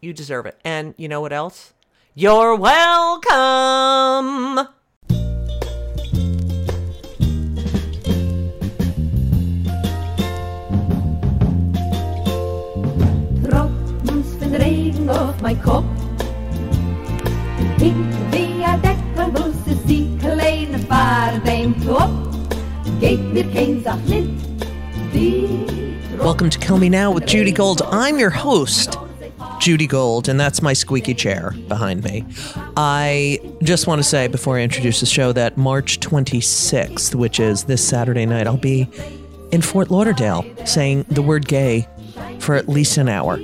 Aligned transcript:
You 0.00 0.12
deserve 0.12 0.46
it. 0.46 0.58
And 0.64 0.94
you 0.96 1.08
know 1.08 1.20
what 1.20 1.32
else? 1.32 1.72
You're 2.14 2.56
welcome. 2.56 4.00
regen 14.52 15.08
auf 15.08 15.40
mein 15.42 15.62
Kopf. 15.62 15.84
Ik 17.78 17.94
wie 18.30 18.64
a 18.64 18.76
Deckel, 18.76 19.32
wo 19.32 19.52
sie 19.64 19.78
sie 19.86 20.18
kleine 20.18 20.78
Fahrt 20.88 21.46
dem 21.46 21.74
Top. 21.86 22.10
Geht 23.00 23.32
mir 23.32 23.44
kein 23.52 23.80
Sach 23.84 23.98
mit, 24.06 24.28
Welcome 26.18 26.50
to 26.50 26.58
Kill 26.58 26.78
Me 26.78 26.90
Now 26.90 27.10
with 27.10 27.26
Judy 27.26 27.52
Gold. 27.52 27.82
I'm 27.90 28.18
your 28.18 28.30
host, 28.30 28.98
Judy 29.60 29.86
Gold, 29.86 30.28
and 30.28 30.40
that's 30.40 30.62
my 30.62 30.72
squeaky 30.72 31.14
chair 31.14 31.54
behind 31.68 32.02
me. 32.02 32.24
I 32.76 33.38
just 33.62 33.86
want 33.86 33.98
to 33.98 34.02
say 34.02 34.26
before 34.26 34.58
I 34.58 34.62
introduce 34.62 35.00
the 35.00 35.06
show 35.06 35.32
that 35.32 35.58
March 35.58 36.00
26th, 36.00 37.14
which 37.14 37.38
is 37.38 37.64
this 37.64 37.86
Saturday 37.86 38.24
night, 38.24 38.46
I'll 38.46 38.56
be 38.56 38.88
in 39.52 39.60
Fort 39.60 39.90
Lauderdale 39.90 40.44
saying 40.64 41.04
the 41.10 41.20
word 41.20 41.46
gay 41.46 41.86
for 42.38 42.54
at 42.54 42.68
least 42.68 42.96
an 42.96 43.08
hour. 43.08 43.38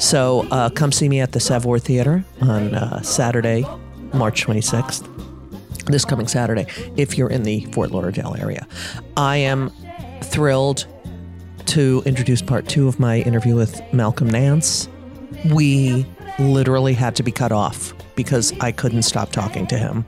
So 0.00 0.46
uh, 0.50 0.70
come 0.70 0.90
see 0.90 1.08
me 1.08 1.20
at 1.20 1.32
the 1.32 1.40
Savoy 1.40 1.78
Theater 1.78 2.24
on 2.40 2.74
uh, 2.74 3.00
Saturday, 3.02 3.64
March 4.12 4.44
26th, 4.44 5.06
this 5.86 6.04
coming 6.04 6.26
Saturday, 6.26 6.66
if 6.96 7.16
you're 7.16 7.30
in 7.30 7.44
the 7.44 7.64
Fort 7.66 7.92
Lauderdale 7.92 8.34
area. 8.38 8.66
I 9.16 9.36
am 9.36 9.70
thrilled 10.22 10.86
to 11.66 12.02
introduce 12.04 12.42
part 12.42 12.66
two 12.66 12.88
of 12.88 12.98
my 12.98 13.18
interview 13.20 13.54
with 13.54 13.80
Malcolm 13.92 14.28
Nance. 14.28 14.88
We 15.46 16.06
literally 16.38 16.94
had 16.94 17.16
to 17.16 17.22
be 17.22 17.32
cut 17.32 17.52
off 17.52 17.92
because 18.14 18.52
I 18.60 18.72
couldn't 18.72 19.02
stop 19.02 19.30
talking 19.30 19.66
to 19.68 19.78
him. 19.78 20.04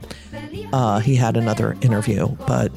Uh, 0.73 1.01
he 1.01 1.17
had 1.17 1.37
another 1.37 1.77
interview, 1.83 2.29
but 2.47 2.69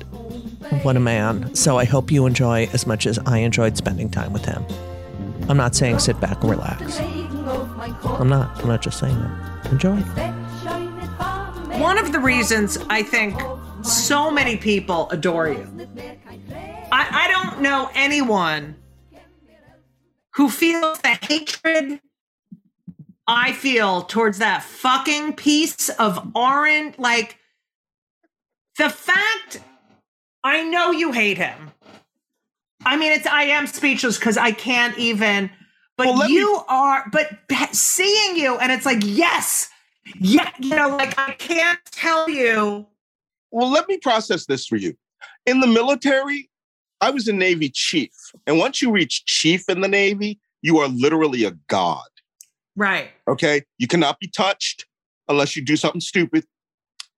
what 0.83 0.95
a 0.95 0.99
man. 0.99 1.53
So 1.55 1.77
I 1.77 1.85
hope 1.85 2.11
you 2.11 2.25
enjoy 2.25 2.69
as 2.73 2.87
much 2.87 3.05
as 3.05 3.19
I 3.25 3.39
enjoyed 3.39 3.77
spending 3.77 4.09
time 4.09 4.33
with 4.33 4.45
him. 4.45 4.65
I'm 5.47 5.57
not 5.57 5.75
saying 5.75 5.99
sit 5.99 6.19
back 6.19 6.41
and 6.41 6.51
relax. 6.51 6.99
I'm 6.99 8.29
not. 8.29 8.59
I'm 8.61 8.67
not 8.67 8.81
just 8.81 8.99
saying 8.99 9.15
that. 9.15 9.71
Enjoy. 9.71 9.95
One 11.79 11.97
of 11.97 12.11
the 12.11 12.19
reasons 12.19 12.77
I 12.89 13.03
think 13.03 13.39
so 13.83 14.31
many 14.31 14.57
people 14.57 15.09
adore 15.11 15.49
you. 15.49 15.87
I, 16.91 17.25
I 17.25 17.27
don't 17.31 17.61
know 17.61 17.89
anyone 17.93 18.75
who 20.31 20.49
feels 20.49 20.99
the 20.99 21.17
hatred 21.21 21.99
I 23.27 23.53
feel 23.53 24.03
towards 24.03 24.37
that 24.37 24.63
fucking 24.63 25.33
piece 25.33 25.89
of 25.89 26.31
orange. 26.35 26.97
Like, 26.97 27.37
the 28.77 28.89
fact 28.89 29.61
I 30.43 30.63
know 30.63 30.91
you 30.91 31.11
hate 31.11 31.37
him. 31.37 31.71
I 32.85 32.97
mean, 32.97 33.11
it's 33.11 33.25
I 33.25 33.43
am 33.43 33.65
speechless 33.65 34.19
because 34.19 34.37
I 34.37 34.51
can't 34.51 34.95
even. 34.97 35.49
But 35.97 36.07
Well, 36.07 36.29
you 36.29 36.53
me- 36.53 36.61
are. 36.69 37.09
But 37.11 37.29
seeing 37.71 38.35
you, 38.35 38.57
and 38.57 38.71
it's 38.71 38.85
like, 38.85 38.99
yes, 39.01 39.69
yeah, 40.19 40.51
you 40.59 40.75
know, 40.75 40.89
like 40.89 41.17
I 41.17 41.31
can't 41.31 41.79
tell 41.89 42.29
you. 42.29 42.85
Well, 43.49 43.71
let 43.71 43.87
me 43.87 43.97
process 43.97 44.45
this 44.45 44.67
for 44.67 44.75
you. 44.75 44.95
In 45.45 45.61
the 45.61 45.67
military, 45.67 46.49
I 47.01 47.09
was 47.09 47.27
a 47.27 47.33
Navy 47.33 47.69
chief. 47.69 48.11
And 48.45 48.59
once 48.59 48.81
you 48.81 48.91
reach 48.91 49.25
chief 49.25 49.67
in 49.69 49.81
the 49.81 49.87
Navy, 49.87 50.39
you 50.61 50.77
are 50.79 50.87
literally 50.87 51.43
a 51.45 51.51
god. 51.67 52.05
Right. 52.75 53.09
Okay. 53.27 53.63
You 53.77 53.87
cannot 53.87 54.19
be 54.19 54.27
touched 54.27 54.85
unless 55.27 55.55
you 55.55 55.63
do 55.63 55.75
something 55.77 56.01
stupid. 56.01 56.45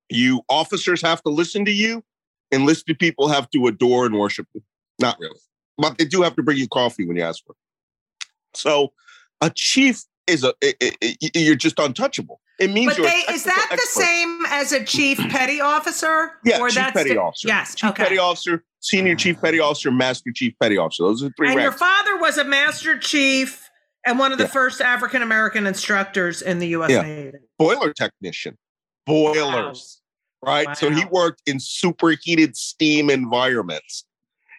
You 0.09 0.41
officers 0.49 1.01
have 1.01 1.21
to 1.23 1.29
listen 1.29 1.65
to 1.65 1.71
you. 1.71 2.03
Enlisted 2.51 2.97
people 2.99 3.27
have 3.27 3.49
to 3.51 3.67
adore 3.67 4.05
and 4.05 4.15
worship 4.15 4.47
you. 4.53 4.61
Not 4.99 5.17
really. 5.19 5.39
But 5.77 5.97
they 5.97 6.05
do 6.05 6.21
have 6.21 6.35
to 6.37 6.43
bring 6.43 6.57
you 6.57 6.67
coffee 6.67 7.05
when 7.05 7.17
you 7.17 7.23
ask 7.23 7.43
for 7.45 7.51
it. 7.51 8.27
So 8.53 8.93
a 9.41 9.51
chief 9.53 10.03
is 10.27 10.43
a 10.43 10.53
i- 10.63 10.73
i- 10.81 10.95
i- 11.03 11.29
you're 11.35 11.55
just 11.55 11.77
untouchable. 11.79 12.39
It 12.59 12.71
means 12.71 12.87
But 12.93 12.97
you're 12.99 13.07
they 13.09 13.33
is 13.33 13.43
that 13.43 13.55
technical 13.69 13.77
the 13.77 14.01
same 14.05 14.45
as 14.47 14.71
a 14.71 14.83
chief 14.83 15.17
petty 15.29 15.61
officer? 15.61 16.33
Yeah, 16.43 16.59
or 16.59 16.69
chief 16.69 16.75
that's 16.75 16.93
petty 16.93 17.11
di- 17.11 17.17
officer. 17.17 17.47
Yes. 17.47 17.75
Chief 17.75 17.89
okay. 17.91 18.03
petty 18.03 18.17
officer, 18.17 18.63
senior 18.79 19.15
chief 19.15 19.39
petty 19.41 19.59
officer, 19.59 19.91
master 19.91 20.31
chief 20.33 20.53
petty 20.61 20.77
officer. 20.77 21.03
Those 21.03 21.21
are 21.23 21.27
the 21.27 21.33
three 21.37 21.51
and 21.51 21.61
your 21.61 21.71
father 21.71 22.17
was 22.17 22.37
a 22.37 22.43
master 22.43 22.97
chief 22.97 23.66
and 24.07 24.17
one 24.17 24.31
of 24.31 24.37
the 24.37 24.45
Yeah. 24.45 24.49
first 24.51 24.81
African 24.81 25.21
American 25.21 25.67
instructors 25.67 26.41
in 26.41 26.59
the 26.59 26.67
U.S. 26.69 26.89
Yeah. 26.89 27.01
Navy. 27.01 27.37
Boiler 27.59 27.93
technician. 27.93 28.57
boilers, 29.05 30.01
right? 30.43 30.75
So 30.77 30.89
he 30.91 31.05
worked 31.05 31.41
in 31.45 31.59
superheated 31.59 32.57
steam 32.57 33.09
environments. 33.09 34.05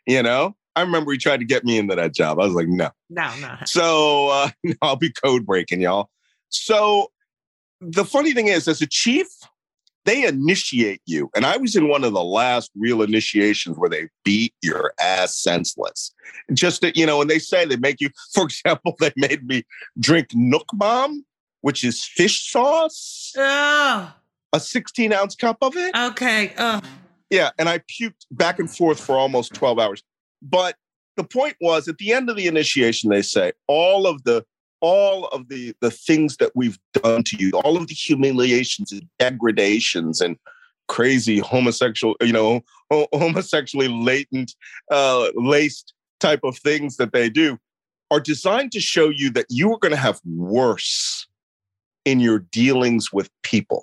You 0.06 0.23
know, 0.23 0.56
I 0.75 0.81
remember 0.83 1.12
he 1.12 1.19
tried 1.19 1.41
to 1.41 1.45
get 1.45 1.65
me 1.65 1.77
into 1.79 1.95
that 1.97 2.15
job. 2.15 2.41
I 2.41 2.45
was 2.47 2.55
like, 2.55 2.69
no. 2.69 2.89
No, 3.11 3.31
no. 3.41 3.56
So 3.67 4.29
uh, 4.29 4.50
I'll 4.83 4.97
be 4.97 5.11
code 5.12 5.45
breaking, 5.45 5.83
y'all. 5.83 6.09
So 6.49 7.11
the 7.81 8.05
funny 8.06 8.33
thing 8.33 8.47
is, 8.49 8.69
as 8.69 8.81
a 8.81 8.87
chief, 8.87 9.27
they 10.08 10.25
initiate 10.25 11.02
you. 11.06 11.31
And 11.37 11.44
I 11.44 11.56
was 11.58 11.76
in 11.76 11.88
one 11.88 12.02
of 12.02 12.12
the 12.14 12.25
last 12.25 12.70
real 12.75 13.02
initiations 13.02 13.76
where 13.76 13.90
they 13.90 14.08
beat 14.25 14.55
your 14.62 14.93
ass 15.00 15.37
senseless. 15.37 16.12
Just 16.55 16.81
that, 16.81 16.96
you 16.96 17.05
know, 17.05 17.20
and 17.20 17.28
they 17.31 17.38
say 17.38 17.64
they 17.66 17.76
make 17.76 18.00
you, 18.00 18.08
for 18.34 18.44
example, 18.44 18.96
they 19.00 19.12
made 19.16 19.46
me 19.46 19.64
drink 19.99 20.28
nuoc 20.31 20.64
mam, 20.75 21.25
which 21.60 21.84
is 21.84 22.05
fish 22.05 22.50
sauce, 22.50 23.32
Oh, 23.37 24.12
a 24.55 24.60
16 24.60 25.12
ounce 25.12 25.34
cup 25.37 25.58
of 25.60 25.76
it. 25.76 25.94
okay. 25.94 26.55
Oh, 26.58 26.81
Yeah, 27.31 27.50
and 27.58 27.69
I 27.69 27.78
puked 27.81 28.25
back 28.31 28.58
and 28.58 28.70
forth 28.75 28.99
for 28.99 29.16
almost 29.19 29.52
12 29.55 29.78
hours. 29.78 30.02
But 30.40 30.76
the 31.16 31.25
point 31.25 31.56
was 31.60 31.87
at 31.88 31.99
the 31.99 32.12
end 32.12 32.31
of 32.31 32.37
the 32.37 32.46
initiation, 32.46 33.10
they 33.10 33.22
say 33.22 33.52
all 33.66 34.06
of 34.06 34.22
the 34.25 34.44
all 34.81 35.27
of 35.29 35.49
the 35.49 35.75
the 35.81 35.91
things 35.91 36.37
that 36.39 36.53
we've 36.55 36.79
done 36.95 37.23
to 37.25 37.37
you, 37.37 37.51
all 37.53 37.77
of 37.77 37.89
the 37.89 37.95
humiliations 37.95 38.93
and 38.93 39.09
degradations 39.19 40.21
and 40.21 40.37
crazy 40.89 41.39
homosexual, 41.39 42.17
you 42.21 42.33
know, 42.33 42.61
ho- 42.91 43.09
homosexually 43.13 43.89
latent, 43.89 44.55
uh, 44.91 45.29
laced 45.35 45.95
type 46.21 46.41
of 46.43 46.57
things 46.59 46.97
that 46.97 47.13
they 47.13 47.29
do 47.29 47.59
are 48.11 48.21
designed 48.21 48.73
to 48.73 48.81
show 48.81 49.09
you 49.09 49.31
that 49.31 49.47
you 49.49 49.73
are 49.73 49.79
going 49.79 49.93
to 49.93 49.99
have 49.99 50.21
worse 50.25 51.27
in 52.05 52.21
your 52.21 52.39
dealings 52.39 53.13
with 53.13 53.31
people 53.43 53.83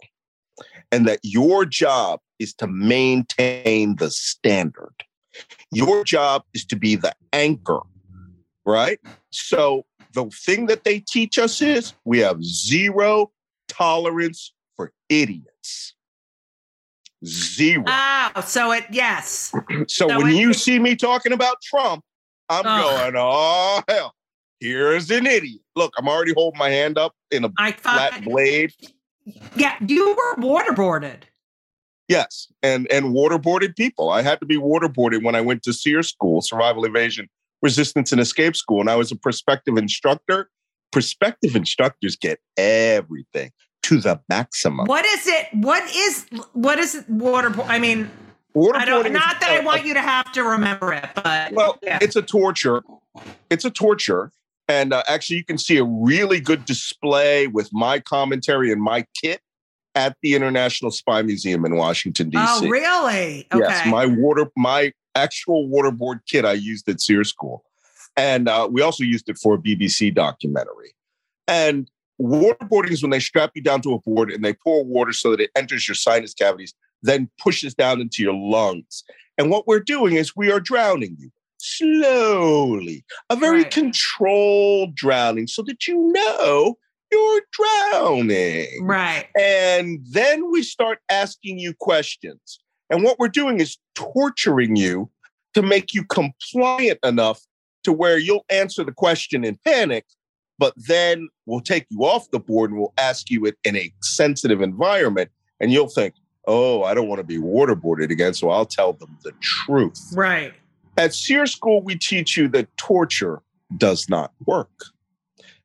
and 0.92 1.08
that 1.08 1.20
your 1.22 1.66
job 1.66 2.20
is 2.40 2.54
to 2.56 2.68
maintain 2.68 3.96
the 3.98 4.10
standard. 4.10 4.94
Your 5.72 6.04
job 6.04 6.44
is 6.54 6.66
to 6.66 6.76
be 6.76 6.96
the 6.96 7.14
anchor, 7.34 7.82
right? 8.66 9.00
So 9.30 9.86
the 10.16 10.26
thing 10.32 10.66
that 10.68 10.84
they 10.84 11.00
teach 11.00 11.38
us 11.38 11.62
is 11.62 11.94
we 12.06 12.20
have 12.20 12.44
zero 12.44 13.32
tolerance 13.68 14.54
for 14.76 14.92
idiots. 15.10 15.94
Zero. 17.24 17.84
oh, 17.88 18.42
so 18.46 18.72
it, 18.72 18.86
yes. 18.92 19.52
so 19.88 20.08
so 20.08 20.18
when 20.18 20.28
it- 20.28 20.36
you 20.36 20.54
see 20.54 20.80
me 20.80 20.96
talking 20.96 21.32
about 21.34 21.58
Trump, 21.62 22.04
I'm 22.50 22.66
Ugh. 22.66 22.84
going, 22.84 23.14
oh, 23.18 23.82
hell, 23.88 24.14
here's 24.60 25.10
an 25.12 25.26
idiot. 25.26 25.62
Look, 25.76 25.94
I'm 25.98 26.08
already 26.08 26.34
holding 26.34 26.58
my 26.60 26.70
hand 26.70 26.98
up 26.98 27.14
in 27.32 27.44
a 27.46 27.50
I 27.58 27.72
flat 27.74 28.14
thought, 28.14 28.24
blade. 28.24 28.74
yeah, 29.56 29.76
you 29.86 30.16
were 30.16 30.36
waterboarded. 30.42 31.24
Yes, 32.08 32.48
and 32.62 32.88
and 32.92 33.08
waterboarded 33.16 33.76
people. 33.76 34.12
I 34.12 34.22
had 34.22 34.40
to 34.40 34.46
be 34.46 34.58
waterboarded 34.58 35.24
when 35.24 35.34
I 35.36 35.42
went 35.42 35.64
to 35.64 35.74
SERE 35.74 36.04
school, 36.04 36.42
survival 36.42 36.86
evasion, 36.86 37.28
resistance 37.66 38.12
and 38.12 38.22
escape 38.22 38.56
school, 38.56 38.80
and 38.80 38.90
I 38.90 38.96
was 38.96 39.12
a 39.12 39.16
prospective 39.16 39.76
instructor. 39.78 40.50
Prospective 40.92 41.56
instructors 41.56 42.16
get 42.16 42.40
everything 42.58 43.52
to 43.84 44.00
the 44.00 44.22
maximum. 44.30 44.86
What 44.86 45.04
is 45.06 45.28
it? 45.28 45.48
What 45.54 45.84
is 45.94 46.26
what 46.54 46.80
is 46.80 46.96
it? 46.96 47.12
Waterboard? 47.12 47.66
I 47.68 47.80
mean, 47.80 48.10
I 48.56 48.58
Waterboarding 48.58 48.86
don't. 48.86 49.14
Not 49.14 49.42
that 49.42 49.50
I 49.50 49.58
a- 49.58 49.66
want 49.66 49.84
you 49.86 49.96
to 49.96 50.02
have 50.02 50.32
to 50.34 50.44
remember 50.44 50.94
it, 50.94 51.10
but 51.16 51.52
Well, 51.52 51.78
yeah. 51.84 52.00
it's 52.02 52.16
a 52.16 52.22
torture. 52.22 52.84
It's 53.50 53.66
a 53.66 53.72
torture. 53.72 54.32
And 54.68 54.94
uh, 54.94 55.04
actually, 55.08 55.38
you 55.38 55.46
can 55.46 55.58
see 55.58 55.78
a 55.78 55.84
really 55.84 56.40
good 56.40 56.66
display 56.66 57.48
with 57.48 57.70
my 57.72 58.00
commentary 58.00 58.72
and 58.72 58.82
my 58.82 59.06
kit 59.22 59.42
at 59.94 60.18
the 60.24 60.34
International 60.36 60.92
Spy 60.92 61.22
Museum 61.22 61.66
in 61.66 61.76
Washington, 61.78 62.30
D.C. 62.30 62.44
oh, 62.48 62.68
really? 62.68 63.48
Okay. 63.54 63.60
Yes, 63.60 63.86
my 63.88 64.06
water, 64.08 64.48
my 64.58 64.92
actual 65.16 65.68
waterboard 65.70 66.20
kit 66.28 66.46
I 66.46 66.54
used 66.54 66.88
at 66.90 67.02
Sears 67.02 67.30
School, 67.30 67.64
and 68.18 68.48
uh, 68.48 68.68
we 68.72 68.82
also 68.82 69.04
used 69.04 69.30
it 69.30 69.38
for 69.38 69.56
a 69.56 69.58
BBC 69.58 70.14
documentary. 70.14 70.94
And 71.48 71.90
waterboarding 72.22 72.92
is 72.92 73.02
when 73.02 73.12
they 73.12 73.20
strap 73.20 73.52
you 73.56 73.62
down 73.62 73.82
to 73.82 73.94
a 73.94 74.00
board 74.00 74.32
and 74.32 74.44
they 74.44 74.54
pour 74.54 74.84
water 74.84 75.14
so 75.14 75.32
that 75.32 75.40
it 75.42 75.52
enters 75.56 75.88
your 75.88 75.96
sinus 75.96 76.34
cavities, 76.34 76.74
then 77.04 77.30
pushes 77.40 77.74
down 77.74 78.02
into 78.02 78.24
your 78.24 78.34
lungs. 78.34 79.04
And 79.38 79.50
what 79.52 79.68
we're 79.68 79.82
doing 79.82 80.16
is 80.16 80.36
we 80.36 80.52
are 80.52 80.60
drowning 80.62 81.16
you 81.20 81.30
slowly, 81.58 83.04
a 83.30 83.36
very 83.36 83.64
Right. 83.64 83.72
controlled 83.72 84.96
drowning, 84.96 85.48
so 85.48 85.62
that 85.64 85.88
you 85.88 86.12
know 86.14 86.78
you're 87.12 87.42
drowning. 87.92 88.68
right. 88.86 89.28
And 89.40 90.00
then 90.10 90.52
we 90.52 90.64
start 90.64 91.00
asking 91.10 91.60
you 91.60 91.74
questions. 91.80 92.60
And 92.90 93.04
what 93.04 93.20
we're 93.20 93.28
doing 93.28 93.60
is 93.60 93.78
torturing 93.96 94.76
you 94.76 95.10
to 95.54 95.62
make 95.62 95.94
you 95.94 96.04
compliant 96.04 97.00
enough 97.04 97.42
to 97.84 97.94
where 97.94 98.18
you'll 98.18 98.46
answer 98.50 98.84
the 98.84 98.92
question 98.92 99.44
in 99.44 99.58
panic, 99.66 100.06
but 100.58 100.74
then 100.76 101.30
we'll 101.46 101.62
take 101.62 101.86
you 101.90 102.04
off 102.04 102.30
the 102.32 102.40
board 102.40 102.72
and 102.72 102.80
we'll 102.80 102.94
ask 102.98 103.30
you 103.30 103.46
it 103.46 103.58
in 103.64 103.76
a 103.76 103.92
sensitive 104.02 104.62
environment. 104.62 105.30
And 105.60 105.72
you'll 105.72 105.88
think, 105.88 106.16
oh, 106.48 106.84
I 106.84 106.94
don't 106.94 107.08
want 107.08 107.20
to 107.20 107.24
be 107.24 107.38
waterboarded 107.38 108.12
again. 108.12 108.34
So 108.34 108.50
I'll 108.50 108.66
tell 108.66 108.94
them 108.94 109.18
the 109.24 109.32
truth. 109.42 110.00
Right. 110.14 110.54
At 110.98 111.14
Sears 111.14 111.52
school, 111.52 111.82
we 111.82 111.96
teach 111.96 112.38
you 112.38 112.48
that 112.50 112.76
torture 112.78 113.42
does 113.78 114.10
not 114.10 114.32
work. 114.46 114.70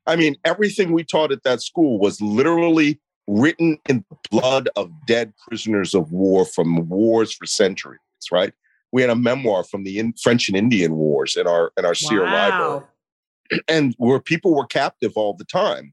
I 0.07 0.17
mean, 0.17 0.37
everything 0.45 0.93
we 0.93 1.05
taught 1.05 1.33
at 1.33 1.43
that 1.45 1.63
school 1.63 1.99
was 1.99 2.21
literally 2.21 3.01
written 3.31 3.79
in 3.89 4.05
the 4.11 4.17
blood 4.31 4.69
of 4.77 4.91
dead 5.07 5.33
prisoners 5.49 5.95
of 5.95 6.11
war 6.11 6.45
from 6.45 6.89
wars 6.89 7.33
for 7.33 7.47
centuries, 7.47 8.01
right? 8.33 8.53
We 8.93 9.03
had 9.03 9.11
a 9.11 9.17
memoir 9.17 9.63
from 9.63 9.85
the 9.85 9.99
in- 9.99 10.15
French 10.15 10.49
and 10.49 10.57
Indian 10.57 10.97
Wars 10.97 11.37
in 11.37 11.47
our 11.47 11.73
in 11.79 11.85
our 11.85 11.95
SERE 11.95 12.25
library 12.25 12.83
and 13.69 13.95
where 13.99 14.21
people 14.21 14.55
were 14.55 14.67
captive 14.67 15.13
all 15.15 15.35
the 15.35 15.45
time, 15.45 15.93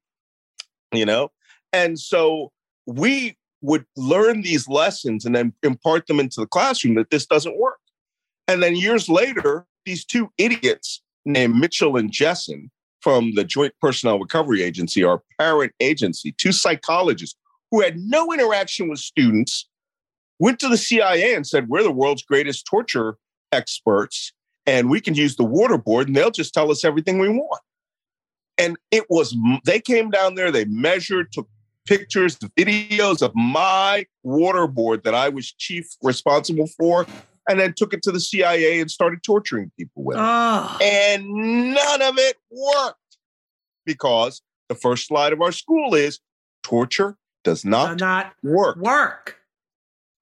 you 0.92 1.06
know? 1.06 1.32
And 1.72 2.00
so 2.00 2.52
we 2.88 3.38
would 3.62 3.86
learn 3.96 4.42
these 4.42 4.68
lessons 4.68 5.26
and 5.26 5.36
then 5.36 5.54
impart 5.62 6.08
them 6.08 6.20
into 6.20 6.40
the 6.40 6.48
classroom 6.48 6.96
that 6.96 7.12
this 7.12 7.26
doesn't 7.26 7.60
work. 7.60 7.80
And 8.48 8.64
then 8.64 8.76
years 8.76 9.10
later, 9.10 9.66
these 9.86 10.06
two 10.06 10.32
idiots 10.38 11.02
named 11.26 11.56
Mitchell 11.56 11.98
and 11.98 12.12
Jessen 12.12 12.70
from 13.02 13.34
the 13.36 13.44
Joint 13.44 13.74
Personnel 13.82 14.20
Recovery 14.20 14.64
Agency, 14.64 15.04
our 15.04 15.22
parent 15.40 15.74
agency, 15.80 16.34
two 16.34 16.52
psychologists 16.52 17.38
who 17.72 17.82
had 17.82 17.98
no 17.98 18.34
interaction 18.34 18.90
with 18.90 19.00
students, 19.00 19.68
went 20.40 20.60
to 20.60 20.70
the 20.70 20.78
CIA 20.78 21.36
and 21.36 21.46
said, 21.46 21.68
We're 21.68 21.84
the 21.84 21.92
world's 21.92 22.24
greatest 22.24 22.66
torture 22.66 23.18
experts, 23.52 24.34
and 24.66 24.90
we 24.90 25.02
can 25.02 25.16
use 25.16 25.36
the 25.36 25.46
waterboard, 25.46 26.08
and 26.08 26.16
they'll 26.16 26.32
just 26.32 26.54
tell 26.54 26.72
us 26.72 26.84
everything 26.84 27.20
we 27.20 27.30
want. 27.30 27.62
And 28.58 28.78
it 28.92 29.06
was, 29.10 29.36
they 29.66 29.80
came 29.80 30.10
down 30.10 30.36
there, 30.36 30.52
they 30.52 30.66
measured, 30.66 31.32
took 31.32 31.48
pictures, 31.86 32.38
videos 32.38 33.22
of 33.22 33.32
my 33.36 34.06
waterboard 34.26 35.04
that 35.04 35.16
I 35.16 35.30
was 35.30 35.52
chief 35.54 35.88
responsible 36.02 36.68
for, 36.68 37.06
and 37.50 37.60
then 37.60 37.74
took 37.76 37.94
it 37.94 38.02
to 38.04 38.12
the 38.12 38.20
CIA 38.20 38.80
and 38.80 38.90
started 38.92 39.24
torturing 39.24 39.72
people 39.78 40.04
with 40.04 40.18
it. 40.18 40.24
Oh. 40.24 40.78
And 40.82 41.26
none 41.74 42.02
of 42.02 42.18
it 42.18 42.38
worked 42.52 43.18
because 43.86 44.42
the 44.70 44.76
first 44.76 45.08
slide 45.08 45.34
of 45.34 45.42
our 45.42 45.52
school 45.52 45.94
is 45.96 46.20
torture 46.64 47.18
does 47.44 47.64
not 47.64 48.00
not 48.00 48.34
work. 48.44 48.76
work. 48.78 49.38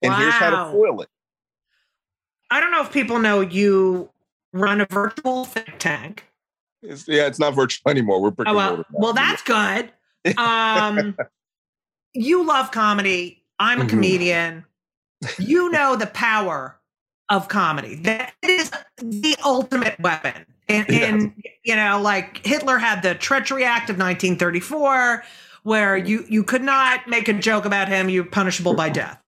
And 0.02 0.14
here's 0.16 0.34
how 0.36 0.52
to 0.52 0.56
Wow. 0.58 0.72
foil 0.72 1.02
it. 1.02 1.10
I 2.52 2.60
don't 2.60 2.72
know 2.72 2.82
if 2.82 2.92
people 2.94 3.18
know 3.20 3.42
you 3.42 4.12
run 4.54 4.80
a 4.82 4.86
virtual 4.86 5.46
think 5.46 5.80
tank. 5.80 6.26
It's, 6.84 7.08
yeah, 7.08 7.26
it's 7.26 7.40
not 7.40 7.56
virtual 7.56 7.90
anymore. 7.90 8.22
We're 8.22 8.30
brick 8.32 8.48
Oh 8.48 8.54
well, 8.56 8.86
well 8.92 9.14
that's 9.14 9.42
good. 9.42 9.92
Um, 10.38 11.18
you 12.14 12.46
love 12.46 12.70
comedy. 12.72 13.44
I'm 13.58 13.82
a 13.82 13.86
Mhm. 13.86 13.90
comedian. 13.90 14.66
You 15.40 15.72
know 15.72 15.96
the 15.96 16.06
power 16.08 16.78
of 17.30 17.48
comedy. 17.48 17.96
That 17.96 18.34
is 18.42 18.72
the 18.98 19.36
ultimate 19.44 20.00
weapon. 20.00 20.46
And, 20.68 20.90
and 20.90 21.44
you 21.64 21.76
know, 21.76 22.02
like 22.02 22.46
Hitler 22.46 22.78
had 22.78 23.04
the 23.04 23.16
Treachery 23.16 23.64
Act 23.64 23.90
of 23.90 23.98
1934, 23.98 25.24
where 25.64 25.98
you 25.98 26.26
you 26.28 26.44
could 26.44 26.64
not 26.64 27.08
make 27.08 27.28
a 27.28 27.34
joke 27.34 27.66
about 27.66 27.88
him. 27.88 28.10
You're 28.10 28.26
punishable 28.26 28.74
by 28.74 28.90
death. 28.90 29.22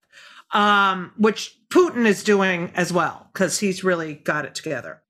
Um, 0.51 1.12
which 1.18 1.60
Putin 1.70 2.06
is 2.06 2.24
doing 2.24 2.72
as 2.74 2.94
well 2.94 3.30
because 3.34 3.60
he's 3.60 3.84
really 3.84 4.16
got 4.16 4.46
it 4.46 4.56
together. 4.56 5.01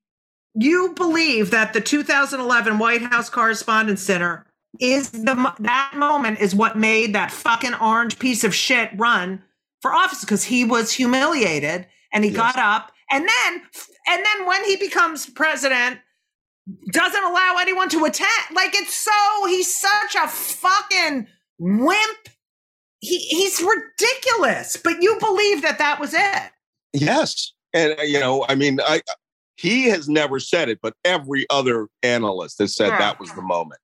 You 0.56 0.94
believe 0.96 1.52
that 1.52 1.74
the 1.74 1.82
2011 1.82 2.80
White 2.80 3.04
House 3.04 3.30
Correspondents' 3.30 4.06
Dinner 4.06 4.48
is 4.80 5.12
the 5.12 5.54
that 5.60 5.94
moment 5.96 6.40
is 6.40 6.56
what 6.56 6.78
made 6.78 7.14
that 7.14 7.32
fucking 7.32 7.76
orange 7.76 8.20
piece 8.20 8.44
of 8.44 8.56
shit 8.56 8.90
run 8.98 9.44
for 9.82 9.94
office 9.94 10.22
because 10.22 10.46
he 10.46 10.66
was 10.66 10.92
humiliated 10.94 11.88
and 12.14 12.24
he 12.24 12.32
Yes. 12.32 12.38
got 12.38 12.58
up 12.58 12.92
and 13.12 13.28
then 13.28 13.62
and 14.08 14.26
then 14.26 14.48
when 14.48 14.64
he 14.66 14.76
becomes 14.76 15.28
president 15.30 16.00
doesn't 16.92 17.24
allow 17.24 17.56
anyone 17.60 17.90
to 17.90 18.04
attend 18.06 18.30
like 18.54 18.76
it's 18.76 18.94
so 18.94 19.48
he's 19.48 19.74
such 19.76 20.16
a 20.16 20.28
fucking 20.28 21.28
wimp 21.60 22.30
he, 23.00 23.18
he's 23.20 23.62
ridiculous. 23.62 24.78
But 24.78 25.02
you 25.02 25.18
believe 25.20 25.62
that 25.62 25.78
that 25.78 26.00
was 26.00 26.14
it. 26.14 26.52
Yes. 26.94 27.54
And, 27.74 27.98
uh, 28.00 28.04
you 28.04 28.20
know, 28.20 28.46
I 28.48 28.56
mean, 28.56 28.80
I, 28.82 29.02
he 29.56 29.86
has 29.90 30.08
never 30.08 30.40
said 30.40 30.70
it, 30.70 30.80
but 30.82 30.94
every 31.04 31.46
other 31.50 31.88
analyst 32.04 32.60
has 32.60 32.76
said 32.76 32.92
that 32.92 33.20
was 33.20 33.32
the 33.34 33.42
moment. 33.42 33.80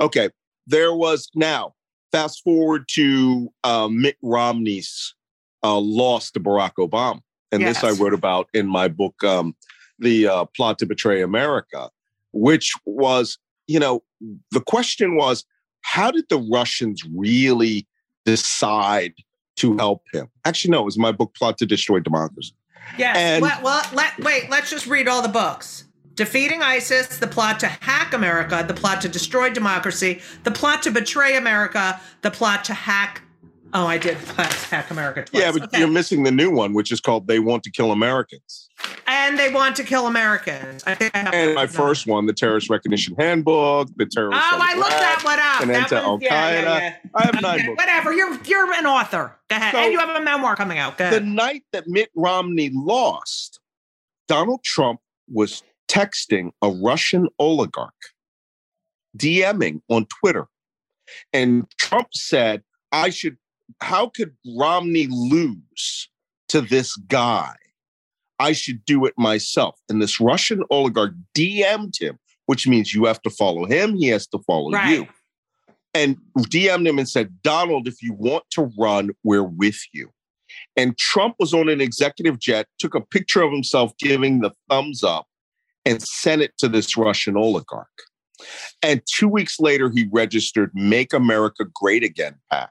Okay. 0.00 0.30
There 0.66 0.94
was 0.94 1.28
now, 1.34 1.74
fast 2.12 2.42
forward 2.42 2.86
to 2.92 3.48
uh, 3.64 3.88
Mitt 3.88 4.16
Romney's 4.22 5.14
uh, 5.62 5.78
loss 5.78 6.30
to 6.32 6.40
Barack 6.40 6.72
Obama. 6.78 7.20
And 7.54 7.62
Yes. 7.62 7.80
this 7.80 7.84
I 7.84 8.02
wrote 8.02 8.12
about 8.14 8.48
in 8.52 8.66
my 8.66 8.88
book, 8.88 9.22
um, 9.22 9.54
The 10.00 10.26
uh, 10.26 10.44
Plot 10.56 10.78
to 10.80 10.86
Betray 10.86 11.22
America, 11.22 11.88
which 12.32 12.72
was, 12.84 13.38
you 13.68 13.78
know, 13.78 14.02
the 14.50 14.60
question 14.60 15.14
was, 15.16 15.44
how 15.82 16.10
did 16.10 16.28
the 16.28 16.38
Russians 16.52 17.02
really 17.14 17.86
decide 18.24 19.14
to 19.56 19.76
help 19.76 20.02
him? 20.12 20.28
Actually, 20.44 20.72
no, 20.72 20.80
it 20.80 20.84
was 20.84 20.98
my 20.98 21.12
book, 21.12 21.32
Plot 21.34 21.58
to 21.58 21.66
Destroy 21.66 22.00
Democracy. 22.00 22.54
Yes. 22.98 23.16
And- 23.16 23.42
well, 23.42 23.60
well, 23.62 23.84
let, 23.92 24.18
wait, 24.18 24.50
let's 24.50 24.68
just 24.68 24.86
read 24.88 25.06
all 25.06 25.22
the 25.22 25.28
books. 25.28 25.84
Defeating 26.14 26.62
ISIS, 26.62 27.18
the 27.18 27.26
plot 27.26 27.58
to 27.60 27.66
hack 27.66 28.12
America, 28.14 28.64
the 28.66 28.74
plot 28.74 29.00
to 29.02 29.08
destroy 29.08 29.50
democracy, 29.50 30.20
the 30.44 30.50
plot 30.50 30.82
to 30.84 30.90
betray 30.90 31.36
America, 31.36 32.00
the 32.22 32.30
plot 32.30 32.64
to 32.66 32.74
hack. 32.74 33.22
Oh, 33.76 33.86
I 33.88 33.98
did 33.98 34.16
to 34.18 34.42
hack 34.42 34.90
America 34.92 35.24
twice. 35.24 35.42
Yeah, 35.42 35.50
but 35.50 35.62
Okay. 35.64 35.80
you're 35.80 35.88
missing 35.88 36.22
the 36.22 36.30
new 36.30 36.48
one, 36.50 36.74
which 36.74 36.92
is 36.92 37.00
called 37.00 37.26
They 37.26 37.40
Want 37.40 37.64
to 37.64 37.70
Kill 37.72 37.90
Americans. 37.90 38.68
and 39.08 39.36
they 39.38 39.52
want 39.52 39.74
to 39.76 39.82
kill 39.84 40.06
Americans. 40.06 40.84
I 40.86 40.94
think 40.94 41.14
I 41.14 41.18
have 41.18 41.34
And 41.34 41.54
my 41.54 41.66
first 41.66 42.06
one, 42.06 42.26
the 42.26 42.32
Terrorist 42.32 42.70
Recognition 42.70 43.14
Handbook, 43.18 43.88
the 43.96 44.06
Terrorist. 44.06 44.40
Oh, 44.42 44.58
I 44.62 44.74
looked 44.76 44.90
that 44.90 45.20
one 45.24 45.38
up. 45.40 45.60
and 45.62 45.70
That 45.70 45.90
into 45.92 46.08
one- 46.08 46.20
yeah, 46.20 46.50
yeah, 46.50 46.62
yeah. 46.78 46.96
I 47.14 47.24
have 47.26 47.42
nine 47.42 47.58
Okay, 47.60 47.66
books. 47.68 47.78
Whatever. 47.82 48.12
You're 48.12 48.38
you're 48.44 48.72
an 48.74 48.86
author. 48.86 49.36
Go 49.50 49.56
ahead. 49.56 49.72
So- 49.72 49.78
and 49.78 49.92
you 49.92 49.98
have 49.98 50.10
a 50.10 50.20
memoir 50.20 50.54
coming 50.56 50.78
out. 50.78 50.96
Go 50.96 51.10
The 51.10 51.20
night 51.20 51.64
that 51.72 51.88
Mitt 51.88 52.10
Romney 52.14 52.70
lost, 52.72 53.58
Donald 54.28 54.62
Trump 54.62 55.00
was 55.28 55.62
texting 55.88 56.50
a 56.62 56.70
Russian 56.70 57.26
oligarch, 57.40 57.92
DMing 59.16 59.80
on 59.88 60.06
Twitter. 60.20 60.46
And 61.32 61.66
Trump 61.78 62.08
said, 62.14 62.62
I 62.92 63.10
should, 63.10 63.36
how 63.82 64.08
could 64.08 64.34
Romney 64.58 65.06
lose 65.08 66.08
to 66.48 66.60
this 66.60 66.96
guy? 66.96 67.54
I 68.38 68.52
should 68.52 68.84
do 68.84 69.04
it 69.06 69.14
myself. 69.16 69.78
And 69.88 70.02
this 70.02 70.20
Russian 70.20 70.62
oligarch 70.70 71.14
DM'd 71.36 71.94
him, 72.00 72.18
which 72.46 72.66
means 72.66 72.92
you 72.92 73.04
have 73.04 73.22
to 73.22 73.30
follow 73.30 73.64
him, 73.64 73.94
he 73.96 74.08
has 74.08 74.26
to 74.28 74.38
follow 74.46 74.70
Right. 74.72 74.98
you. 74.98 75.06
And 75.94 76.16
DM'd 76.38 76.86
him 76.86 76.98
and 76.98 77.08
said, 77.08 77.40
Donald, 77.42 77.86
if 77.86 78.02
you 78.02 78.12
want 78.14 78.44
to 78.50 78.70
run, 78.78 79.10
we're 79.22 79.44
with 79.44 79.78
you. 79.92 80.10
And 80.76 80.98
Trump 80.98 81.36
was 81.38 81.54
on 81.54 81.68
an 81.68 81.80
executive 81.80 82.38
jet, 82.40 82.66
took 82.78 82.94
a 82.94 83.00
picture 83.00 83.42
of 83.42 83.52
himself 83.52 83.96
giving 83.98 84.40
the 84.40 84.50
thumbs 84.68 85.04
up, 85.04 85.26
and 85.84 86.02
sent 86.02 86.42
it 86.42 86.56
to 86.58 86.68
this 86.68 86.96
Russian 86.96 87.36
oligarch. 87.36 87.86
And 88.82 89.02
two 89.06 89.28
weeks 89.28 89.60
later, 89.60 89.90
he 89.90 90.08
registered 90.12 90.70
Make 90.74 91.12
America 91.12 91.64
Great 91.72 92.02
Again 92.02 92.34
PAC. 92.50 92.70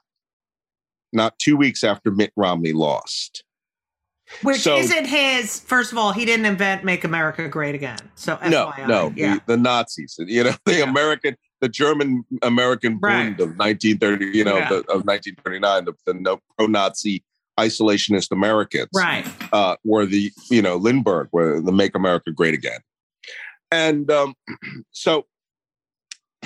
Not 1.13 1.38
two 1.39 1.55
weeks 1.55 1.84
after 1.84 2.12
Mitt 2.12 2.32
Romney 2.36 2.74
lost. 2.74 3.43
Which 4.41 4.62
so- 4.62 4.77
isn't 4.77 5.05
his. 5.05 5.60
First 5.60 5.91
of 5.91 5.98
all, 5.98 6.12
he 6.12 6.25
didn't 6.25 6.46
invent 6.46 6.84
"Make 6.84 7.03
America 7.03 7.48
Great 7.48 7.75
Again." 7.75 8.00
So 8.15 8.38
no, 8.48 8.72
FYI. 8.72 8.88
no, 8.88 9.13
yeah. 9.15 9.36
the, 9.36 9.41
the 9.48 9.58
Nazis, 9.58 10.15
you 10.20 10.43
know, 10.43 10.53
the 10.65 10.77
Yeah. 10.79 10.89
American, 10.89 11.36
the 11.62 11.70
German 11.70 12.24
American 12.41 12.98
Right. 13.01 13.25
Bund 13.38 13.39
of 13.41 13.58
1930, 13.58 14.36
you 14.38 14.43
know, 14.43 14.58
Yeah. 14.58 14.70
the, 14.70 14.75
of 14.89 15.05
1939, 15.05 15.86
the, 15.86 15.93
the 16.05 16.38
pro-Nazi 16.58 17.24
isolationist 17.60 18.32
Americans. 18.32 18.89
right. 18.96 19.27
uh, 19.53 19.75
were 19.84 20.05
the 20.08 20.32
you 20.50 20.62
know 20.62 20.77
Lindbergh, 20.77 21.29
were 21.32 21.62
the 21.62 21.72
Make 21.72 21.93
America 21.96 22.32
Great 22.32 22.55
Again, 22.55 22.79
and 23.72 24.10
um, 24.10 24.34
so 24.91 25.25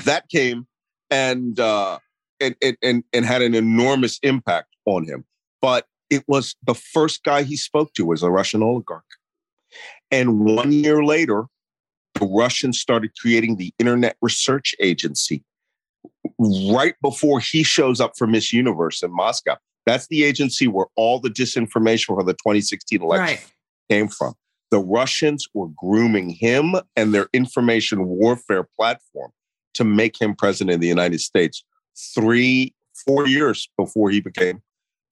that 0.03 0.27
came 0.29 0.67
and 1.09 1.57
uh, 1.59 1.99
and, 2.39 2.55
and 2.61 2.77
and 2.81 3.03
and 3.13 3.25
had 3.25 3.41
an 3.41 3.55
enormous 3.55 4.19
impact 4.23 4.75
on 4.85 5.05
him. 5.05 5.25
But 5.61 5.85
it 6.09 6.23
was 6.27 6.55
the 6.65 6.73
first 6.73 7.23
guy 7.23 7.43
he 7.43 7.57
spoke 7.57 7.93
to 7.93 8.05
was 8.05 8.23
a 8.23 8.29
Russian 8.29 8.63
oligarch, 8.63 9.03
and 10.11 10.39
one 10.39 10.71
year 10.71 11.03
later, 11.03 11.45
the 12.15 12.25
Russians 12.25 12.79
started 12.79 13.11
creating 13.19 13.57
the 13.57 13.73
Internet 13.79 14.17
Research 14.21 14.75
Agency. 14.79 15.43
Right 16.39 16.95
before 17.01 17.39
he 17.39 17.63
shows 17.63 17.99
up 17.99 18.13
for 18.17 18.27
Miss 18.27 18.53
Universe 18.53 19.01
in 19.01 19.11
Moscow, 19.13 19.57
that's 19.85 20.07
the 20.07 20.23
agency 20.23 20.67
where 20.67 20.85
all 20.95 21.19
the 21.19 21.29
disinformation 21.29 22.07
for 22.07 22.23
the 22.23 22.33
2016 22.33 23.01
election 23.01 23.25
Right. 23.37 23.53
came 23.89 24.07
from. 24.07 24.33
The 24.69 24.79
Russians 24.79 25.47
were 25.53 25.69
grooming 25.69 26.29
him 26.29 26.75
and 26.95 27.13
their 27.13 27.27
information 27.33 28.05
warfare 28.05 28.67
platform 28.75 29.31
to 29.75 29.83
make 29.83 30.19
him 30.21 30.35
president 30.35 30.75
of 30.75 30.81
the 30.81 30.87
United 30.87 31.21
States 31.21 31.63
three, 31.97 32.73
four 33.05 33.27
years 33.27 33.69
before 33.77 34.09
he 34.09 34.21
became, 34.21 34.61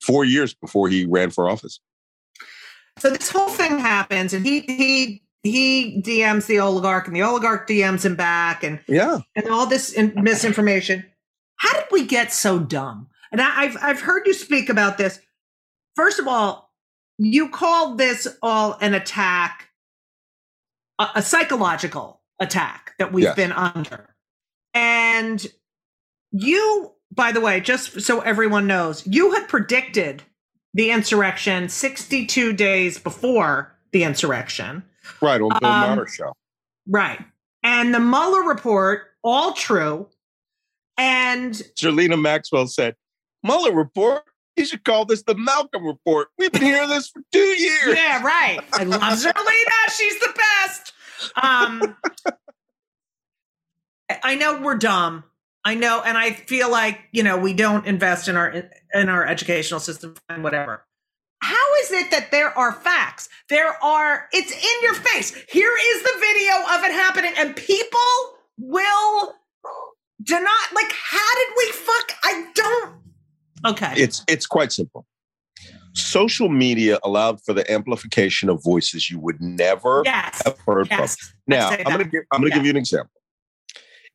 four 0.01 0.23
years 0.25 0.53
before 0.53 0.87
he 0.89 1.05
ran 1.05 1.29
for 1.31 1.49
office. 1.49 1.79
So 2.99 3.09
this 3.09 3.29
whole 3.29 3.49
thing 3.49 3.79
happens, 3.79 4.33
and 4.33 4.45
he 4.45 4.61
he 4.61 5.21
he 5.43 6.01
DMs 6.01 6.45
the 6.47 6.59
oligarch, 6.59 7.07
and 7.07 7.15
the 7.15 7.23
oligarch 7.23 7.67
DMs 7.67 8.05
him 8.05 8.15
back, 8.15 8.63
and 8.63 8.79
Yeah. 8.87 9.19
and 9.35 9.47
all 9.49 9.65
this 9.67 9.91
in- 9.91 10.13
misinformation. 10.15 11.05
How 11.57 11.73
did 11.73 11.85
we 11.91 12.05
get 12.05 12.31
so 12.33 12.59
dumb? 12.59 13.07
And 13.31 13.41
I, 13.41 13.63
I've 13.63 13.77
I've 13.81 14.01
heard 14.01 14.25
you 14.27 14.33
speak 14.33 14.69
about 14.69 14.97
this. 14.97 15.19
First 15.95 16.19
of 16.19 16.27
all, 16.27 16.71
you 17.17 17.49
called 17.49 17.97
this 17.97 18.27
all 18.41 18.77
an 18.81 18.93
attack, 18.93 19.69
a, 20.99 21.07
a 21.15 21.21
psychological 21.21 22.21
attack 22.39 22.93
that 22.99 23.11
we've 23.11 23.23
Yes. 23.25 23.35
been 23.35 23.51
under, 23.51 24.15
and 24.73 25.45
you, 26.37 26.91
by 27.11 27.31
the 27.31 27.41
way, 27.41 27.59
just 27.59 28.01
so 28.01 28.19
everyone 28.21 28.67
knows, 28.67 29.05
you 29.07 29.31
had 29.33 29.47
predicted 29.47 30.23
the 30.73 30.91
insurrection 30.91 31.69
62 31.69 32.53
days 32.53 32.97
before 32.99 33.75
the 33.91 34.03
insurrection. 34.03 34.83
Right. 35.21 35.39
On 35.41 35.49
Bill 35.59 35.69
Um, 35.69 35.95
Maher's 35.95 36.13
show. 36.13 36.33
Right. 36.87 37.19
And 37.63 37.93
the 37.93 37.99
Mueller 37.99 38.43
report, 38.43 39.03
all 39.23 39.53
true. 39.53 40.07
And 40.97 41.53
Zerlina 41.79 42.19
Maxwell 42.21 42.67
said, 42.67 42.95
Mueller 43.43 43.73
report, 43.73 44.23
you 44.55 44.65
should 44.65 44.83
call 44.83 45.05
this 45.05 45.23
the 45.23 45.35
Malcolm 45.35 45.85
report. 45.85 46.29
We've 46.37 46.51
been 46.51 46.61
hearing 46.61 46.89
this 46.89 47.09
for 47.09 47.21
two 47.31 47.39
years. 47.39 47.95
yeah, 47.95 48.21
right. 48.23 48.59
I 48.73 48.83
love 48.83 49.01
Zerlina. 49.01 49.95
She's 49.97 50.19
the 50.19 50.33
best. 50.65 50.93
Um, 51.41 51.97
I 54.23 54.35
know 54.35 54.61
we're 54.61 54.75
dumb. 54.75 55.23
I 55.65 55.73
know, 55.73 56.01
and 56.05 56.17
I 56.17 56.31
feel 56.31 56.69
like 56.69 56.99
you 57.11 57.23
know 57.23 57.37
we 57.37 57.53
don't 57.53 57.85
invest 57.87 58.27
in 58.27 58.35
our 58.37 58.63
in 58.93 59.09
our 59.09 59.25
educational 59.25 59.79
system 59.79 60.15
and 60.29 60.43
whatever. 60.43 60.85
How 61.41 61.73
is 61.83 61.91
it 61.91 62.11
that 62.11 62.31
there 62.31 62.57
are 62.57 62.71
facts? 62.71 63.29
There 63.49 63.83
are. 63.83 64.27
It's 64.31 64.51
in 64.51 64.83
your 64.83 64.93
face. 64.93 65.35
Here 65.49 65.71
is 65.89 66.03
the 66.03 66.13
video 66.19 66.53
of 66.75 66.83
it 66.83 66.91
happening, 66.91 67.33
and 67.37 67.55
people 67.55 67.99
will 68.57 69.33
do 70.23 70.39
not 70.39 70.73
Like, 70.73 70.91
how 70.91 71.35
did 71.35 71.53
we 71.57 71.71
fuck? 71.71 72.11
I 72.23 72.47
don't. 72.55 72.95
Okay. 73.65 73.93
It's 73.97 74.23
it's 74.27 74.45
quite 74.45 74.71
simple. 74.71 75.05
Social 75.93 76.49
media 76.49 76.99
allowed 77.03 77.41
for 77.43 77.53
the 77.53 77.69
amplification 77.71 78.49
of 78.49 78.61
voices 78.63 79.09
you 79.09 79.19
would 79.19 79.41
never 79.41 80.01
yes. 80.05 80.41
have 80.45 80.57
heard 80.65 80.87
Yes. 80.91 81.15
from. 81.17 81.29
Now, 81.47 81.69
I'm 81.69 81.83
going 81.83 81.97
to 81.99 82.05
give 82.05 82.23
I'm 82.31 82.41
going 82.41 82.51
to 82.51 82.55
Yeah. 82.55 82.59
give 82.59 82.65
you 82.65 82.71
an 82.71 82.77
example. 82.77 83.11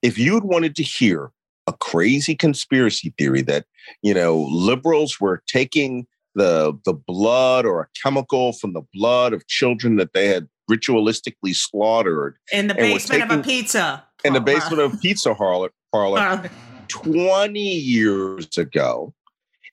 If 0.03 0.19
you'd 0.19 0.45
wanted 0.45 0.77
to 0.77 0.83
hear 0.83 1.31
a 1.71 1.77
crazy 1.79 2.35
conspiracy 2.35 3.15
theory 3.17 3.43
that 3.43 3.65
you 4.03 4.13
know 4.13 4.47
liberals 4.51 5.21
were 5.21 5.43
taking 5.47 6.07
the 6.35 6.73
the 6.85 6.93
blood 6.93 7.65
or 7.65 7.83
a 7.83 7.89
chemical 8.03 8.53
from 8.53 8.73
the 8.73 8.83
blood 8.93 9.33
of 9.33 9.47
children 9.47 9.97
that 9.97 10.13
they 10.13 10.27
had 10.29 10.49
ritualistically 10.71 11.55
slaughtered 11.55 12.37
in 12.53 12.67
the 12.67 12.75
basement 12.75 13.23
of 13.23 13.31
a 13.31 13.37
taking- 13.37 13.45
pizza. 13.45 14.05
in 14.25 14.33
the 14.33 14.41
basement 14.41 14.81
of 14.81 14.95
a 14.95 14.97
pizza 14.99 15.35
parlor, 15.35 15.71
parlor 15.93 16.19
Uh, 16.19 16.49
20 16.89 17.61
years 17.61 18.59
ago, 18.59 19.15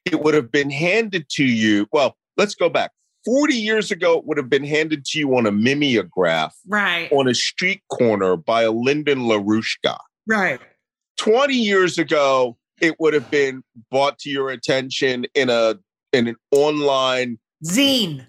it 0.06 0.22
would 0.24 0.34
have 0.36 0.52
been 0.52 0.70
handed 0.70 1.28
to 1.30 1.44
you. 1.44 1.88
Well, 1.92 2.16
let's 2.38 2.56
go 2.56 2.70
back. 2.70 2.92
40 3.26 3.56
years 3.56 3.92
ago, 3.92 4.18
it 4.20 4.26
would 4.26 4.38
have 4.38 4.50
been 4.50 4.64
handed 4.64 5.04
to 5.06 5.20
you 5.20 5.36
on 5.36 5.46
a 5.46 5.52
mimeograph 5.52 6.56
right. 6.68 7.12
on 7.12 7.28
a 7.28 7.34
street 7.34 7.82
corner 7.92 8.38
by 8.38 8.62
a 8.64 8.72
Lyndon 8.72 9.20
LaRouche. 9.20 9.78
Right. 10.28 10.60
20 11.18 11.54
years 11.54 11.98
ago, 11.98 12.58
it 12.82 12.96
would 13.00 13.14
have 13.14 13.30
been 13.30 13.64
brought 13.92 14.20
to 14.20 14.30
your 14.30 14.50
attention 14.50 15.26
in 15.36 15.50
a 15.50 15.76
in 16.14 16.28
an 16.28 16.36
online, 16.52 17.38
Zine. 17.66 18.26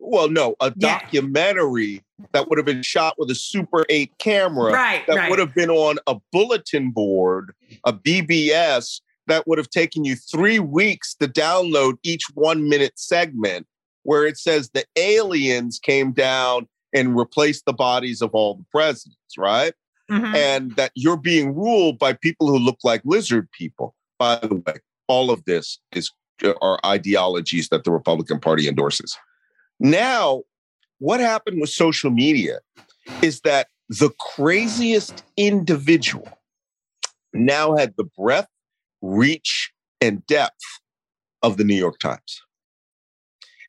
well, 0.00 0.28
no, 0.28 0.56
a 0.60 0.66
Yeah. 0.76 0.98
documentary 0.98 2.02
that 2.32 2.48
would 2.48 2.58
have 2.58 2.66
been 2.66 2.82
shot 2.82 3.14
with 3.18 3.30
a 3.30 3.34
Super 3.36 3.86
8 3.88 4.10
camera 4.18 4.72
Right. 4.72 5.06
that 5.06 5.16
right. 5.16 5.30
would 5.30 5.38
have 5.38 5.54
been 5.54 5.70
on 5.70 5.98
a 6.08 6.16
bulletin 6.32 6.90
board, 6.90 7.54
a 7.84 7.92
BBS, 7.92 9.00
that 9.28 9.46
would 9.46 9.58
have 9.58 9.70
taken 9.70 10.04
you 10.04 10.16
three 10.16 10.58
weeks 10.58 11.14
to 11.14 11.28
download 11.28 11.94
each 12.02 12.24
one 12.34 12.68
minute 12.68 12.98
segment 12.98 13.66
where 14.02 14.26
it 14.26 14.36
says 14.36 14.70
the 14.74 14.84
aliens 14.96 15.78
came 15.78 16.12
down 16.12 16.66
and 16.92 17.16
replaced 17.16 17.64
the 17.64 17.72
bodies 17.72 18.20
of 18.20 18.30
all 18.34 18.54
the 18.56 18.64
presidents, 18.72 19.38
right? 19.38 19.72
Mhm. 20.14 20.34
And 20.34 20.76
that 20.76 20.92
you're 20.94 21.16
being 21.16 21.54
ruled 21.54 21.98
by 21.98 22.12
people 22.12 22.46
who 22.46 22.58
look 22.58 22.78
like 22.84 23.02
lizard 23.04 23.50
people. 23.50 23.94
By 24.18 24.36
the 24.36 24.56
way, 24.56 24.76
all 25.08 25.30
of 25.30 25.44
this 25.44 25.78
is 25.92 26.10
are 26.60 26.80
ideologies 26.84 27.68
that 27.68 27.84
the 27.84 27.90
Republican 27.92 28.40
Party 28.40 28.68
endorses. 28.68 29.16
Now, 29.80 30.42
what 30.98 31.20
happened 31.20 31.60
with 31.60 31.70
social 31.70 32.10
media 32.10 32.60
is 33.22 33.40
that 33.42 33.68
the 33.88 34.10
craziest 34.18 35.24
individual 35.36 36.28
now 37.32 37.76
had 37.76 37.94
the 37.96 38.04
breadth, 38.04 38.48
reach, 39.02 39.72
and 40.00 40.24
depth 40.26 40.64
of 41.42 41.56
the 41.56 41.64
New 41.64 41.76
York 41.76 41.98
Times. 41.98 42.42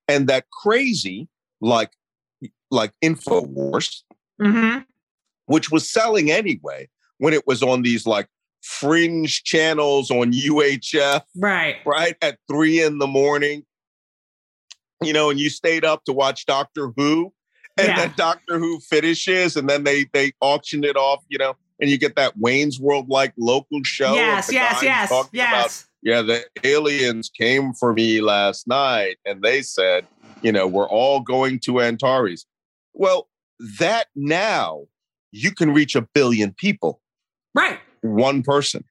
And 0.07 0.27
that 0.27 0.45
crazy, 0.51 1.27
like 1.61 1.91
like 2.71 2.93
InfoWars, 3.03 4.03
Mhm. 4.41 4.85
Which 5.45 5.71
was 5.71 5.89
selling 5.89 6.31
anyway 6.31 6.87
when 7.17 7.33
it 7.33 7.45
was 7.47 7.61
on 7.63 7.81
these 7.81 8.05
like 8.05 8.27
fringe 8.61 9.43
channels 9.43 10.09
on 10.11 10.31
UHF, 10.33 11.21
Right. 11.37 11.77
right 11.85 12.15
at 12.21 12.37
three 12.49 12.81
in 12.81 12.97
the 12.97 13.07
morning. 13.07 13.63
You 15.03 15.13
know, 15.13 15.29
and 15.29 15.39
you 15.39 15.49
stayed 15.49 15.83
up 15.85 16.03
to 16.05 16.13
watch 16.13 16.45
Doctor 16.45 16.91
Who, 16.95 17.33
and 17.77 17.87
Yeah. 17.89 17.95
then 17.97 18.13
Doctor 18.15 18.57
Who 18.59 18.79
finishes, 18.79 19.55
and 19.55 19.69
then 19.69 19.83
they 19.83 20.05
they 20.13 20.31
auction 20.41 20.83
it 20.83 20.95
off. 20.95 21.23
You 21.29 21.37
know, 21.37 21.55
and 21.79 21.89
you 21.89 21.97
get 21.97 22.15
that 22.15 22.37
Wayne's 22.37 22.79
World 22.79 23.09
like 23.09 23.33
local 23.37 23.81
show. 23.83 24.11
of 24.11 24.15
yes, 24.15 24.51
yes, 24.51 24.81
yes, 24.81 25.09
about 25.11 25.29
yes. 25.33 25.85
yeah, 26.01 26.21
the 26.21 26.45
aliens 26.63 27.29
came 27.29 27.73
for 27.73 27.93
me 27.93 28.21
last 28.21 28.67
night 28.67 29.17
and 29.25 29.41
they 29.43 29.61
said, 29.61 30.07
you 30.41 30.51
know, 30.51 30.65
we're 30.65 30.87
all 30.89 31.19
going 31.19 31.59
to 31.59 31.81
Antares. 31.81 32.45
Well, 32.93 33.27
that 33.79 34.07
now 34.15 34.85
you 35.35 35.51
can 35.51 35.73
reach 35.73 35.95
a 35.95 36.01
billion 36.13 36.53
people, 36.53 37.01
Right. 37.53 37.79
one 38.01 38.41
person. 38.41 38.83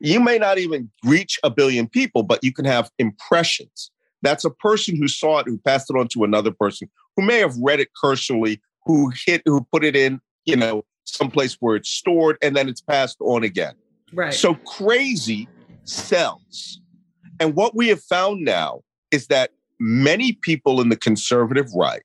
You 0.00 0.18
may 0.18 0.38
not 0.38 0.58
even 0.58 0.90
reach 1.04 1.38
a 1.44 1.50
billion 1.50 1.88
people, 1.88 2.22
but 2.24 2.42
you 2.42 2.52
can 2.52 2.64
have 2.64 2.90
impressions. 2.98 3.90
That's 4.22 4.44
a 4.44 4.50
person 4.50 4.96
who 4.96 5.06
saw 5.06 5.38
it, 5.38 5.46
who 5.46 5.58
passed 5.58 5.90
it 5.90 5.96
on 5.96 6.08
to 6.08 6.24
another 6.24 6.50
person, 6.50 6.90
who 7.16 7.24
may 7.24 7.38
have 7.38 7.54
read 7.62 7.78
it 7.80 7.90
cursorily, 8.02 8.60
who 8.86 9.12
hit, 9.26 9.42
who 9.44 9.66
put 9.70 9.84
it 9.84 9.94
in, 9.94 10.20
you 10.46 10.56
know, 10.56 10.84
someplace 11.04 11.56
where 11.60 11.76
it's 11.76 11.90
stored, 11.90 12.38
and 12.42 12.56
then 12.56 12.68
it's 12.68 12.80
passed 12.80 13.18
on 13.20 13.44
again. 13.44 13.74
Right. 14.12 14.34
So 14.34 14.54
crazy 14.54 15.48
sells. 15.84 16.80
And 17.38 17.54
what 17.54 17.76
we 17.76 17.88
have 17.88 18.02
found 18.02 18.44
now 18.44 18.80
is 19.10 19.26
that 19.28 19.50
many 19.78 20.32
people 20.32 20.80
in 20.80 20.88
the 20.88 20.96
conservative 20.96 21.66
right, 21.74 22.02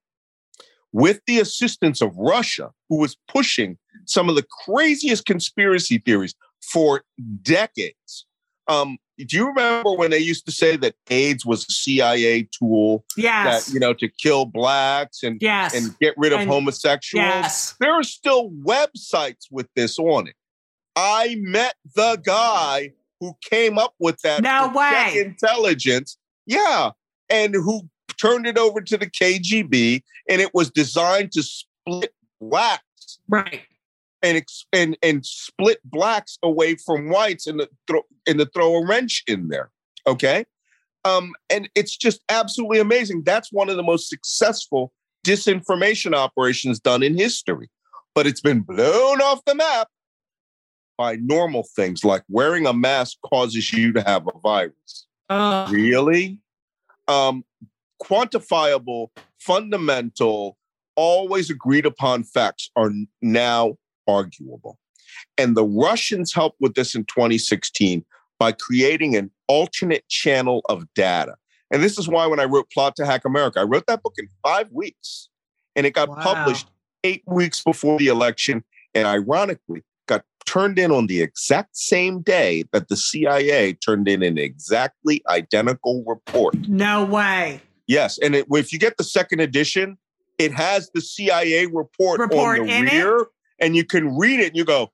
with 0.91 1.21
the 1.27 1.39
assistance 1.39 2.01
of 2.01 2.15
Russia, 2.15 2.71
who 2.89 2.97
was 2.97 3.17
pushing 3.27 3.77
some 4.05 4.29
of 4.29 4.35
the 4.35 4.45
craziest 4.65 5.25
conspiracy 5.25 5.99
theories 5.99 6.33
for 6.61 7.03
decades. 7.41 8.25
Um, 8.67 8.97
do 9.17 9.35
you 9.35 9.47
remember 9.47 9.91
when 9.93 10.11
they 10.11 10.19
used 10.19 10.45
to 10.45 10.51
say 10.51 10.77
that 10.77 10.95
AIDS 11.09 11.45
was 11.45 11.65
a 11.67 11.71
CIA 11.71 12.47
tool 12.51 13.03
yes. 13.17 13.65
that 13.65 13.73
you 13.73 13.79
know 13.79 13.93
to 13.95 14.07
kill 14.07 14.45
blacks 14.45 15.23
and 15.23 15.39
yes. 15.41 15.73
and 15.73 15.97
get 15.99 16.13
rid 16.17 16.31
of 16.31 16.41
And- 16.41 16.49
homosexuals? 16.49 17.25
yes. 17.25 17.75
there 17.79 17.91
are 17.91 18.03
still 18.03 18.49
websites 18.51 19.47
with 19.51 19.67
this 19.75 19.99
on 19.99 20.27
it. 20.27 20.35
I 20.95 21.35
met 21.39 21.75
the 21.95 22.21
guy 22.23 22.93
who 23.19 23.33
came 23.41 23.77
up 23.77 23.93
with 23.99 24.21
that. 24.21 24.41
No 24.41 24.71
way. 24.73 25.19
Intelligence. 25.19 26.17
Yeah. 26.45 26.91
And 27.29 27.53
who 27.53 27.89
turned 28.19 28.45
it 28.47 28.57
over 28.57 28.81
to 28.81 28.97
the 28.97 29.07
KGB 29.09 30.03
and 30.29 30.41
it 30.41 30.53
was 30.53 30.69
designed 30.69 31.31
to 31.33 31.43
split 31.43 32.13
blacks 32.41 33.19
Right. 33.27 33.61
and 34.21 34.43
and 34.73 34.97
and 35.01 35.25
split 35.25 35.79
blacks 35.83 36.37
away 36.43 36.75
from 36.75 37.09
whites 37.09 37.47
and 37.47 37.59
to 37.59 37.69
throw 37.87 38.01
and 38.27 38.39
to 38.39 38.45
throw 38.45 38.75
a 38.75 38.85
wrench 38.85 39.23
in 39.27 39.47
there. 39.49 39.71
Okay. 40.07 40.45
Um, 41.05 41.33
and 41.49 41.69
it's 41.75 41.95
just 41.95 42.21
absolutely 42.29 42.79
amazing. 42.79 43.23
That's 43.25 43.51
one 43.53 43.69
of 43.69 43.77
the 43.77 43.83
most 43.83 44.09
successful 44.09 44.91
disinformation 45.25 46.13
operations 46.13 46.79
done 46.79 47.03
in 47.03 47.17
history. 47.17 47.69
But 48.15 48.27
it's 48.27 48.41
been 48.41 48.61
blown 48.61 49.21
off 49.21 49.43
the 49.45 49.55
map 49.55 49.87
by 50.97 51.15
normal 51.15 51.63
things 51.75 52.03
like 52.03 52.23
wearing 52.27 52.65
a 52.67 52.73
mask 52.73 53.17
causes 53.31 53.71
you 53.71 53.93
to 53.93 54.01
have 54.01 54.27
a 54.27 54.37
virus. 54.39 55.05
Uh, 55.29 55.67
Really? 55.71 56.39
Um, 57.07 57.45
quantifiable, 58.03 59.07
fundamental, 59.39 60.57
always 60.95 61.49
agreed 61.49 61.85
upon 61.85 62.23
facts 62.23 62.69
are 62.75 62.91
now 63.21 63.77
arguable. 64.07 64.77
And 65.37 65.55
the 65.55 65.65
Russians 65.65 66.33
helped 66.33 66.57
with 66.59 66.75
this 66.75 66.95
in 66.95 67.05
2016 67.05 68.05
by 68.37 68.51
creating 68.51 69.15
an 69.15 69.31
alternate 69.47 70.07
channel 70.07 70.61
of 70.69 70.85
data. 70.93 71.35
And 71.71 71.83
this 71.83 71.97
is 71.97 72.07
why 72.07 72.25
when 72.25 72.39
I 72.39 72.45
wrote 72.45 72.69
Plot 72.71 72.95
to 72.97 73.05
Hack 73.05 73.25
America, 73.25 73.59
I 73.59 73.63
wrote 73.63 73.85
that 73.87 74.01
book 74.01 74.15
in 74.17 74.27
five 74.43 74.67
weeks 74.71 75.29
and 75.75 75.85
it 75.85 75.91
got 75.93 76.09
Wow. 76.09 76.15
published 76.19 76.67
eight 77.03 77.23
weeks 77.27 77.61
before 77.63 77.99
the 77.99 78.07
election. 78.07 78.63
And 78.95 79.05
ironically, 79.07 79.83
got 80.07 80.23
turned 80.45 80.79
in 80.79 80.91
on 80.91 81.07
the 81.07 81.21
exact 81.21 81.77
same 81.77 82.21
day 82.21 82.63
that 82.71 82.87
the 82.87 82.97
CIA 82.97 83.73
turned 83.73 84.07
in 84.07 84.23
an 84.23 84.37
exactly 84.37 85.21
identical 85.29 86.03
report. 86.07 86.55
no 86.67 87.05
way. 87.05 87.61
Yes, 87.89 88.19
and 88.19 88.35
it, 88.35 88.45
if 88.51 88.71
you 88.71 88.77
get 88.77 88.97
the 88.97 89.03
second 89.03 89.39
edition, 89.39 89.97
it 90.37 90.53
has 90.53 90.91
the 90.93 91.01
CIA 91.01 91.65
report, 91.65 92.19
Report 92.19 92.59
on 92.59 92.67
the 92.67 92.73
in 92.73 92.87
it? 92.87 92.93
rear, 92.93 93.25
and 93.59 93.75
you 93.75 93.83
can 93.83 94.15
read 94.15 94.39
it. 94.39 94.49
and 94.49 94.55
You 94.57 94.63
go, 94.63 94.91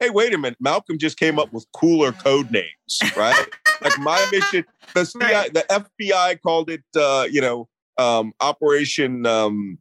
"Hey, 0.00 0.08
wait 0.08 0.32
a 0.32 0.38
minute! 0.38 0.56
Malcolm 0.58 0.96
just 0.98 1.18
came 1.18 1.38
up 1.38 1.52
with 1.52 1.66
cooler 1.74 2.12
code 2.12 2.50
names, 2.50 2.98
right? 3.14 3.46
like 3.82 3.98
my 3.98 4.26
mission, 4.32 4.64
the 4.94 5.04
CIA, 5.04 5.32
Right. 5.34 5.52
the 5.54 5.66
FBI 5.68 6.40
called 6.42 6.70
it, 6.70 6.82
uh, 6.96 7.28
you 7.30 7.42
know, 7.42 7.68
um, 7.98 8.32
Operation. 8.40 9.26
Um, 9.26 9.78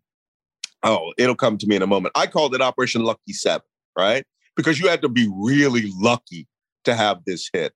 oh, 0.83 1.13
it'll 1.17 1.35
come 1.35 1.57
to 1.59 1.65
me 1.65 1.77
in 1.77 1.81
a 1.81 1.87
moment. 1.87 2.11
I 2.13 2.27
called 2.27 2.53
it 2.55 2.61
Operation 2.61 3.03
Lucky 3.03 3.31
Seven, 3.31 3.65
right? 3.97 4.25
Because 4.57 4.81
you 4.81 4.89
had 4.89 5.01
to 5.03 5.07
be 5.09 5.31
really 5.33 5.89
lucky 5.97 6.49
to 6.83 6.93
have 6.93 7.23
this 7.25 7.49
hit, 7.53 7.71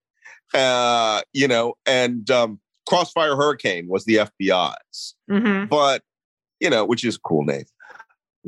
uh, 0.53 1.21
you 1.31 1.47
know, 1.47 1.75
and 1.85 2.29
um, 2.29 2.59
Crossfire 2.87 3.35
Hurricane 3.35 3.87
was 3.87 4.05
the 4.05 4.27
FBI's, 4.41 5.15
hmm 5.29 5.65
but 5.65 6.03
you 6.59 6.69
know, 6.69 6.85
which 6.85 7.03
is 7.03 7.17
a 7.17 7.19
cool 7.19 7.43
name. 7.43 7.65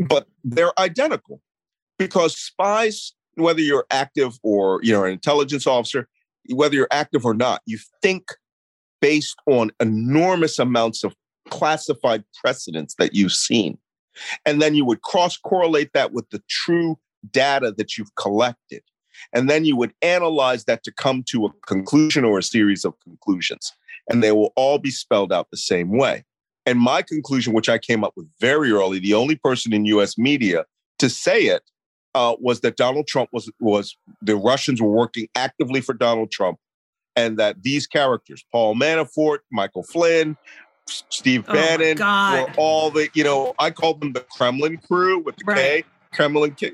But 0.07 0.27
they're 0.43 0.77
identical 0.79 1.41
because 1.97 2.37
spies, 2.37 3.13
whether 3.35 3.59
you're 3.59 3.85
active 3.91 4.39
or 4.43 4.79
you 4.83 4.93
know 4.93 5.03
an 5.03 5.11
intelligence 5.11 5.67
officer, 5.67 6.07
whether 6.49 6.75
you're 6.75 6.87
active 6.91 7.25
or 7.25 7.33
not, 7.33 7.61
you 7.65 7.77
think 8.01 8.23
based 9.01 9.37
on 9.45 9.71
enormous 9.79 10.59
amounts 10.59 11.03
of 11.03 11.15
classified 11.49 12.23
precedents 12.41 12.95
that 12.99 13.13
you've 13.13 13.33
seen, 13.33 13.77
and 14.45 14.61
then 14.61 14.75
you 14.75 14.85
would 14.85 15.01
cross 15.01 15.37
correlate 15.37 15.91
that 15.93 16.13
with 16.13 16.29
the 16.29 16.41
true 16.49 16.97
data 17.31 17.73
that 17.77 17.97
you've 17.97 18.15
collected, 18.15 18.81
and 19.33 19.49
then 19.49 19.65
you 19.65 19.75
would 19.75 19.93
analyze 20.01 20.65
that 20.65 20.83
to 20.83 20.91
come 20.91 21.23
to 21.29 21.45
a 21.45 21.49
conclusion 21.67 22.23
or 22.23 22.39
a 22.39 22.43
series 22.43 22.85
of 22.85 22.99
conclusions, 23.01 23.73
and 24.09 24.23
they 24.23 24.31
will 24.31 24.53
all 24.55 24.77
be 24.77 24.91
spelled 24.91 25.31
out 25.31 25.49
the 25.51 25.57
same 25.57 25.97
way. 25.97 26.23
And 26.65 26.79
my 26.79 27.01
conclusion, 27.01 27.53
which 27.53 27.69
I 27.69 27.77
came 27.77 28.03
up 28.03 28.13
with 28.15 28.27
very 28.39 28.71
early, 28.71 28.99
the 28.99 29.13
only 29.13 29.35
person 29.35 29.73
in 29.73 29.85
U.S. 29.85 30.17
media 30.17 30.65
to 30.99 31.09
say 31.09 31.43
it 31.43 31.63
uh, 32.15 32.35
was 32.39 32.61
that 32.61 32.77
Donald 32.77 33.07
Trump 33.07 33.29
was 33.31 33.51
was 33.59 33.95
the 34.21 34.35
Russians 34.35 34.81
were 34.81 34.89
working 34.89 35.27
actively 35.35 35.81
for 35.81 35.93
Donald 35.93 36.31
Trump, 36.31 36.59
and 37.15 37.37
that 37.37 37.63
these 37.63 37.87
characters, 37.87 38.43
Paul 38.51 38.75
Manafort, 38.75 39.39
Michael 39.51 39.83
Flynn, 39.83 40.37
Steve 40.87 41.45
Oh 41.47 41.53
Bannon, 41.53 41.97
were 41.97 42.53
all 42.57 42.91
the 42.91 43.09
you 43.13 43.23
know 43.23 43.53
I 43.59 43.71
call 43.71 43.93
them 43.95 44.13
the 44.13 44.25
Kremlin 44.35 44.77
crew 44.77 45.19
with 45.19 45.37
the 45.37 45.53
K, 45.53 45.83
Kremlin 46.13 46.55
K, 46.55 46.71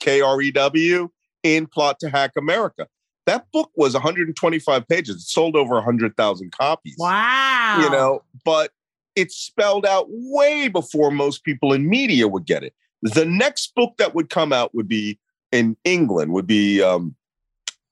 K 0.00 0.20
R 0.20 0.40
E 0.40 0.50
W 0.50 1.10
in 1.54 1.66
Plot 1.66 1.98
to 2.00 2.10
Hack 2.10 2.32
America. 2.36 2.86
That 3.26 3.46
book 3.52 3.70
was 3.76 3.94
125 3.94 4.88
pages. 4.88 5.16
It 5.16 5.20
sold 5.22 5.56
over 5.56 5.74
100,000 5.74 6.52
copies 6.52 6.94
Wow. 6.98 7.80
you 7.82 7.90
know, 7.90 8.22
but 8.44 8.70
it's 9.16 9.36
spelled 9.36 9.84
out 9.86 10.06
way 10.08 10.68
before 10.68 11.10
most 11.10 11.42
people 11.42 11.72
in 11.72 11.88
media 11.88 12.28
would 12.28 12.46
get 12.46 12.62
it. 12.62 12.74
The 13.02 13.24
next 13.24 13.74
book 13.74 13.94
that 13.98 14.14
would 14.14 14.30
come 14.30 14.52
out 14.52 14.74
would 14.74 14.88
be 14.88 15.18
in 15.52 15.76
England, 15.84 16.32
would 16.32 16.46
be 16.46 16.82
um, 16.82 17.14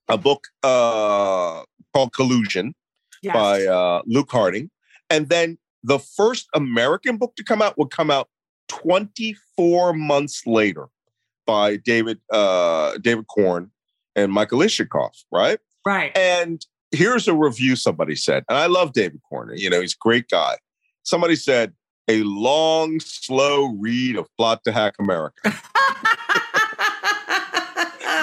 a 0.07 0.17
book 0.17 0.47
uh, 0.63 1.63
called 1.93 2.13
Collusion 2.13 2.73
Yes. 3.21 3.33
by 3.33 3.65
uh, 3.65 4.01
Luke 4.05 4.31
Harding. 4.31 4.69
And 5.09 5.29
then 5.29 5.57
the 5.83 5.99
first 5.99 6.47
American 6.53 7.17
book 7.17 7.35
to 7.37 7.43
come 7.43 7.61
out 7.61 7.77
would 7.77 7.89
come 7.91 8.11
out 8.11 8.29
24 8.67 9.93
months 9.93 10.43
later 10.45 10.87
by 11.45 11.77
David 11.77 12.19
uh, 12.31 12.97
David 12.99 13.27
Corn 13.27 13.71
and 14.15 14.31
Michael 14.31 14.59
Isikoff, 14.59 15.23
right? 15.31 15.59
right. 15.85 16.15
And 16.17 16.65
here's 16.91 17.27
a 17.27 17.33
review 17.33 17.75
somebody 17.75 18.15
said, 18.15 18.43
and 18.49 18.57
I 18.57 18.67
love 18.67 18.93
David 18.93 19.21
Corner. 19.27 19.53
You 19.55 19.69
know, 19.69 19.81
he's 19.81 19.93
a 19.93 19.99
great 19.99 20.29
guy. 20.29 20.55
Somebody 21.03 21.35
said, 21.35 21.73
a 22.07 22.21
long, 22.23 22.99
slow 22.99 23.75
read 23.79 24.15
of 24.15 24.27
Plot 24.37 24.63
to 24.65 24.71
Hack 24.71 24.95
America. 24.99 25.41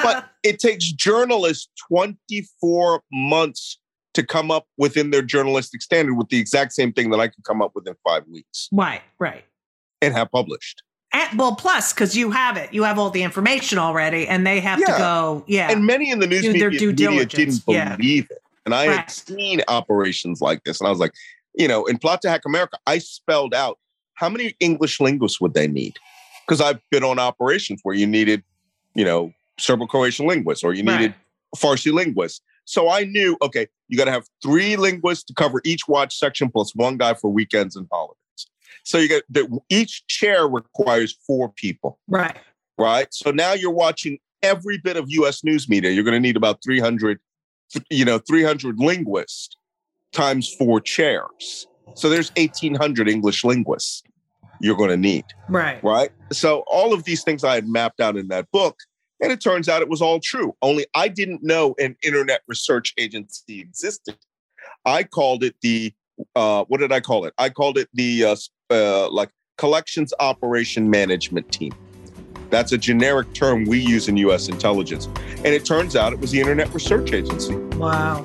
but 0.02 0.30
it 0.42 0.58
takes 0.58 0.90
journalists 0.92 1.68
24 1.88 3.02
months 3.12 3.78
to 4.14 4.22
come 4.22 4.50
up 4.50 4.66
within 4.76 5.10
their 5.10 5.22
journalistic 5.22 5.82
standard 5.82 6.14
with 6.14 6.28
the 6.28 6.38
exact 6.38 6.72
same 6.72 6.92
thing 6.92 7.10
that 7.10 7.18
I 7.18 7.28
could 7.28 7.44
come 7.44 7.62
up 7.62 7.72
with 7.74 7.88
in 7.88 7.94
five 8.04 8.24
weeks 8.30 8.68
right, 8.72 9.00
right. 9.18 9.44
and 10.00 10.14
have 10.14 10.30
published. 10.30 10.82
And, 11.12 11.38
well, 11.38 11.54
plus 11.56 11.92
because 11.92 12.16
you 12.16 12.30
have 12.30 12.56
it, 12.56 12.72
you 12.72 12.84
have 12.84 12.98
all 12.98 13.10
the 13.10 13.22
information 13.22 13.78
already, 13.78 14.26
and 14.26 14.46
they 14.46 14.60
have 14.60 14.78
to 14.78 14.86
go. 14.86 15.44
Yeah, 15.46 15.70
And 15.70 15.84
many 15.84 16.10
in 16.10 16.20
the 16.20 16.26
news 16.26 16.46
media, 16.46 16.70
due 16.70 16.92
media 16.92 17.26
didn't 17.26 17.62
yeah. 17.68 17.96
believe 17.96 18.30
it. 18.30 18.42
And 18.64 18.74
I 18.74 18.86
Right. 18.88 18.96
had 19.00 19.10
seen 19.10 19.60
operations 19.68 20.40
like 20.40 20.64
this. 20.64 20.80
And 20.80 20.86
I 20.86 20.90
was 20.90 21.00
like, 21.00 21.12
you 21.54 21.68
know, 21.68 21.84
in 21.84 21.98
Plot 21.98 22.22
to 22.22 22.30
Hack 22.30 22.42
America, 22.46 22.78
I 22.86 22.98
spelled 22.98 23.54
out 23.54 23.78
how 24.14 24.28
many 24.28 24.54
English 24.60 25.00
linguists 25.00 25.40
would 25.40 25.54
they 25.54 25.66
need? 25.66 25.96
Because 26.46 26.60
I've 26.60 26.80
been 26.90 27.04
on 27.04 27.18
operations 27.18 27.80
where 27.82 27.94
you 27.94 28.06
needed, 28.06 28.42
you 28.94 29.04
know, 29.04 29.32
Serbo-Croatian 29.58 30.26
linguists 30.26 30.64
or 30.64 30.72
you 30.74 30.82
needed 30.82 31.10
Right. 31.10 31.14
Farsi 31.56 31.92
linguists. 31.92 32.40
So 32.64 32.88
I 32.88 33.04
knew, 33.04 33.36
okay, 33.42 33.66
you 33.88 33.98
got 33.98 34.04
to 34.04 34.12
have 34.12 34.24
three 34.42 34.76
linguists 34.76 35.24
to 35.24 35.34
cover 35.34 35.60
each 35.64 35.88
watch 35.88 36.16
section 36.16 36.50
plus 36.50 36.74
one 36.74 36.96
guy 36.96 37.14
for 37.14 37.28
weekends 37.28 37.76
and 37.76 37.86
holidays. 37.90 38.16
So 38.84 38.98
you 38.98 39.08
get 39.08 39.24
that 39.30 39.46
each 39.68 40.06
chair 40.06 40.48
requires 40.48 41.16
four 41.26 41.50
people 41.50 41.98
right. 42.08 42.36
right? 42.78 43.06
So 43.12 43.30
now 43.30 43.52
you're 43.52 43.70
watching 43.70 44.18
every 44.42 44.78
bit 44.78 44.96
of 44.96 45.10
U.S. 45.10 45.44
news 45.44 45.68
media. 45.68 45.90
You're 45.90 46.04
going 46.04 46.14
to 46.14 46.20
need 46.20 46.36
about 46.36 46.62
300, 46.64 47.18
you 47.90 48.04
know, 48.04 48.18
300 48.18 48.78
linguists 48.78 49.56
times 50.12 50.52
four 50.54 50.80
chairs. 50.80 51.66
So 51.94 52.08
there's 52.08 52.30
1,800 52.36 53.08
English 53.08 53.44
linguists 53.44 54.02
you're 54.60 54.76
going 54.76 54.90
to 54.90 54.96
need, 54.96 55.24
Right. 55.48 55.82
right? 55.82 56.10
So 56.32 56.64
all 56.66 56.92
of 56.92 57.04
these 57.04 57.22
things 57.24 57.44
I 57.44 57.54
had 57.54 57.68
mapped 57.68 58.00
out 58.00 58.16
in 58.16 58.28
that 58.28 58.50
book, 58.52 58.76
and 59.20 59.30
it 59.32 59.40
turns 59.40 59.68
out 59.68 59.82
it 59.82 59.88
was 59.88 60.02
all 60.02 60.20
true. 60.20 60.54
Only 60.62 60.86
I 60.94 61.08
didn't 61.08 61.42
know 61.42 61.74
an 61.78 61.96
internet 62.02 62.42
research 62.48 62.92
agency 62.98 63.60
existed. 63.60 64.16
I 64.84 65.04
called 65.04 65.44
it 65.44 65.54
the 65.62 65.92
uh, 66.36 66.64
what 66.68 66.78
did 66.80 66.92
I 66.92 67.00
call 67.00 67.24
it? 67.24 67.34
I 67.38 67.48
called 67.48 67.78
it 67.78 67.88
the 67.94 68.24
uh, 68.24 68.36
uh, 68.72 69.10
like 69.10 69.30
collections 69.58 70.12
operation 70.18 70.88
management 70.88 71.50
team. 71.52 71.72
That's 72.50 72.72
a 72.72 72.78
generic 72.78 73.32
term 73.32 73.64
we 73.64 73.78
use 73.78 74.08
in 74.08 74.16
U.S. 74.18 74.48
intelligence, 74.48 75.06
and 75.36 75.46
it 75.46 75.64
turns 75.64 75.96
out 75.96 76.12
it 76.12 76.18
was 76.18 76.30
the 76.30 76.40
Internet 76.40 76.74
Research 76.74 77.12
Agency. 77.12 77.54
Wow. 77.54 78.24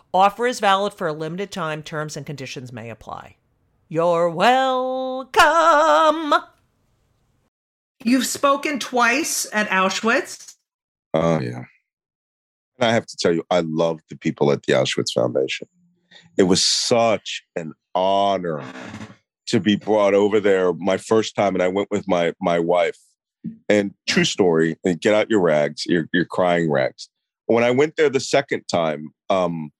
Offer 0.13 0.47
is 0.47 0.59
valid 0.59 0.93
for 0.93 1.07
a 1.07 1.13
limited 1.13 1.51
time. 1.51 1.83
Terms 1.83 2.17
and 2.17 2.25
conditions 2.25 2.73
may 2.73 2.89
apply. 2.89 3.37
You're 3.87 4.29
welcome. 4.29 5.33
You've 8.03 8.25
spoken 8.25 8.79
twice 8.79 9.47
at 9.53 9.69
Auschwitz. 9.69 10.55
Oh 11.13 11.39
yeah. 11.39 11.65
And 12.77 12.89
I 12.89 12.93
have 12.93 13.05
to 13.05 13.17
tell 13.17 13.33
you, 13.33 13.43
I 13.49 13.59
love 13.61 13.99
the 14.09 14.17
people 14.17 14.51
at 14.51 14.63
the 14.63 14.73
Auschwitz 14.73 15.13
Foundation. 15.13 15.67
It 16.37 16.43
was 16.43 16.63
such 16.63 17.43
an 17.55 17.73
honor 17.93 18.63
to 19.47 19.59
be 19.59 19.75
brought 19.75 20.13
over 20.13 20.39
there 20.39 20.73
my 20.73 20.97
first 20.97 21.35
time, 21.35 21.53
and 21.53 21.61
I 21.61 21.67
went 21.67 21.91
with 21.91 22.07
my 22.07 22.33
my 22.41 22.59
wife. 22.59 22.97
And 23.67 23.93
true 24.07 24.23
story, 24.23 24.77
and 24.85 25.01
get 25.01 25.13
out 25.13 25.29
your 25.29 25.41
rags, 25.41 25.85
your 25.85 26.07
your 26.13 26.25
crying 26.25 26.71
rags. 26.71 27.09
When 27.47 27.63
I 27.63 27.71
went 27.71 27.97
there 27.97 28.09
the 28.09 28.19
second 28.19 28.63
time, 28.71 29.13
um, 29.29 29.71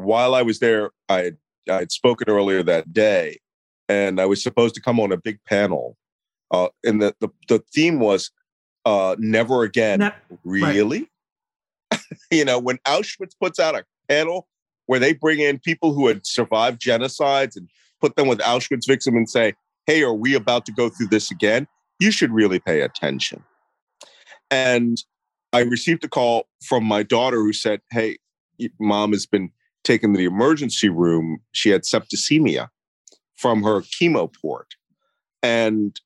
while 0.00 0.34
I 0.34 0.42
was 0.42 0.58
there, 0.58 0.90
I 1.08 1.20
had, 1.22 1.36
I 1.68 1.74
had 1.80 1.92
spoken 1.92 2.28
earlier 2.28 2.62
that 2.62 2.92
day, 2.92 3.38
and 3.88 4.20
I 4.20 4.26
was 4.26 4.42
supposed 4.42 4.74
to 4.76 4.80
come 4.80 4.98
on 5.00 5.12
a 5.12 5.16
big 5.16 5.38
panel. 5.44 5.96
Uh, 6.50 6.68
and 6.84 7.00
the, 7.00 7.14
the 7.20 7.28
the 7.48 7.62
theme 7.72 8.00
was 8.00 8.30
uh, 8.84 9.16
"Never 9.18 9.62
Again." 9.62 10.00
Really? 10.44 11.10
you 12.30 12.44
know, 12.44 12.58
when 12.58 12.78
Auschwitz 12.86 13.34
puts 13.40 13.58
out 13.58 13.74
a 13.74 13.84
panel 14.08 14.48
where 14.86 14.98
they 14.98 15.12
bring 15.12 15.40
in 15.40 15.58
people 15.58 15.92
who 15.92 16.08
had 16.08 16.26
survived 16.26 16.80
genocides 16.80 17.56
and 17.56 17.68
put 18.00 18.16
them 18.16 18.26
with 18.26 18.40
Auschwitz 18.40 18.86
victims 18.86 19.16
and 19.16 19.28
say, 19.28 19.54
"Hey, 19.86 20.02
are 20.02 20.14
we 20.14 20.34
about 20.34 20.66
to 20.66 20.72
go 20.72 20.88
through 20.88 21.08
this 21.08 21.30
again?" 21.30 21.68
You 22.00 22.10
should 22.10 22.32
really 22.32 22.58
pay 22.58 22.80
attention. 22.80 23.44
And 24.50 25.02
I 25.52 25.60
received 25.60 26.02
a 26.04 26.08
call 26.08 26.48
from 26.64 26.84
my 26.84 27.02
daughter 27.02 27.36
who 27.36 27.52
said, 27.52 27.80
"Hey, 27.90 28.18
mom 28.80 29.12
has 29.12 29.26
been 29.26 29.50
taken 29.84 30.12
to 30.12 30.18
the 30.18 30.24
emergency 30.24 30.88
room. 30.88 31.38
She 31.52 31.70
had 31.70 31.82
septicemia 31.82 32.68
from 33.36 33.62
her 33.62 33.80
chemo 33.80 34.32
port. 34.40 34.74
And 35.42 35.98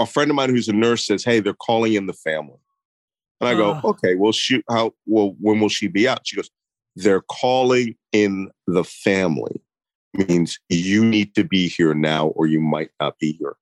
a 0.00 0.06
friend 0.06 0.30
of 0.30 0.34
mine 0.36 0.50
who's 0.50 0.68
a 0.68 0.72
nurse 0.72 1.06
says, 1.06 1.24
Hey, 1.24 1.40
they're 1.40 1.54
calling 1.54 1.94
in 1.94 2.06
the 2.06 2.12
family. 2.12 2.56
And 3.40 3.48
I 3.48 3.54
go. 3.54 3.80
Okay, 3.84 4.14
well, 4.16 4.32
she, 4.32 4.62
how, 4.68 4.92
well, 5.06 5.34
when 5.40 5.60
will 5.60 5.68
she 5.68 5.86
be 5.88 6.08
out? 6.08 6.20
She 6.26 6.36
goes, 6.36 6.50
They're 6.96 7.20
calling 7.22 7.94
in 8.12 8.50
the 8.66 8.84
family. 8.84 9.60
means 10.14 10.58
you 10.68 11.04
need 11.04 11.34
to 11.34 11.44
be 11.44 11.68
here 11.68 11.94
now 11.94 12.28
or 12.28 12.46
you 12.46 12.60
might 12.60 12.90
not 13.00 13.18
be 13.18 13.32
here. 13.32 13.56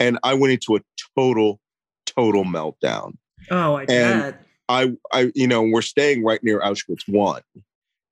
And 0.00 0.18
I 0.22 0.34
went 0.34 0.52
into 0.52 0.76
a 0.76 0.80
total, 1.16 1.60
total 2.06 2.44
meltdown. 2.44 3.12
Oh, 3.50 3.74
I 3.76 3.82
And- 3.82 3.88
bet. 4.22 4.42
I, 4.70 4.92
I, 5.12 5.32
you 5.34 5.46
know, 5.46 5.62
we're 5.62 5.80
staying 5.80 6.22
right 6.24 6.42
near 6.44 6.60
Auschwitz 6.60 7.08
one. 7.08 7.40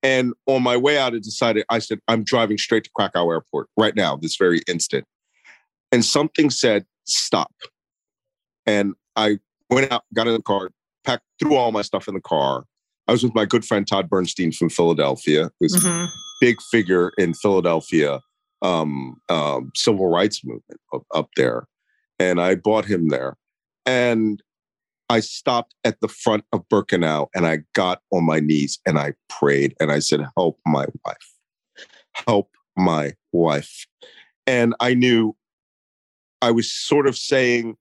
And 0.06 0.34
on 0.46 0.62
my 0.62 0.76
way 0.76 0.98
out, 0.98 1.14
I 1.14 1.18
decided, 1.18 1.64
I 1.68 1.80
said, 1.80 1.98
I'm 2.06 2.22
driving 2.22 2.58
straight 2.58 2.84
to 2.84 2.90
Krakow 2.94 3.28
airport 3.28 3.66
right 3.76 3.96
now, 3.96 4.14
this 4.14 4.36
very 4.36 4.60
instant. 4.68 5.04
And 5.90 6.04
something 6.04 6.48
said, 6.48 6.86
stop. 7.06 7.50
And 8.66 8.94
I 9.16 9.38
went 9.68 9.90
out, 9.90 10.04
got 10.14 10.28
in 10.28 10.34
the 10.34 10.42
car, 10.42 10.70
packed, 11.02 11.24
threw 11.40 11.56
all 11.56 11.72
my 11.72 11.82
stuff 11.82 12.06
in 12.06 12.14
the 12.14 12.20
car. 12.20 12.66
I 13.08 13.12
was 13.12 13.24
with 13.24 13.34
my 13.34 13.46
good 13.46 13.64
friend 13.64 13.84
Todd 13.84 14.08
Bernstein 14.08 14.52
from 14.52 14.70
Philadelphia, 14.70 15.50
who's 15.58 15.74
a 15.74 15.80
Mhm. 15.80 16.08
big 16.40 16.62
figure 16.62 17.10
in 17.18 17.34
Philadelphia 17.34 18.20
um, 18.62 19.16
um, 19.28 19.72
civil 19.74 20.06
rights 20.06 20.44
movement 20.44 20.80
up, 20.94 21.02
up 21.12 21.28
there. 21.36 21.66
And 22.20 22.40
I 22.40 22.54
bought 22.54 22.84
him 22.84 23.08
there. 23.08 23.36
And 23.84 24.40
I 25.08 25.20
stopped 25.20 25.74
at 25.84 26.00
the 26.00 26.08
front 26.08 26.44
of 26.52 26.68
Birkenau 26.68 27.28
and 27.34 27.46
I 27.46 27.60
got 27.74 28.02
on 28.12 28.24
my 28.24 28.40
knees 28.40 28.78
and 28.86 28.98
I 28.98 29.14
prayed 29.28 29.74
and 29.80 29.92
I 29.92 30.00
said, 30.00 30.26
Help 30.36 30.58
my 30.66 30.86
wife. 31.04 31.32
Help 32.12 32.50
my 32.76 33.14
wife. 33.32 33.86
And 34.46 34.74
I 34.80 34.94
knew 34.94 35.36
I 36.42 36.50
was 36.50 36.72
sort 36.72 37.06
of 37.06 37.16
saying, 37.16 37.76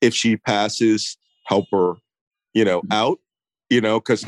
if 0.00 0.14
she 0.14 0.36
passes, 0.36 1.16
help 1.44 1.66
her, 1.72 1.94
you 2.54 2.64
know, 2.64 2.80
mm-hmm. 2.80 2.92
out, 2.92 3.18
you 3.70 3.80
know, 3.80 4.00
because 4.00 4.24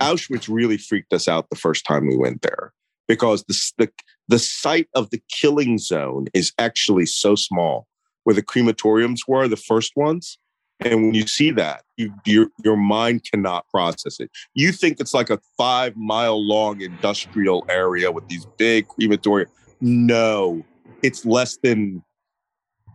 Auschwitz 0.00 0.48
really 0.48 0.78
freaked 0.78 1.12
us 1.12 1.28
out 1.28 1.50
the 1.50 1.56
first 1.56 1.84
time 1.84 2.06
we 2.06 2.16
went 2.16 2.42
there 2.42 2.72
because 3.06 3.44
the, 3.44 3.72
the, 3.78 3.92
the 4.28 4.38
site 4.38 4.88
of 4.94 5.10
the 5.10 5.20
killing 5.30 5.78
zone 5.78 6.26
is 6.34 6.52
actually 6.58 7.06
so 7.06 7.34
small 7.34 7.86
where 8.24 8.34
the 8.34 8.42
crematoriums 8.42 9.20
were, 9.26 9.48
the 9.48 9.56
first 9.56 9.92
ones. 9.96 10.38
And 10.80 11.06
when 11.06 11.14
you 11.14 11.26
see 11.26 11.50
that, 11.52 11.82
you, 11.96 12.14
your, 12.24 12.48
your 12.64 12.76
mind 12.76 13.24
cannot 13.30 13.68
process 13.68 14.20
it. 14.20 14.30
You 14.54 14.70
think 14.70 15.00
it's 15.00 15.12
like 15.14 15.30
a 15.30 15.40
five 15.56 15.96
mile 15.96 16.40
long 16.40 16.80
industrial 16.80 17.64
area 17.68 18.12
with 18.12 18.28
these 18.28 18.46
big 18.56 18.86
crematorium. 18.88 19.50
No, 19.80 20.64
it's 21.02 21.24
less 21.24 21.58
than 21.62 22.02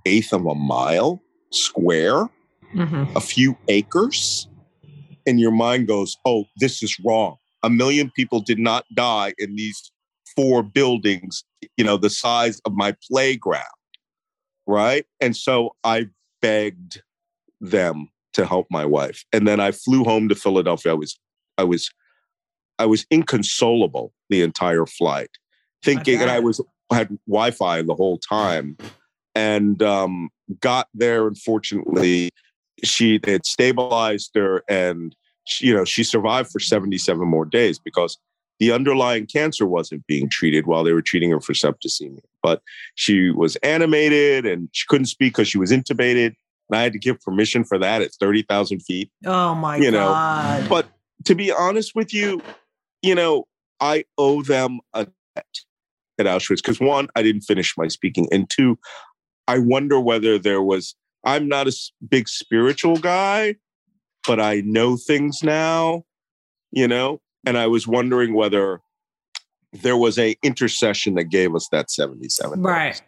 eighth 0.06 0.34
of 0.34 0.46
a 0.46 0.56
mile 0.56 1.22
square, 1.52 2.30
Mhm. 2.74 3.16
a 3.16 3.22
few 3.22 3.58
acres. 3.68 4.48
And 5.26 5.40
your 5.40 5.52
mind 5.52 5.88
goes, 5.88 6.18
oh, 6.26 6.46
this 6.58 6.82
is 6.84 6.98
wrong. 7.06 7.38
A 7.64 7.70
million 7.70 8.12
people 8.12 8.42
did 8.42 8.60
not 8.60 8.86
die 8.94 9.34
in 9.38 9.56
these 9.56 9.92
four 10.36 10.64
buildings, 10.64 11.44
you 11.78 11.84
know, 11.84 11.98
the 11.98 12.10
size 12.10 12.60
of 12.66 12.74
my 12.74 12.96
playground. 13.10 13.64
Right. 14.66 15.06
And 15.22 15.36
so 15.36 15.76
I 15.84 16.08
begged 16.42 17.02
them 17.64 18.10
to 18.34 18.46
help 18.46 18.68
my 18.70 18.86
wife. 18.86 19.26
And 19.34 19.48
then 19.48 19.60
I 19.60 19.72
flew 19.72 20.04
home 20.04 20.30
to 20.30 20.36
Philadelphia. 20.36 20.92
I 20.92 20.96
was, 20.96 21.20
I 21.58 21.64
was, 21.64 21.90
I 22.78 22.86
was 22.86 23.06
inconsolable 23.10 24.14
the 24.30 24.42
entire 24.42 24.86
flight, 24.86 25.30
thinking, 25.84 26.22
and 26.22 26.30
I 26.30 26.40
was 26.40 26.62
had 26.92 27.18
Wi-Fi 27.28 27.84
the 27.84 27.96
whole 27.96 28.18
time, 28.18 28.78
and 29.36 29.82
um, 29.82 30.30
got 30.60 30.90
there. 30.94 31.28
Unfortunately, 31.28 32.30
she 32.84 33.20
they 33.20 33.34
had 33.34 33.46
stabilized 33.46 34.32
her, 34.36 34.64
and 34.68 35.16
she, 35.46 35.68
you 35.68 35.74
know 35.74 35.86
she 35.86 36.04
survived 36.04 36.52
for 36.52 36.60
seventy-seven 36.60 37.28
more 37.28 37.46
days 37.46 37.80
because 37.80 38.18
the 38.60 38.72
underlying 38.72 39.26
cancer 39.26 39.66
wasn't 39.66 40.06
being 40.08 40.30
treated 40.30 40.66
while 40.68 40.84
they 40.84 40.94
were 40.94 41.02
treating 41.02 41.32
her 41.32 41.42
for 41.42 41.54
septicemia. 41.54 42.20
But 42.42 42.62
she 42.96 43.30
was 43.30 43.56
animated 43.58 44.46
and 44.46 44.70
she 44.72 44.86
couldn't 44.88 45.08
speak 45.08 45.34
because 45.34 45.48
she 45.48 45.58
was 45.58 45.72
intubated. 45.72 46.36
And 46.70 46.78
I 46.78 46.84
had 46.84 46.94
to 46.94 47.00
give 47.00 47.20
permission 47.22 47.64
for 47.64 47.78
that 47.80 48.02
at 48.02 48.12
30,000 48.20 48.80
feet. 48.82 49.12
Oh 49.26 49.54
my 49.56 49.78
You 49.78 49.92
know, 49.92 50.08
god. 50.08 50.70
But 50.70 50.88
to 51.26 51.36
be 51.36 51.52
honest 51.52 51.94
with 51.96 52.14
you, 52.14 52.42
you 53.02 53.16
know, 53.16 53.48
I 53.80 54.06
owe 54.18 54.42
them 54.42 54.80
a 54.94 55.08
debt 55.36 55.46
at 56.20 56.26
Auschwitz 56.26 56.58
because 56.58 56.80
one, 56.80 57.08
I 57.16 57.24
didn't 57.24 57.42
finish 57.42 57.76
my 57.78 57.88
speaking. 57.88 58.28
And 58.32 58.50
two, 58.50 58.80
I 59.48 59.60
wonder 59.60 60.00
whether 60.00 60.40
there 60.40 60.62
was, 60.62 60.96
I'm 61.26 61.48
not 61.48 61.68
a 61.68 61.74
big 62.08 62.30
spiritual 62.30 62.98
guy, 62.98 63.56
but 64.26 64.40
I 64.40 64.62
know 64.62 64.96
things 64.96 65.44
now, 65.44 66.04
you 66.72 66.88
know, 66.88 67.22
and 67.46 67.58
I 67.58 67.68
was 67.68 67.88
wondering 67.88 68.34
whether 68.34 68.80
there 69.74 69.98
was 69.98 70.18
a 70.20 70.36
intercession 70.44 71.16
that 71.16 71.26
gave 71.26 71.56
us 71.56 71.68
that 71.72 71.90
77 71.90 72.62
right. 72.62 73.02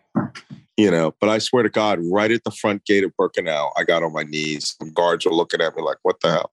You 0.77 0.91
know. 0.91 1.13
But 1.19 1.29
I 1.29 1.39
swear 1.39 1.63
to 1.63 1.69
God, 1.69 1.99
right 2.03 2.31
at 2.31 2.43
the 2.43 2.51
front 2.51 2.85
gate 2.85 3.03
of 3.03 3.11
Birkenau, 3.19 3.71
I 3.75 3.83
got 3.83 4.03
on 4.03 4.13
my 4.13 4.23
knees. 4.23 4.75
Some 4.79 4.91
guards 4.91 5.25
were 5.25 5.33
looking 5.33 5.61
at 5.61 5.75
me 5.75 5.83
like, 5.83 5.97
"What 6.03 6.19
the 6.21 6.31
hell?" 6.31 6.51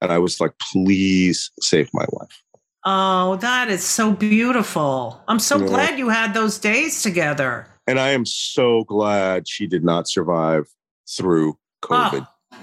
And 0.00 0.12
I 0.12 0.18
was 0.18 0.40
like, 0.40 0.52
"Please 0.72 1.50
save 1.60 1.88
my 1.92 2.04
life. 2.12 2.42
Oh, 2.84 3.36
that 3.36 3.68
is 3.68 3.84
so 3.84 4.12
beautiful. 4.12 5.22
I'm 5.28 5.38
so 5.38 5.58
glad 5.58 5.98
you 5.98 6.08
had 6.08 6.32
those 6.32 6.58
days 6.58 7.02
together. 7.02 7.66
And 7.86 7.98
I 7.98 8.10
am 8.10 8.24
so 8.24 8.84
glad 8.84 9.48
she 9.48 9.66
did 9.66 9.84
not 9.84 10.08
survive 10.08 10.66
through 11.08 11.58
ah, 11.90 12.10
COVID. 12.10 12.26
Oh, 12.52 12.58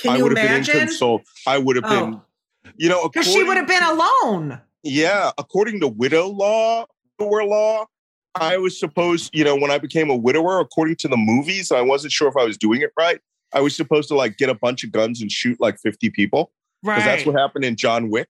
can 0.00 0.12
I 0.12 0.16
you 0.16 0.22
would 0.22 0.36
have 0.36 0.46
been 0.46 0.54
imagine? 0.54 0.76
inconsolable. 0.76 1.24
I 1.46 1.58
would 1.58 1.76
have 1.76 1.84
been, 1.84 2.14
Oh, 2.14 2.70
you 2.76 2.88
know, 2.88 3.08
because 3.08 3.30
she 3.30 3.42
would 3.42 3.56
have 3.56 3.66
been 3.66 3.82
alone. 3.82 4.60
Yeah, 4.84 5.32
according 5.38 5.80
to 5.80 5.88
widow 5.88 6.28
law, 6.28 6.86
widower 7.18 7.44
law, 7.44 7.86
I 8.34 8.56
was 8.56 8.78
supposed, 8.78 9.30
you 9.34 9.44
know, 9.44 9.56
when 9.56 9.70
I 9.70 9.78
became 9.78 10.10
a 10.10 10.16
widower, 10.16 10.60
according 10.60 10.96
to 10.96 11.08
the 11.08 11.16
movies, 11.16 11.72
I 11.72 11.80
wasn't 11.80 12.12
sure 12.12 12.28
if 12.28 12.36
I 12.36 12.44
was 12.44 12.56
doing 12.56 12.82
it 12.82 12.90
right. 12.98 13.20
I 13.52 13.60
was 13.60 13.74
supposed 13.74 14.08
to 14.08 14.14
like 14.14 14.36
get 14.36 14.48
a 14.50 14.54
bunch 14.54 14.84
of 14.84 14.92
guns 14.92 15.20
and 15.22 15.30
shoot 15.32 15.58
like 15.60 15.78
50 15.80 16.10
people. 16.10 16.52
because 16.82 16.98
Right. 16.98 17.04
that's 17.04 17.26
what 17.26 17.34
happened 17.38 17.64
in 17.64 17.76
John 17.76 18.10
Wick. 18.10 18.28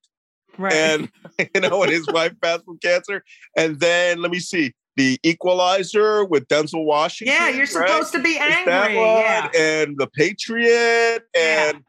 right. 0.57 0.73
And 0.73 1.11
you 1.55 1.61
know, 1.61 1.83
and 1.83 1.93
his 1.93 2.07
wife 2.09 2.33
passed 2.41 2.65
from 2.65 2.79
cancer. 2.79 3.23
And 3.57 3.81
then 3.81 4.23
let 4.23 4.31
me 4.31 4.39
see, 4.39 4.73
the 4.97 5.19
Equalizer 5.23 6.25
with 6.25 6.49
Denzel 6.49 6.85
Washington. 6.85 7.35
yeah, 7.35 7.49
you're 7.51 7.61
right? 7.61 7.69
supposed 7.89 8.13
to 8.13 8.19
be 8.21 8.37
angry. 8.39 8.95
Yeah. 8.97 9.49
And 9.57 9.97
the 9.99 10.09
Patriot. 10.09 11.21
Yeah. 11.37 11.73
And 11.73 11.83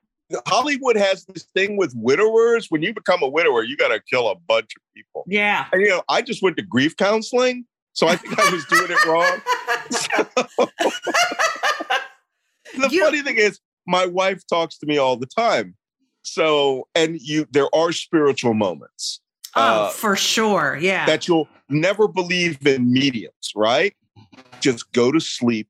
Hollywood 0.48 0.96
has 0.96 1.26
this 1.26 1.46
thing 1.56 1.76
with 1.76 1.92
widowers. 1.96 2.68
When 2.70 2.84
you 2.84 2.94
become 2.94 3.24
a 3.24 3.28
widower, 3.28 3.64
you 3.64 3.76
got 3.78 3.88
to 3.88 4.00
kill 4.12 4.30
a 4.30 4.36
bunch 4.36 4.70
of 4.76 4.82
people. 4.96 5.24
Yeah. 5.28 5.66
And 5.74 5.82
you 5.82 5.88
know, 5.90 6.04
I 6.10 6.22
just 6.22 6.44
went 6.44 6.58
to 6.58 6.64
grief 6.64 6.96
counseling, 6.98 7.66
so 7.94 8.08
I 8.08 8.16
think 8.16 8.38
I 8.40 8.52
was 8.52 8.66
doing 8.66 8.90
it 8.90 9.06
wrong. 9.06 9.42
the 12.78 12.90
You- 12.90 13.04
funny 13.04 13.22
thing 13.22 13.38
is, 13.38 13.60
my 13.88 14.06
wife 14.06 14.44
talks 14.48 14.78
to 14.80 14.86
me 14.86 14.98
all 14.98 15.18
the 15.18 15.26
time. 15.26 15.76
So, 16.22 16.88
and 16.94 17.20
you, 17.20 17.48
there 17.52 17.74
are 17.74 17.92
spiritual 17.92 18.54
moments 18.54 19.22
oh, 19.56 19.86
uh, 19.86 19.90
for 19.90 20.16
sure. 20.16 20.78
Yeah. 20.80 21.06
that 21.06 21.28
you'll 21.28 21.48
never 21.70 22.08
believe 22.08 22.66
in 22.68 22.92
mediums, 22.92 23.52
right? 23.56 23.96
Just 24.60 24.92
go 24.92 25.12
to 25.12 25.20
sleep, 25.20 25.70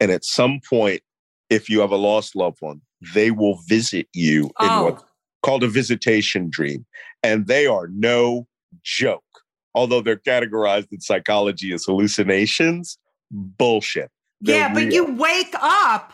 and 0.00 0.10
at 0.10 0.24
some 0.24 0.60
point, 0.68 1.02
if 1.50 1.68
you 1.68 1.80
have 1.80 1.90
a 1.90 1.96
lost 1.96 2.36
loved 2.36 2.58
one, 2.60 2.80
they 3.14 3.30
will 3.30 3.58
visit 3.66 4.06
you 4.14 4.44
in 4.44 4.50
oh, 4.60 4.84
what's 4.84 5.04
called 5.42 5.62
a 5.62 5.68
visitation 5.68 6.48
dream, 6.48 6.86
and 7.22 7.46
they 7.46 7.66
are 7.66 7.88
no 7.88 8.46
joke. 8.82 9.24
Although 9.74 10.00
they're 10.02 10.16
categorized 10.16 10.88
in 10.92 11.00
psychology 11.00 11.72
as 11.72 11.84
hallucinations, 11.84 12.98
bullshit. 13.30 14.10
they're 14.40 14.56
yeah, 14.56 14.72
but 14.74 14.84
real. 14.84 14.92
you 14.92 15.14
wake 15.14 15.54
up 15.60 16.12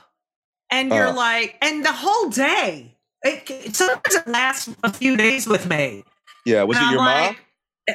and 0.70 0.90
you're 0.92 1.08
Uh. 1.08 1.14
like, 1.14 1.56
and 1.62 1.84
the 1.84 1.92
whole 1.92 2.28
day, 2.30 2.96
it, 3.22 3.74
sometimes 3.74 4.14
it 4.14 4.26
lasts 4.28 4.68
a 4.82 4.92
few 4.92 5.16
days 5.16 5.46
with 5.46 5.68
me. 5.68 6.04
Yeah, 6.44 6.62
was 6.64 6.76
And 6.78 6.86
it 6.88 6.90
your 6.92 7.02
mom? 7.02 7.36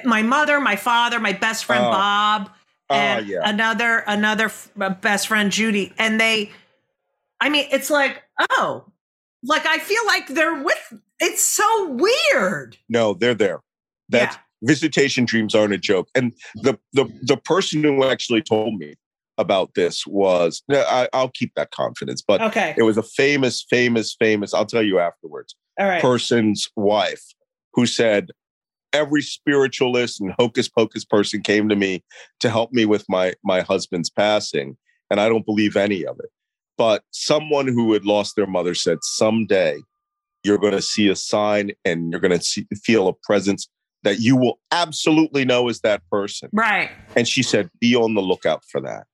My 0.05 0.21
mother, 0.23 0.59
my 0.59 0.75
father, 0.75 1.19
my 1.19 1.33
best 1.33 1.65
friend 1.65 1.83
Oh. 1.85 1.91
Bob, 1.91 2.49
Oh, 2.91 2.95
and 2.95 3.27
yeah. 3.27 3.41
another 3.43 4.03
another 4.07 4.45
f- 4.45 4.71
uh, 4.79 4.89
best 4.89 5.27
friend 5.27 5.51
Judy, 5.51 5.93
and 5.99 6.19
they. 6.19 6.51
I 7.41 7.49
mean, 7.49 7.67
it's 7.71 7.89
like, 7.91 8.23
oh, 8.51 8.85
like 9.43 9.65
I 9.67 9.77
feel 9.79 10.03
like 10.07 10.27
they're 10.27 10.63
with. 10.63 10.93
It's 11.19 11.43
so 11.45 11.89
weird. 11.89 12.77
No, 12.87 13.13
they're 13.13 13.35
there. 13.35 13.59
That's 14.09 14.35
yeah. 14.35 14.41
Visitation 14.63 15.25
dreams 15.25 15.55
aren't 15.55 15.73
a 15.73 15.77
joke. 15.77 16.09
And 16.15 16.33
the 16.55 16.77
the 16.93 17.05
the 17.23 17.37
person 17.37 17.83
who 17.83 18.03
actually 18.05 18.41
told 18.41 18.75
me 18.75 18.95
about 19.37 19.73
this 19.73 20.05
was 20.05 20.61
I, 20.69 21.07
I'll 21.13 21.29
keep 21.29 21.53
that 21.55 21.71
confidence, 21.71 22.21
but 22.21 22.41
Okay. 22.41 22.75
it 22.77 22.83
was 22.83 22.97
a 22.97 23.03
famous, 23.03 23.65
famous, 23.69 24.15
famous. 24.19 24.53
I'll 24.53 24.65
tell 24.65 24.83
you 24.83 24.99
afterwards. 24.99 25.55
All 25.79 25.87
right. 25.87 26.01
Person's 26.01 26.67
wife 26.75 27.23
who 27.73 27.85
said 27.85 28.31
every 28.91 29.21
spiritualist 29.21 30.19
and 30.19 30.33
hocus 30.39 30.67
pocus 30.67 31.05
person 31.05 31.41
came 31.41 31.69
to 31.69 31.75
me 31.75 32.03
to 32.39 32.49
help 32.49 32.73
me 32.73 32.85
with 32.85 33.05
my 33.07 33.33
my 33.43 33.61
husband's 33.61 34.09
passing, 34.09 34.77
and 35.09 35.19
I 35.19 35.29
don't 35.29 35.45
believe 35.45 35.77
any 35.77 36.05
of 36.05 36.17
it. 36.19 36.29
But 36.77 37.03
someone 37.11 37.67
who 37.67 37.93
had 37.93 38.05
lost 38.05 38.35
their 38.35 38.47
mother 38.47 38.73
said 38.73 38.99
someday 39.01 39.79
you're 40.43 40.57
going 40.57 40.73
to 40.73 40.81
see 40.81 41.09
a 41.09 41.15
sign 41.15 41.71
and 41.83 42.11
you're 42.11 42.21
going 42.21 42.37
to 42.37 42.43
see, 42.43 42.65
feel 42.83 43.07
a 43.09 43.13
presence 43.23 43.67
that 44.03 44.19
you 44.19 44.35
will 44.35 44.59
absolutely 44.71 45.45
know 45.45 45.67
is 45.69 45.81
that 45.81 46.01
person. 46.11 46.49
Right. 46.53 46.89
And 47.15 47.27
she 47.27 47.43
said, 47.43 47.69
be 47.79 47.95
on 47.95 48.13
the 48.13 48.21
lookout 48.21 48.63
for 48.65 48.79
that. 48.81 49.07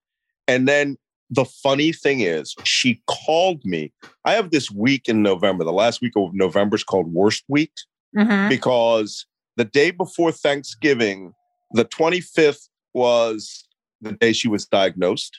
And 0.48 0.68
then 0.68 0.98
the 1.30 1.46
funny 1.46 1.92
thing 1.92 2.20
is, 2.22 2.54
she 2.64 3.02
called 3.08 3.66
me. 3.66 3.92
I 4.26 4.34
have 4.34 4.52
this 4.52 4.70
week 4.70 5.10
in 5.10 5.24
November, 5.24 5.64
the 5.64 5.74
last 5.74 6.02
week 6.02 6.14
of 6.16 6.34
November 6.34 6.76
is 6.76 6.84
called 6.84 7.12
Worst 7.12 7.44
Week 7.48 7.72
Mhm. 8.16 8.48
because 8.50 9.26
the 9.58 9.66
day 9.66 9.90
before 9.92 10.32
Thanksgiving, 10.32 11.34
the 11.72 11.86
25th 11.86 12.70
was 12.94 13.68
the 14.02 14.12
day 14.12 14.34
she 14.34 14.48
was 14.48 14.66
diagnosed. 14.68 15.38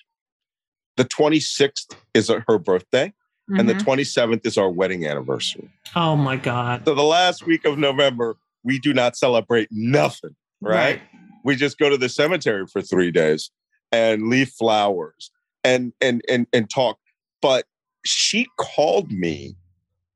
The 0.96 1.04
26th 1.04 1.94
is 2.14 2.28
her 2.48 2.58
birthday, 2.58 3.12
and 3.56 3.68
the 3.68 3.74
Mhm. 3.74 3.84
27th 3.84 4.44
is 4.44 4.58
our 4.58 4.70
wedding 4.70 5.06
anniversary. 5.06 5.70
oh 5.94 6.16
my 6.16 6.36
God. 6.36 6.82
So 6.84 6.94
the 6.94 7.02
last 7.04 7.46
week 7.46 7.64
of 7.64 7.78
November, 7.78 8.36
we 8.66 8.78
do 8.78 8.92
not 8.92 9.16
celebrate 9.16 9.68
nothing, 9.70 10.34
right? 10.60 11.00
We 11.44 11.56
just 11.56 11.78
go 11.78 11.88
to 11.88 11.96
the 11.96 12.08
cemetery 12.08 12.66
for 12.66 12.82
three 12.82 13.10
days 13.10 13.50
and 13.92 14.28
leave 14.28 14.50
flowers 14.50 15.30
and 15.64 15.92
and 16.00 16.20
and 16.28 16.46
and 16.52 16.68
talk. 16.68 16.98
But 17.40 17.64
she 18.04 18.46
called 18.58 19.12
me 19.12 19.56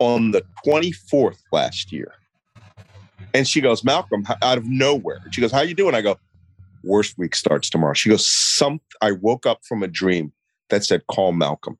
on 0.00 0.32
the 0.32 0.42
24th 0.66 1.38
last 1.52 1.92
year. 1.92 2.12
And 3.32 3.46
she 3.46 3.60
goes, 3.60 3.84
Malcolm, 3.84 4.26
out 4.42 4.58
of 4.58 4.64
nowhere. 4.64 5.20
She 5.30 5.40
goes, 5.40 5.52
How 5.52 5.60
you 5.60 5.74
doing? 5.74 5.94
I 5.94 6.00
go, 6.00 6.18
worst 6.82 7.16
week 7.16 7.36
starts 7.36 7.70
tomorrow. 7.70 7.94
She 7.94 8.08
goes, 8.08 8.28
Some 8.28 8.80
I 9.00 9.12
woke 9.12 9.46
up 9.46 9.60
from 9.68 9.82
a 9.84 9.88
dream 9.88 10.32
that 10.70 10.84
said, 10.84 11.06
call 11.06 11.32
Malcolm. 11.32 11.78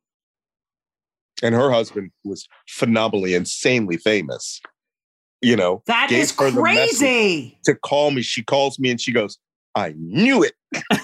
And 1.42 1.54
her 1.54 1.70
husband 1.70 2.11
was 2.24 2.46
phenomenally, 2.68 3.35
insanely 3.35 3.96
famous. 3.96 4.61
You 5.42 5.57
know, 5.57 5.83
That 5.87 6.12
is 6.12 6.33
crazy. 6.33 7.59
to 7.64 7.74
call 7.74 8.11
me. 8.11 8.22
She 8.22 8.42
calls 8.42 8.79
me 8.79 8.90
and 8.90 9.00
she 9.00 9.12
goes, 9.12 9.38
I 9.74 9.94
knew 9.96 10.42
it. 10.42 10.53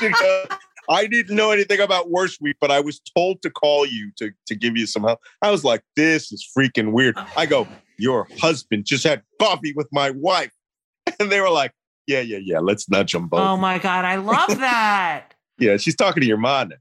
She 0.00 0.08
goes, 0.10 0.46
I 0.90 1.06
didn't 1.06 1.34
know 1.36 1.50
anything 1.52 1.80
about 1.80 2.10
worst 2.10 2.40
week, 2.40 2.56
but 2.60 2.70
I 2.70 2.80
was 2.80 3.00
told 3.16 3.40
to 3.42 3.50
call 3.50 3.86
you 3.86 4.10
to, 4.18 4.30
to 4.46 4.54
give 4.54 4.76
you 4.76 4.86
some 4.86 5.04
help. 5.04 5.20
I 5.42 5.50
was 5.50 5.64
like, 5.64 5.82
this 5.94 6.32
is 6.32 6.46
freaking 6.56 6.92
weird. 6.92 7.16
I 7.36 7.46
go, 7.46 7.66
your 7.98 8.26
husband 8.40 8.84
just 8.84 9.04
had 9.04 9.22
coffee 9.40 9.72
with 9.74 9.88
my 9.92 10.10
wife. 10.10 10.50
And 11.20 11.30
they 11.30 11.40
were 11.40 11.50
like, 11.50 11.72
yeah, 12.06 12.20
yeah, 12.20 12.38
yeah, 12.42 12.58
let's 12.58 12.88
nudge 12.90 13.12
them 13.12 13.28
both. 13.28 13.40
Oh 13.40 13.56
my 13.56 13.78
God. 13.78 14.04
I 14.04 14.16
love 14.16 14.48
that. 14.58 15.34
yeah, 15.58 15.76
she's 15.76 15.94
talking 15.96 16.20
to 16.20 16.26
your 16.26 16.36
mom. 16.36 16.72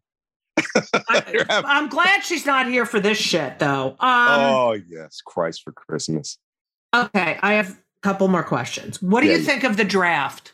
I, 1.10 1.46
am 1.66 1.90
glad 1.90 2.24
she's 2.24 2.46
not 2.46 2.68
here 2.68 2.86
for 2.86 3.00
this 3.00 3.18
shit, 3.18 3.60
though. 3.60 3.90
Um, 3.92 3.98
oh, 4.00 4.80
yes, 4.90 5.22
Christ 5.26 5.62
for 5.64 5.72
Christmas. 5.72 6.38
Okay, 6.96 7.38
I 7.42 7.54
have 7.54 7.72
a 7.72 7.78
couple 8.02 8.28
more 8.28 8.44
questions. 8.44 9.02
What 9.02 9.22
do 9.22 9.28
Yeah, 9.28 9.34
you 9.34 9.40
think 9.40 9.64
of 9.64 9.78
the 9.78 9.84
draft? 9.84 10.54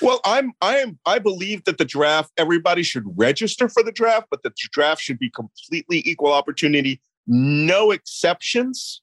Well, 0.00 0.20
I'm 0.24 0.52
I 0.60 0.78
am 0.78 0.98
I 1.06 1.18
believe 1.18 1.64
that 1.64 1.78
the 1.78 1.84
draft 1.84 2.32
everybody 2.36 2.82
should 2.82 3.04
register 3.16 3.68
for 3.68 3.82
the 3.82 3.92
draft, 3.92 4.26
but 4.30 4.42
the 4.42 4.52
draft 4.72 5.00
should 5.02 5.18
be 5.18 5.30
completely 5.30 6.02
equal 6.04 6.32
opportunity, 6.32 7.00
no 7.26 7.90
exceptions. 7.90 9.02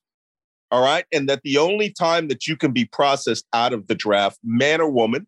All 0.72 0.84
right, 0.84 1.06
and 1.12 1.28
that 1.30 1.42
the 1.44 1.58
only 1.58 1.90
time 1.92 2.28
that 2.28 2.48
you 2.48 2.56
can 2.56 2.72
be 2.74 2.86
processed 2.86 3.46
out 3.54 3.74
of 3.74 3.88
the 3.88 3.96
draft, 3.96 4.40
man 4.44 4.82
or 4.82 4.90
woman, 4.90 5.26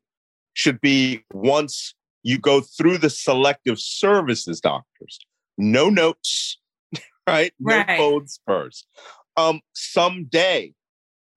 should 0.53 0.79
be 0.81 1.23
once 1.33 1.95
you 2.23 2.37
go 2.37 2.61
through 2.61 2.97
the 2.99 3.09
selective 3.09 3.79
services 3.79 4.59
doctors. 4.61 5.19
No 5.57 5.89
notes, 5.89 6.59
right? 7.27 7.53
No 7.59 7.77
Right. 7.77 7.97
codes 7.97 8.39
first. 8.45 8.85
Um, 9.37 9.61
someday 9.73 10.73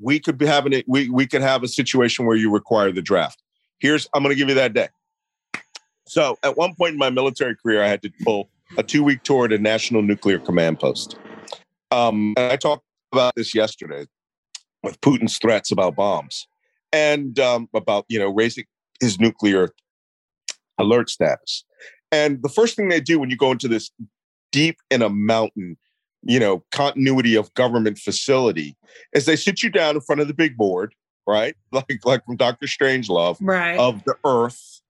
we 0.00 0.20
could 0.20 0.38
be 0.38 0.46
having 0.46 0.72
it. 0.72 0.84
We 0.88 1.08
we 1.08 1.26
could 1.26 1.42
have 1.42 1.62
a 1.62 1.68
situation 1.68 2.26
where 2.26 2.36
you 2.36 2.52
require 2.52 2.92
the 2.92 3.02
draft. 3.02 3.42
Here's 3.78 4.08
i'm 4.14 4.22
going 4.22 4.34
to 4.34 4.38
give 4.38 4.48
you 4.48 4.54
that 4.54 4.72
day. 4.72 4.88
So 6.06 6.38
at 6.42 6.56
one 6.56 6.74
point 6.74 6.92
in 6.92 6.98
my 6.98 7.10
military 7.10 7.56
career 7.56 7.82
i 7.82 7.88
had 7.88 8.02
to 8.02 8.10
pull 8.22 8.48
a 8.76 8.82
two-week 8.82 9.22
tour 9.22 9.46
at 9.46 9.52
a 9.52 9.58
national 9.58 10.02
nuclear 10.02 10.38
command 10.38 10.80
post. 10.80 11.16
Um, 11.90 12.34
and 12.36 12.52
i 12.52 12.56
talked 12.56 12.84
about 13.12 13.34
this 13.36 13.54
yesterday 13.54 14.06
with 14.82 15.00
putin's 15.00 15.38
threats 15.38 15.70
about 15.70 15.96
bombs 15.96 16.46
and 16.92 17.38
um, 17.38 17.68
about 17.74 18.04
you 18.08 18.18
know 18.18 18.30
raising 18.30 18.64
his 19.00 19.18
nuclear 19.18 19.70
alert 20.78 21.10
status. 21.10 21.64
And 22.12 22.42
the 22.42 22.48
first 22.48 22.76
thing 22.76 22.88
they 22.88 23.00
do 23.00 23.18
when 23.18 23.30
you 23.30 23.36
go 23.36 23.50
into 23.50 23.68
this 23.68 23.90
deep 24.52 24.76
in 24.90 25.02
a 25.02 25.08
mountain 25.08 25.76
you 26.26 26.38
know 26.40 26.62
continuity 26.72 27.34
of 27.34 27.52
government 27.54 27.98
facility 27.98 28.76
is 29.12 29.26
they 29.26 29.36
sit 29.36 29.62
you 29.62 29.70
down 29.70 29.94
in 29.94 30.00
front 30.00 30.20
of 30.20 30.28
the 30.28 30.34
big 30.34 30.56
board 30.56 30.94
right? 31.26 31.54
Like 31.72 32.00
like 32.04 32.24
from 32.24 32.36
dr 32.36 32.66
strangelove 32.66 33.38
Right. 33.40 33.78
of 33.78 34.02
the 34.04 34.14
earth 34.24 34.80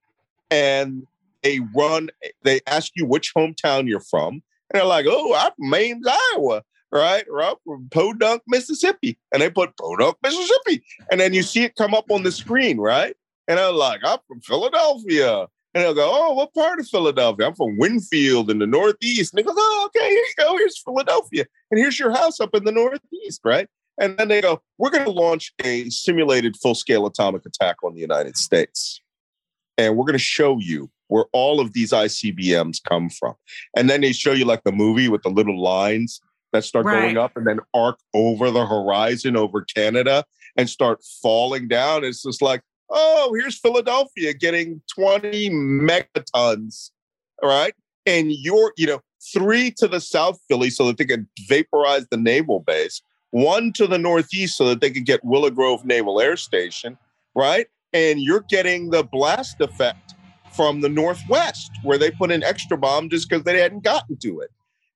and 0.51 1.07
they 1.43 1.61
run 1.75 2.11
they 2.43 2.61
ask 2.67 2.93
you 2.97 3.07
which 3.07 3.33
hometown 3.35 3.89
you're 3.89 4.01
from 4.01 4.35
and 4.35 4.43
they're 4.73 4.85
like 4.85 5.07
oh 5.09 5.35
i'm 5.35 5.53
from 5.57 5.75
Ames, 5.75 6.07
iowa 6.35 6.63
right? 6.93 7.25
Or 7.31 7.43
i'm 7.43 7.57
from 7.65 7.89
podunk 7.91 8.43
mississippi 8.47 9.19
and 9.33 9.43
they 9.43 9.51
put 9.51 9.77
podunk 9.77 10.17
mississippi 10.23 10.85
and 11.11 11.21
then 11.21 11.35
you 11.35 11.43
see 11.43 11.65
it 11.65 11.75
come 11.77 11.95
up 11.95 12.11
on 12.11 12.23
the 12.23 12.33
screen 12.33 12.79
right? 12.79 13.17
And 13.49 13.59
i'm 13.59 13.75
like 13.75 14.01
i'm 14.05 14.19
from 14.29 14.41
philadelphia 14.41 15.47
and 15.75 15.83
they'll 15.83 15.95
go 15.95 16.09
oh 16.13 16.33
what 16.35 16.55
part 16.55 16.79
of 16.81 16.89
philadelphia 16.89 17.47
i'm 17.47 17.55
from 17.55 17.77
winfield 17.79 18.51
in 18.51 18.59
the 18.59 18.67
northeast 18.67 19.33
and 19.33 19.39
they 19.39 19.43
go 19.43 19.53
oh 19.55 19.87
okay 19.87 20.09
here 20.09 20.19
you 20.19 20.35
go 20.39 20.57
here's 20.57 20.79
philadelphia 20.79 21.45
and 21.71 21.79
here's 21.79 21.99
your 21.99 22.13
house 22.13 22.41
up 22.41 22.55
in 22.55 22.65
the 22.65 22.73
northeast 22.73 23.41
right 23.45 23.69
and 23.99 24.17
then 24.19 24.29
they 24.29 24.41
go, 24.41 24.61
we're 24.79 24.91
going 24.91 25.05
to 25.05 25.11
launch 25.11 25.53
a 25.63 25.89
simulated 25.91 26.57
full 26.57 26.75
scale 26.75 27.07
atomic 27.07 27.47
attack 27.47 27.77
on 27.85 27.95
the 27.95 28.01
United 28.01 28.37
States. 28.37 29.01
And 29.79 29.97
we're 29.97 30.05
going 30.05 30.15
to 30.15 30.19
show 30.19 30.59
you 30.59 30.91
where 31.09 31.27
all 31.33 31.61
of 31.61 31.73
these 31.73 31.93
ICBMs 31.93 32.83
come 32.83 33.09
from. 33.09 33.35
And 33.77 33.89
then 33.89 34.01
they 34.01 34.13
show 34.13 34.33
you 34.33 34.45
like 34.45 34.65
the 34.65 34.73
movie 34.73 35.09
with 35.09 35.23
the 35.23 35.29
little 35.29 35.61
lines 35.61 36.21
that 36.53 36.65
start 36.65 36.87
going 36.87 37.19
up 37.19 37.37
and 37.37 37.47
then 37.47 37.61
arc 37.73 37.99
over 38.15 38.51
the 38.51 38.67
horizon 38.67 39.37
over 39.37 39.63
Canada 39.63 40.25
and 40.57 40.71
start 40.71 41.03
falling 41.23 41.69
down. 41.69 42.05
It's 42.05 42.23
just 42.23 42.41
like, 42.41 42.63
oh, 42.91 43.35
here's 43.39 43.59
Philadelphia 43.59 44.35
getting 44.35 44.81
20 44.95 45.51
megatons, 45.51 46.91
right? 47.43 47.75
And 48.07 48.33
you're, 48.33 48.73
you 48.77 48.87
know, 48.87 49.01
three 49.33 49.71
to 49.79 49.89
the 49.89 50.01
South 50.01 50.39
Philly 50.49 50.71
so 50.71 50.87
that 50.87 50.99
they 50.99 51.05
can 51.05 51.29
vaporize 51.49 52.07
the 52.11 52.17
naval 52.17 52.61
base 52.61 53.01
one 53.35 53.73
to 53.73 53.89
the 53.89 53.99
northeast 53.99 54.57
so 54.57 54.65
that 54.69 54.81
they 54.81 54.93
could 54.93 55.05
get 55.05 55.25
Willow 55.25 55.51
Grove 55.51 55.85
Naval 55.85 56.21
Air 56.21 56.37
Station, 56.37 56.97
right? 57.35 57.67
And 57.93 58.21
you're 58.21 58.45
getting 58.49 58.91
the 58.91 59.03
blast 59.03 59.61
effect 59.61 60.15
from 60.53 60.83
the 60.83 60.89
northwest 60.89 61.73
where 61.83 61.99
they 61.99 62.13
put 62.13 62.31
an 62.31 62.45
extra 62.45 62.79
bomb 62.79 63.11
just 63.11 63.29
because 63.29 63.43
they 63.43 63.61
hadn't 63.61 63.83
gotten 63.83 64.17
to 64.19 64.39
it. 64.39 64.51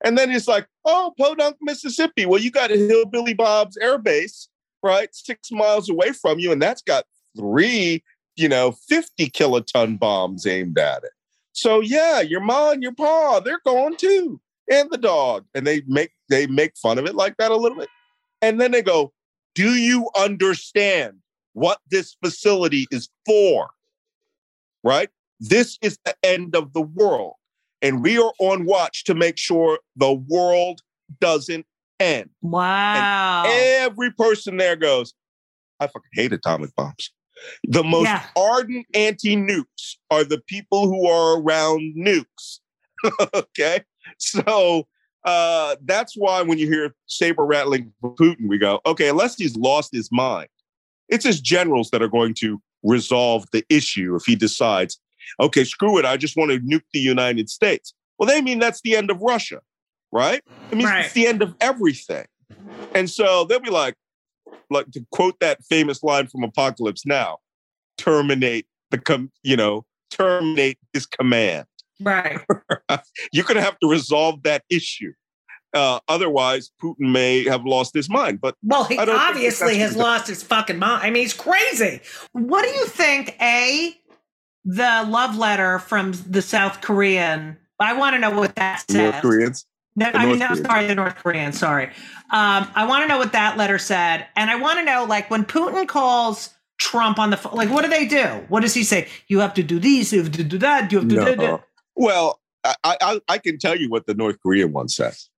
And 0.04 0.16
then 0.16 0.30
it's 0.30 0.46
like, 0.46 0.68
oh, 0.84 1.12
Podunk, 1.18 1.56
Mississippi. 1.60 2.26
Well, 2.26 2.40
you 2.40 2.52
got 2.52 2.70
a 2.70 2.76
Hillbilly 2.76 3.34
Bob's 3.34 3.76
Air 3.76 3.98
Base, 3.98 4.48
right? 4.84 5.12
Six 5.12 5.50
miles 5.50 5.90
away 5.90 6.12
from 6.12 6.38
you, 6.38 6.52
and 6.52 6.62
that's 6.62 6.82
got 6.82 7.06
three, 7.36 8.02
you 8.36 8.48
know, 8.48 8.72
50 8.72 9.30
kiloton 9.30 9.98
bombs 9.98 10.46
aimed 10.46 10.78
at 10.78 11.04
it. 11.04 11.10
So 11.52 11.80
yeah, 11.80 12.20
your 12.20 12.40
mom 12.40 12.74
and 12.74 12.82
your 12.82 12.94
pa, 12.94 13.40
they're 13.40 13.60
gone 13.64 13.96
too. 13.96 14.40
And 14.70 14.90
the 14.90 14.98
dog. 14.98 15.44
And 15.54 15.66
they 15.66 15.82
make 15.86 16.12
they 16.28 16.46
make 16.46 16.76
fun 16.76 16.98
of 16.98 17.06
it 17.06 17.14
like 17.14 17.36
that 17.38 17.50
a 17.50 17.56
little 17.56 17.78
bit. 17.78 17.88
And 18.42 18.60
then 18.60 18.70
they 18.70 18.82
go, 18.82 19.12
Do 19.54 19.74
you 19.74 20.08
understand 20.16 21.18
what 21.54 21.80
this 21.90 22.16
facility 22.22 22.86
is 22.90 23.08
for? 23.26 23.70
Right? 24.84 25.08
This 25.40 25.78
is 25.82 25.98
the 26.04 26.14
end 26.22 26.54
of 26.54 26.72
the 26.72 26.82
world. 26.82 27.34
And 27.82 28.02
we 28.02 28.18
are 28.18 28.32
on 28.38 28.64
watch 28.64 29.04
to 29.04 29.14
make 29.14 29.38
sure 29.38 29.78
the 29.96 30.12
world 30.12 30.80
doesn't 31.20 31.66
end. 32.00 32.30
wow. 32.42 33.44
Every 33.46 34.12
person 34.12 34.56
there 34.56 34.76
goes, 34.76 35.14
I 35.80 35.86
fucking 35.86 36.10
hate 36.12 36.32
atomic 36.32 36.74
bombs. 36.76 37.12
The 37.68 37.84
most 37.84 38.04
Yeah. 38.06 38.24
ardent 38.36 38.86
anti 38.94 39.36
nukes 39.36 39.96
are 40.10 40.24
the 40.24 40.40
people 40.46 40.88
who 40.88 41.06
are 41.08 41.40
around 41.40 41.94
nukes. 41.96 42.58
okay. 43.34 43.82
So 44.18 44.86
uh, 45.24 45.76
that's 45.84 46.14
why 46.16 46.42
when 46.42 46.58
you 46.58 46.66
hear 46.66 46.94
saber 47.06 47.44
rattling 47.44 47.92
Putin, 48.02 48.48
we 48.48 48.58
go, 48.58 48.80
okay, 48.86 49.08
unless 49.08 49.36
he's 49.36 49.56
lost 49.56 49.90
his 49.92 50.10
mind, 50.10 50.48
it's 51.08 51.24
his 51.24 51.40
generals 51.40 51.90
that 51.90 52.02
are 52.02 52.08
going 52.08 52.34
to 52.34 52.60
resolve 52.82 53.44
the 53.52 53.64
issue 53.68 54.14
if 54.16 54.24
he 54.24 54.36
decides, 54.36 54.98
okay, 55.40 55.64
screw 55.64 55.98
it, 55.98 56.04
I 56.04 56.16
just 56.16 56.36
want 56.36 56.50
to 56.52 56.60
nuke 56.60 56.82
the 56.92 57.00
United 57.00 57.50
States. 57.50 57.92
Well, 58.18 58.28
they 58.28 58.40
mean 58.40 58.58
that's 58.58 58.80
the 58.82 58.96
end 58.96 59.10
of 59.10 59.20
Russia, 59.20 59.60
right? 60.12 60.42
It 60.70 60.76
means 60.76 60.90
Right. 60.90 61.04
it's 61.04 61.14
the 61.14 61.26
end 61.26 61.42
of 61.42 61.54
everything. 61.60 62.26
And 62.94 63.08
so 63.10 63.44
they'll 63.44 63.60
be 63.60 63.70
like, 63.70 63.94
like 64.70 64.90
to 64.92 65.04
quote 65.10 65.38
that 65.40 65.64
famous 65.64 66.02
line 66.02 66.26
from 66.26 66.44
Apocalypse 66.44 67.06
Now, 67.06 67.38
terminate 67.96 68.66
the 68.90 68.98
com- 68.98 69.32
you 69.42 69.56
know, 69.56 69.84
terminate 70.10 70.78
his 70.92 71.06
command 71.06 71.66
Right. 72.00 72.40
you're 73.32 73.44
going 73.44 73.56
to 73.56 73.62
have 73.62 73.78
to 73.80 73.88
resolve 73.88 74.42
that 74.44 74.64
issue. 74.70 75.12
Uh, 75.74 76.00
otherwise, 76.08 76.70
Putin 76.82 77.12
may 77.12 77.44
have 77.44 77.64
lost 77.64 77.92
his 77.92 78.08
mind. 78.08 78.40
But 78.40 78.54
Well, 78.62 78.84
he 78.84 78.96
I 78.96 79.04
don't 79.04 79.18
think 79.18 79.28
obviously 79.30 79.78
has 79.78 79.96
lost 79.96 80.26
his 80.26 80.42
fucking 80.42 80.78
mind. 80.78 81.02
I 81.02 81.10
mean, 81.10 81.22
he's 81.22 81.34
crazy. 81.34 82.00
What 82.32 82.62
do 82.62 82.70
you 82.70 82.86
think? 82.86 83.36
A 83.40 83.94
the 84.64 85.04
love 85.08 85.36
letter 85.36 85.78
from 85.78 86.12
the 86.26 86.42
South 86.42 86.80
Korean. 86.80 87.58
I 87.78 87.92
want 87.92 88.14
to 88.14 88.18
know 88.18 88.30
what 88.30 88.54
that 88.56 88.84
says. 88.90 88.96
North 88.96 89.22
Koreans, 89.22 89.66
No, 89.98 90.10
I 90.14 90.26
mean, 90.26 90.38
no, 90.38 90.54
sorry, 90.54 90.86
the 90.86 90.94
North 90.94 91.16
Korean. 91.16 91.52
Sorry. 91.52 91.86
Um, 92.30 92.70
I 92.74 92.86
want 92.88 93.02
to 93.02 93.08
know 93.08 93.18
what 93.18 93.32
that 93.32 93.56
letter 93.56 93.78
said, 93.78 94.26
and 94.36 94.50
I 94.50 94.56
want 94.56 94.78
to 94.78 94.84
know, 94.84 95.04
like, 95.04 95.30
when 95.30 95.44
Putin 95.44 95.88
calls 95.88 96.50
Trump 96.78 97.18
on 97.18 97.30
the 97.30 97.36
phone, 97.36 97.54
like, 97.54 97.70
what 97.70 97.82
do 97.82 97.90
they 97.90 98.06
do? 98.06 98.22
What 98.48 98.60
does 98.60 98.74
he 98.74 98.84
say? 98.84 99.08
You 99.26 99.40
have 99.40 99.54
to 99.54 99.62
do 99.62 99.78
this. 99.80 100.12
You 100.12 100.22
have 100.22 100.32
to 100.32 100.44
do 100.44 100.58
that. 100.58 100.92
You 100.92 101.00
have 101.00 101.08
to 101.08 101.14
do 101.14 101.24
No. 101.24 101.34
that. 101.34 101.64
Well, 101.96 102.40
I, 102.64 102.74
I 102.84 103.20
I 103.28 103.38
can 103.38 103.58
tell 103.58 103.76
you 103.76 103.90
what 103.90 104.06
the 104.06 104.14
North 104.14 104.36
Korean 104.40 104.72
one 104.72 104.88
says. 104.88 105.28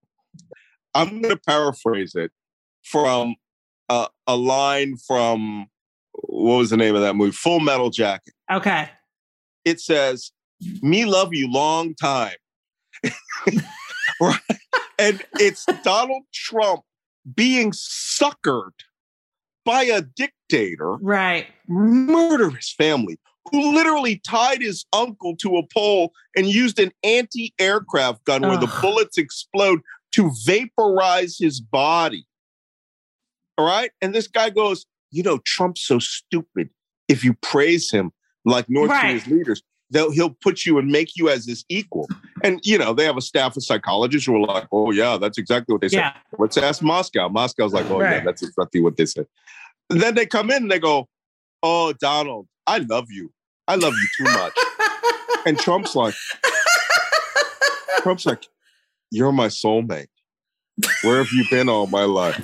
I'm 0.94 1.22
going 1.22 1.34
to 1.34 1.36
paraphrase 1.36 2.14
it 2.14 2.32
from 2.82 3.36
uh, 3.88 4.08
a 4.26 4.36
line 4.36 4.96
from 4.96 5.68
what 6.12 6.56
was 6.58 6.70
the 6.70 6.76
name 6.76 6.94
of 6.94 7.00
that 7.02 7.14
movie? 7.16 7.32
Full 7.32 7.61
Metal 7.61 7.88
Jacket. 7.90 8.34
Okay. 8.50 8.88
It 9.64 9.80
says, 9.80 10.32
"Me 10.82 11.04
love 11.04 11.32
you 11.32 11.50
long 11.50 11.94
time," 11.94 12.36
right? 14.21 14.39
And 14.99 15.23
it's 15.35 15.64
Donald 15.83 16.25
Trump 16.35 16.83
being 17.35 17.71
suckered 17.71 18.73
by 19.64 19.85
a 19.85 20.03
dictator 20.03 20.97
Right. 21.01 21.47
murder 21.66 22.51
his 22.51 22.71
family, 22.71 23.18
who 23.51 23.73
literally 23.73 24.21
tied 24.29 24.61
his 24.61 24.85
uncle 24.93 25.37
to 25.37 25.57
a 25.57 25.62
pole 25.73 26.12
and 26.37 26.47
used 26.47 26.79
an 26.79 26.93
anti 27.03 27.55
aircraft 27.59 28.25
gun 28.25 28.43
where 28.43 28.59
the 28.59 28.71
bullets 28.83 29.16
explode 29.16 29.81
to 30.12 30.31
vaporize 30.45 31.39
his 31.39 31.62
body. 31.62 32.27
All 33.57 33.66
right. 33.66 33.91
And 34.03 34.14
this 34.14 34.27
guy 34.29 34.51
goes, 34.51 34.85
You 35.11 35.23
know, 35.23 35.39
Trump's 35.47 35.81
so 35.83 35.99
stupid. 35.99 36.68
If 37.09 37.25
you 37.25 37.35
praise 37.41 37.91
him 37.91 38.12
like 38.45 38.68
North 38.68 38.91
Right. 38.91 39.01
Korea's 39.01 39.27
leaders, 39.27 39.62
they'll, 39.91 40.11
he'll 40.11 40.30
put 40.30 40.64
you 40.64 40.78
and 40.78 40.88
make 40.88 41.16
you 41.16 41.28
as 41.28 41.47
his 41.47 41.64
equal. 41.68 42.09
And, 42.43 42.61
you 42.64 42.78
know, 42.78 42.95
they 42.95 43.05
have 43.05 43.16
a 43.16 43.22
staff 43.22 43.57
of 43.57 43.64
psychologists 43.64 44.26
who 44.26 44.36
are 44.36 44.47
like, 44.47 44.66
Oh, 44.72 44.91
yeah, 44.91 45.16
that's 45.16 45.38
exactly 45.38 45.72
what 45.72 45.82
they 45.82 45.88
said. 45.88 45.99
Yeah. 45.99 46.12
Let's 46.38 46.57
ask 46.57 46.82
Moscow. 46.82 47.28
Moscow's 47.28 47.72
like, 47.72 47.91
oh, 47.91 48.01
yeah, 48.01 48.20
that's 48.24 48.43
exactly 48.43 48.80
what 48.80 48.97
they 48.97 49.07
said. 49.07 49.26
And 49.91 50.01
then 50.01 50.14
they 50.14 50.26
come 50.26 50.51
in 50.51 50.62
and 50.62 50.70
they 50.70 50.78
go, 50.78 51.09
oh, 51.62 51.93
Donald, 51.95 52.47
I 52.66 52.78
love 52.78 53.07
you. 53.11 53.32
I 53.68 53.74
love 53.74 53.93
you 53.93 54.09
too 54.18 54.32
much. 54.32 54.53
and 55.47 55.59
Trump's 55.59 55.95
like, 55.95 56.14
Trump's 57.99 58.26
like, 58.26 58.47
you're 59.11 59.32
my 59.32 59.49
soulmate. 59.49 60.09
Where 61.03 61.18
have 61.18 61.32
you 61.32 61.45
been 61.51 61.68
all 61.68 61.86
my 61.86 62.05
life? 62.05 62.43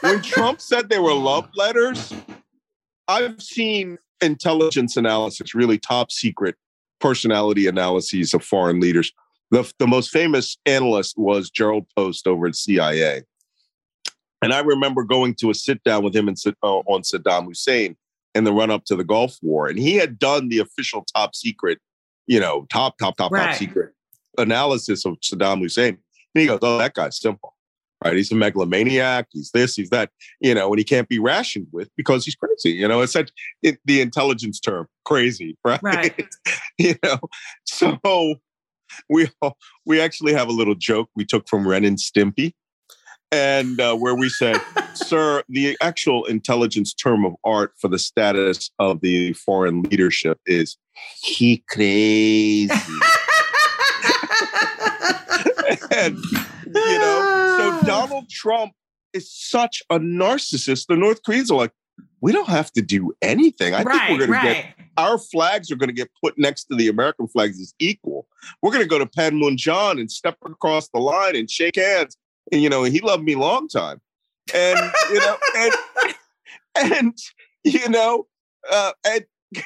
when 0.00 0.22
Trump 0.22 0.60
said 0.60 0.88
they 0.88 0.98
were 0.98 1.14
love 1.14 1.48
letters, 1.56 2.12
I've 3.08 3.42
seen 3.42 3.98
intelligence 4.20 4.96
analysis, 4.96 5.54
really 5.54 5.78
top 5.78 6.10
secret 6.10 6.56
personality 7.00 7.66
analyses 7.66 8.34
of 8.34 8.44
foreign 8.44 8.80
leaders. 8.80 9.12
The, 9.50 9.70
the 9.78 9.86
most 9.86 10.10
famous 10.10 10.56
analyst 10.66 11.14
was 11.18 11.50
Gerald 11.50 11.86
Post 11.96 12.26
over 12.26 12.46
at 12.46 12.56
CIA. 12.56 13.22
And 14.42 14.52
I 14.52 14.60
remember 14.60 15.04
going 15.04 15.34
to 15.36 15.50
a 15.50 15.54
sit 15.54 15.82
down 15.84 16.04
with 16.04 16.14
him 16.14 16.28
and 16.28 16.36
uh, 16.62 16.66
on 16.66 17.02
Saddam 17.02 17.46
Hussein 17.46 17.96
in 18.34 18.44
the 18.44 18.52
run 18.52 18.70
up 18.70 18.84
to 18.86 18.96
the 18.96 19.04
Gulf 19.04 19.36
War. 19.42 19.68
And 19.68 19.78
he 19.78 19.94
had 19.94 20.18
done 20.18 20.48
the 20.48 20.58
official 20.58 21.04
top 21.14 21.34
secret, 21.34 21.78
you 22.26 22.40
know, 22.40 22.66
top, 22.70 22.98
top, 22.98 23.16
top, 23.16 23.32
Right. 23.32 23.46
top 23.46 23.54
secret 23.54 23.92
analysis 24.36 25.04
of 25.06 25.14
Saddam 25.20 25.60
Hussein. 25.60 25.98
And 26.34 26.40
he 26.40 26.46
goes, 26.46 26.58
Oh, 26.62 26.78
that 26.78 26.94
guy's 26.94 27.18
simple, 27.18 27.53
right? 28.04 28.16
He's 28.16 28.30
a 28.30 28.34
megalomaniac. 28.34 29.28
He's 29.32 29.50
this, 29.52 29.74
he's 29.74 29.90
that, 29.90 30.10
you 30.40 30.54
know, 30.54 30.68
and 30.68 30.78
he 30.78 30.84
can't 30.84 31.08
be 31.08 31.18
rationed 31.18 31.66
with 31.72 31.88
because 31.96 32.24
he's 32.24 32.34
crazy. 32.34 32.70
You 32.70 32.86
know, 32.86 33.00
it's 33.00 33.12
such 33.12 33.30
it, 33.62 33.78
the 33.84 34.00
intelligence 34.00 34.60
term, 34.60 34.86
crazy, 35.04 35.56
right? 35.64 35.82
Right. 35.82 36.28
you 36.78 36.94
know, 37.02 37.18
so 37.64 37.98
we 39.08 39.28
all, 39.40 39.56
we 39.86 40.00
actually 40.00 40.34
have 40.34 40.48
a 40.48 40.52
little 40.52 40.74
joke 40.74 41.08
we 41.16 41.24
took 41.24 41.48
from 41.48 41.66
Ren 41.66 41.84
and 41.84 41.98
Stimpy, 41.98 42.52
and 43.32 43.80
uh, 43.80 43.96
where 43.96 44.14
we 44.14 44.28
said, 44.28 44.60
"Sir, 44.94 45.42
the 45.48 45.76
actual 45.80 46.24
intelligence 46.26 46.94
term 46.94 47.24
of 47.24 47.34
art 47.44 47.72
for 47.80 47.88
the 47.88 47.98
status 47.98 48.70
of 48.78 49.00
the 49.00 49.32
foreign 49.32 49.82
leadership 49.82 50.38
is 50.46 50.76
he 51.22 51.64
crazy." 51.68 52.70
and 55.90 56.18
you 56.74 56.98
know, 56.98 57.80
so 57.80 57.86
Donald 57.86 58.28
Trump 58.28 58.72
is 59.12 59.30
such 59.32 59.82
a 59.90 59.98
narcissist. 59.98 60.86
The 60.88 60.96
North 60.96 61.22
Koreans 61.24 61.50
are 61.50 61.58
like, 61.58 61.72
we 62.20 62.32
don't 62.32 62.48
have 62.48 62.72
to 62.72 62.82
do 62.82 63.12
anything. 63.22 63.74
I 63.74 63.84
think 63.84 64.02
we're 64.10 64.26
going 64.26 64.40
to 64.40 64.46
get 64.46 64.74
our 64.96 65.18
flags 65.18 65.70
are 65.70 65.76
going 65.76 65.88
to 65.88 65.94
get 65.94 66.10
put 66.22 66.38
next 66.38 66.64
to 66.64 66.76
the 66.76 66.88
American 66.88 67.28
flags 67.28 67.60
as 67.60 67.74
equal. 67.78 68.26
We're 68.62 68.70
going 68.70 68.82
to 68.82 68.88
go 68.88 68.98
to 68.98 69.06
Panmunjom 69.06 70.00
and 70.00 70.10
step 70.10 70.36
across 70.44 70.88
the 70.88 71.00
line 71.00 71.36
and 71.36 71.50
shake 71.50 71.76
hands. 71.76 72.16
And 72.52 72.62
you 72.62 72.68
know, 72.68 72.84
he 72.84 73.00
loved 73.00 73.24
me 73.24 73.34
long 73.34 73.68
time. 73.68 74.00
And 74.54 74.78
you 75.10 75.20
know, 75.20 75.36
and 75.56 75.72
and 76.76 77.18
you 77.64 77.88
know, 77.88 78.26
uh, 78.70 78.92
and 79.06 79.24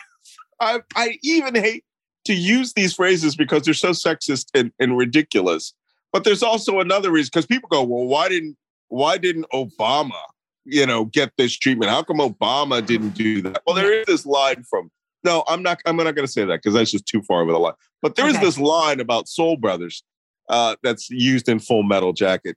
I 0.60 0.80
I 0.94 1.18
even 1.22 1.54
hate 1.54 1.84
to 2.26 2.34
use 2.34 2.74
these 2.74 2.92
phrases 2.92 3.34
because 3.36 3.62
they're 3.62 3.74
so 3.74 3.90
sexist 3.90 4.46
and, 4.54 4.70
and 4.78 4.96
ridiculous. 4.96 5.72
But 6.12 6.24
there's 6.24 6.42
also 6.42 6.80
another 6.80 7.10
reason 7.10 7.30
because 7.32 7.46
people 7.46 7.68
go, 7.68 7.82
well, 7.82 8.06
why 8.06 8.28
didn't 8.28 8.56
why 8.88 9.18
didn't 9.18 9.46
Obama, 9.52 10.20
you 10.64 10.86
know, 10.86 11.04
get 11.04 11.32
this 11.36 11.56
treatment? 11.56 11.90
How 11.90 12.02
come 12.02 12.18
Obama 12.18 12.84
didn't 12.84 13.10
do 13.10 13.42
that? 13.42 13.62
Well, 13.66 13.76
there 13.76 13.92
is 13.92 14.06
this 14.06 14.24
line 14.24 14.64
from 14.68 14.90
no, 15.24 15.44
I'm 15.48 15.62
not. 15.62 15.80
I'm 15.84 15.96
not 15.96 16.14
going 16.14 16.26
to 16.26 16.32
say 16.32 16.44
that 16.44 16.62
because 16.62 16.74
that's 16.74 16.92
just 16.92 17.06
too 17.06 17.22
far 17.22 17.42
of 17.42 17.48
a 17.48 17.58
line. 17.58 17.74
But 18.02 18.14
there 18.14 18.28
is 18.28 18.36
Okay. 18.36 18.44
this 18.44 18.58
line 18.58 19.00
about 19.00 19.28
Soul 19.28 19.56
Brothers 19.56 20.04
uh, 20.48 20.76
that's 20.82 21.10
used 21.10 21.48
in 21.48 21.58
Full 21.58 21.82
Metal 21.82 22.12
Jacket 22.12 22.56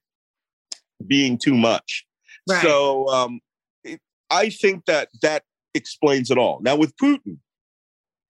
being 1.06 1.38
too 1.38 1.56
much. 1.56 2.06
Right. 2.48 2.62
So 2.62 3.08
um, 3.08 3.40
it, 3.84 4.00
I 4.30 4.50
think 4.50 4.86
that 4.86 5.10
that 5.22 5.44
explains 5.74 6.30
it 6.30 6.38
all. 6.38 6.60
Now 6.62 6.76
with 6.76 6.96
Putin, 6.98 7.38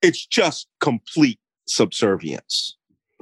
it's 0.02 0.26
just 0.26 0.68
complete 0.80 1.40
subservience. 1.68 2.78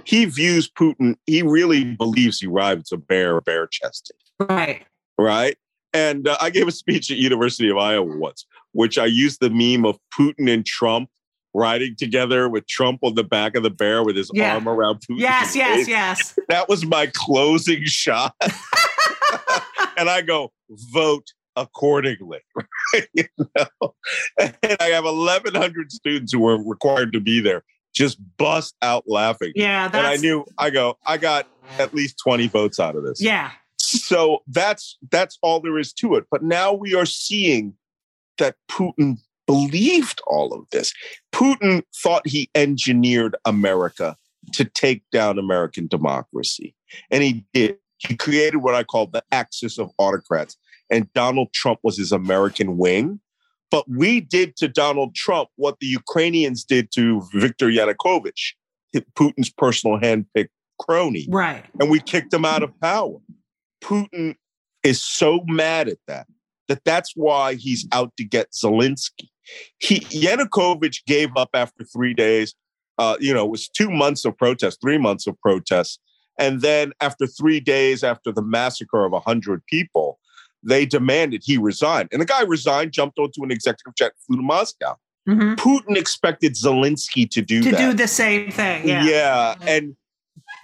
He 0.06 0.26
views 0.26 0.70
Putin. 0.70 1.16
He 1.26 1.42
really 1.42 1.84
believes 1.96 2.40
he 2.40 2.48
rides 2.48 2.92
a 2.92 2.98
bear 2.98 3.40
bare 3.42 3.68
chested 3.68 4.16
Right. 4.40 4.86
right? 5.18 5.58
And 5.94 6.28
uh, 6.28 6.38
I 6.40 6.50
gave 6.50 6.68
a 6.68 6.72
speech 6.72 7.10
at 7.12 7.18
University 7.18 7.70
of 7.70 7.78
Iowa 7.78 8.18
once, 8.18 8.46
which 8.74 8.98
I 8.98 9.06
used 9.06 9.40
the 9.40 9.50
meme 9.50 9.86
of 9.86 9.98
Putin 10.18 10.52
and 10.52 10.66
Trump 10.66 11.10
riding 11.56 11.96
together 11.98 12.48
with 12.48 12.68
Trump 12.68 13.00
on 13.02 13.16
the 13.16 13.24
back 13.24 13.56
of 13.56 13.64
the 13.64 13.72
bear 13.72 14.04
with 14.04 14.16
his 14.16 14.30
Yeah. 14.34 14.54
arm 14.54 14.70
around 14.70 14.98
Putin. 15.00 15.20
Yes. 15.20 15.56
Yes. 15.56 15.88
Yes. 15.88 16.38
That 16.50 16.70
was 16.70 16.86
my 16.86 17.08
closing 17.14 17.84
shot. 17.86 18.36
and 19.98 20.10
I 20.10 20.22
go, 20.22 20.52
vote 20.92 21.28
accordingly. 21.56 22.40
you 23.14 23.24
know? 23.38 23.96
And 24.40 24.56
I 24.80 24.86
have 24.86 25.04
1,100 25.06 25.92
students 25.92 26.32
who 26.34 26.40
were 26.40 26.58
required 26.64 27.14
to 27.14 27.20
be 27.20 27.40
there, 27.40 27.64
just 27.94 28.18
bust 28.38 28.76
out 28.82 29.04
laughing. 29.08 29.52
Yeah. 29.56 29.86
and 29.86 29.96
I 29.96 30.16
knew, 30.16 30.46
I 30.58 30.70
go, 30.70 30.98
I 31.06 31.18
got 31.18 31.48
at 31.78 31.94
least 31.94 32.18
20 32.24 32.48
votes 32.48 32.80
out 32.80 32.96
of 32.96 33.04
this 33.04 33.22
yeah. 33.22 33.52
so 33.78 34.40
that's 34.48 34.98
that's 35.12 35.38
all 35.42 35.60
there 35.60 35.78
is 35.78 35.94
to 35.94 36.16
it 36.16 36.26
but 36.32 36.42
now 36.42 36.74
we 36.74 36.96
are 36.96 37.06
seeing 37.06 37.74
that 38.38 38.56
putin 38.70 39.18
believed 39.46 40.22
all 40.28 40.54
of 40.54 40.66
this 40.72 40.94
putin 41.32 41.84
thought 42.02 42.26
he 42.28 42.50
engineered 42.56 43.36
america 43.46 44.16
to 44.54 44.66
take 44.66 45.04
down 45.12 45.38
american 45.38 45.88
democracy 45.88 46.76
and 47.12 47.22
he 47.24 47.46
did 47.54 47.78
he 48.00 48.16
created 48.16 48.58
what 48.58 48.74
i 48.74 48.84
call 48.84 49.06
the 49.06 49.24
axis 49.32 49.78
of 49.78 49.92
autocrats 49.98 50.58
and 50.90 51.12
donald 51.14 51.52
trump 51.54 51.80
was 51.84 51.98
his 51.98 52.12
american 52.12 52.78
wing 52.78 53.20
but 53.72 53.86
we 53.90 54.22
did 54.22 54.56
to 54.56 54.68
donald 54.68 55.16
trump 55.16 55.50
what 55.56 55.76
the 55.80 55.88
ukrainians 55.88 56.64
did 56.64 56.92
to 56.92 57.22
viktor 57.34 57.68
yanukovych 57.68 58.54
putin's 59.16 59.50
personal 59.50 59.98
handpicked 60.00 60.50
crony 60.80 61.28
Right. 61.30 61.66
and 61.80 61.90
we 61.90 62.00
kicked 62.00 62.34
him 62.34 62.46
out 62.46 62.64
of 62.64 62.72
power. 62.80 63.18
Putin 63.84 64.36
is 64.84 65.04
so 65.04 65.42
mad 65.48 65.90
at 65.90 65.98
that 66.08 66.28
that 66.70 66.84
that's 66.86 67.14
why 67.16 67.56
he's 67.56 67.88
out 67.92 68.16
to 68.18 68.24
get 68.24 68.52
Zelensky. 68.52 69.28
He 69.80 70.02
Yanukovych 70.02 71.06
gave 71.06 71.30
up 71.36 71.50
after 71.54 71.84
three 71.84 72.14
days. 72.14 72.54
Uh, 72.98 73.18
you 73.20 73.34
know, 73.34 73.46
it 73.46 73.50
was 73.52 73.68
two 73.68 73.90
months 73.90 74.24
of 74.26 74.38
protest, 74.38 74.80
three 74.82 74.98
months 74.98 75.26
of 75.28 75.40
protests, 75.42 76.00
and 76.38 76.62
then 76.62 76.92
after 77.02 77.26
three 77.28 77.60
days, 77.60 78.04
after 78.04 78.32
the 78.32 78.42
massacre 78.44 79.04
of 79.06 79.14
hundred 79.24 79.66
people, 79.66 80.19
they 80.64 80.86
demanded 80.86 81.42
he 81.46 81.58
resign. 81.58 82.08
And 82.12 82.22
the 82.22 82.26
guy 82.26 82.42
resigned, 82.42 82.92
jumped 82.92 83.18
onto 83.20 83.44
an 83.44 83.52
executive 83.52 83.96
jet, 83.96 84.12
flew 84.26 84.38
to 84.38 84.42
Moscow. 84.44 84.96
Mhm. 85.28 85.56
Putin 85.58 85.96
expected 85.98 86.54
Zelensky 86.56 87.30
to 87.32 87.42
do 87.42 87.62
To 87.62 87.72
that. 87.72 87.78
do 87.78 87.94
the 87.94 88.08
same 88.08 88.52
thing. 88.52 88.88
Yeah. 88.88 89.04
Yeah. 89.04 89.56
And 89.62 89.96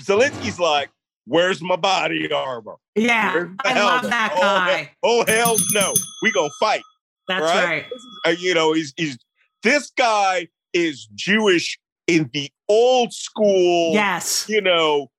Zelensky's 0.03 0.59
like, 0.59 0.89
Where's 1.27 1.59
my 1.59 1.75
body 1.75 2.31
armor? 2.31 2.75
Yeah, 2.93 3.47
I 3.65 3.73
love 3.73 4.01
helmet? 4.01 4.09
that 4.11 4.33
Oh, 4.35 4.41
guy. 4.41 4.77
he- 4.83 4.89
Oh, 5.01 5.25
hell 5.27 5.55
no. 5.73 5.91
We 6.21 6.31
gonna 6.31 6.51
fight. 6.59 6.83
That's 7.27 7.41
right? 7.41 7.65
right. 7.65 7.85
Uh, 8.27 8.29
you 8.37 8.53
know, 8.53 8.73
he's 8.73 8.93
he's 8.95 9.17
this 9.63 9.91
guy 9.97 10.49
is 10.73 11.07
Jewish 11.15 11.79
in 12.05 12.29
the 12.31 12.51
old 12.69 13.11
school. 13.11 13.93
Yes. 13.93 14.45
You 14.47 14.61
know, 14.61 15.09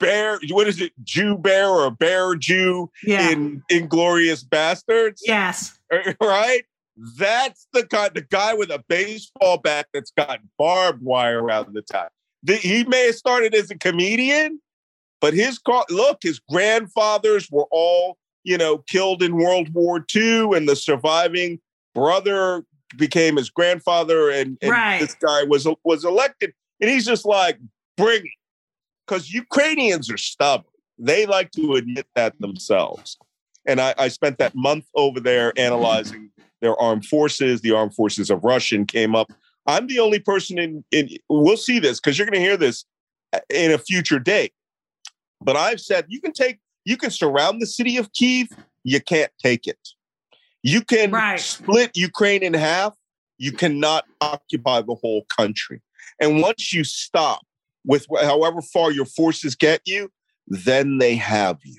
bear. 0.00 0.38
What 0.50 0.68
is 0.68 0.80
it? 0.80 0.92
Jew 1.02 1.36
bear 1.36 1.68
or 1.68 1.90
bear 1.90 2.34
Jew 2.34 2.90
Yeah. 3.04 3.30
in 3.30 3.62
Inglourious 3.70 4.44
Basterds. 4.44 5.20
yes. 5.24 5.78
Right. 6.20 6.64
That's 7.18 7.66
the 7.72 7.84
guy. 7.84 8.08
The 8.08 8.22
guy 8.22 8.54
with 8.54 8.70
a 8.70 8.82
baseball 8.88 9.58
bat 9.58 9.86
that's 9.92 10.12
got 10.12 10.40
barbed 10.58 11.02
wire 11.02 11.42
around 11.42 11.74
the 11.74 11.82
top. 11.82 12.10
The- 12.42 12.56
he 12.56 12.84
may 12.84 13.06
have 13.06 13.14
started 13.16 13.54
as 13.54 13.70
a 13.70 13.78
comedian, 13.78 14.60
but 15.20 15.34
his. 15.34 15.58
Look, 15.90 16.18
his 16.22 16.40
grandfathers 16.50 17.50
were 17.50 17.66
all 17.70 18.16
you 18.44 18.56
know 18.58 18.78
killed 18.78 19.22
in 19.22 19.36
World 19.36 19.72
War 19.74 20.04
II, 20.14 20.54
and 20.56 20.68
the 20.68 20.76
surviving 20.76 21.60
brother 21.94 22.64
became 22.96 23.36
his 23.36 23.50
grandfather, 23.50 24.30
and, 24.30 24.56
and 24.62 24.70
Right. 24.70 25.00
this 25.00 25.14
guy 25.14 25.42
was 25.44 25.66
was 25.84 26.04
elected, 26.04 26.52
and 26.80 26.88
he's 26.90 27.06
just 27.06 27.24
like, 27.24 27.58
bring 27.96 28.20
it, 28.24 28.30
because 29.06 29.30
Ukrainians 29.32 30.10
are 30.10 30.16
stubborn. 30.16 30.70
They 30.98 31.26
like 31.26 31.50
to 31.52 31.74
admit 31.74 32.06
that 32.14 32.38
themselves. 32.40 33.18
And 33.66 33.80
I, 33.80 33.94
I 33.98 34.08
spent 34.08 34.38
that 34.38 34.54
month 34.54 34.86
over 34.94 35.20
there 35.20 35.52
analyzing 35.56 36.30
their 36.60 36.76
armed 36.80 37.06
forces. 37.06 37.60
The 37.60 37.72
armed 37.72 37.94
forces 37.94 38.30
of 38.30 38.44
Russian 38.44 38.86
came 38.86 39.14
up. 39.14 39.32
I'm 39.66 39.86
the 39.86 39.98
only 39.98 40.18
person 40.18 40.58
in. 40.58 40.84
in 40.92 41.08
we'll 41.28 41.56
see 41.56 41.78
this 41.78 41.98
because 42.00 42.18
you're 42.18 42.26
going 42.26 42.40
to 42.40 42.46
hear 42.46 42.56
this 42.56 42.84
uh, 43.32 43.40
in 43.48 43.72
a 43.72 43.78
future 43.78 44.18
date. 44.18 44.52
But 45.40 45.56
I've 45.56 45.80
said 45.80 46.06
you 46.08 46.20
can 46.20 46.32
take, 46.32 46.58
you 46.84 46.96
can 46.96 47.10
surround 47.10 47.60
the 47.60 47.66
city 47.66 47.96
of 47.96 48.12
Kiev. 48.12 48.48
You 48.84 49.00
can't 49.00 49.32
take 49.42 49.66
it. 49.66 49.78
You 50.62 50.82
can 50.82 51.10
Right. 51.10 51.40
split 51.40 51.92
Ukraine 51.94 52.42
in 52.42 52.54
half. 52.54 52.94
You 53.38 53.52
cannot 53.52 54.04
occupy 54.20 54.82
the 54.82 54.94
whole 54.94 55.24
country. 55.24 55.82
And 56.20 56.40
once 56.40 56.72
you 56.72 56.84
stop 56.84 57.43
with 57.84 58.06
however 58.22 58.62
far 58.62 58.90
your 58.90 59.04
forces 59.04 59.54
get 59.54 59.80
you, 59.84 60.10
then 60.46 60.98
they 60.98 61.16
have 61.16 61.58
you. 61.64 61.78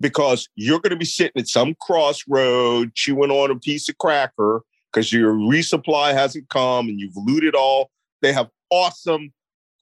Because 0.00 0.48
you're 0.54 0.80
going 0.80 0.90
to 0.90 0.96
be 0.96 1.04
sitting 1.04 1.40
at 1.40 1.48
some 1.48 1.74
crossroad 1.80 2.94
chewing 2.94 3.30
on 3.30 3.50
a 3.50 3.58
piece 3.58 3.88
of 3.88 3.98
cracker 3.98 4.62
because 4.92 5.12
your 5.12 5.34
resupply 5.34 6.12
hasn't 6.12 6.48
come 6.48 6.88
and 6.88 7.00
you've 7.00 7.16
looted 7.16 7.54
all. 7.54 7.90
They 8.22 8.32
have 8.32 8.48
awesome 8.70 9.32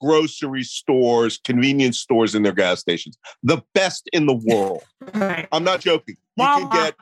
grocery 0.00 0.62
stores, 0.62 1.38
convenience 1.42 1.98
stores 1.98 2.34
in 2.34 2.42
their 2.42 2.52
gas 2.52 2.80
stations, 2.80 3.16
the 3.42 3.62
best 3.74 4.08
in 4.12 4.26
the 4.26 4.34
world. 4.34 4.82
I'm 5.52 5.64
not 5.64 5.80
joking. 5.80 6.16
You 6.36 6.44
can 6.44 6.68
get, 6.70 6.94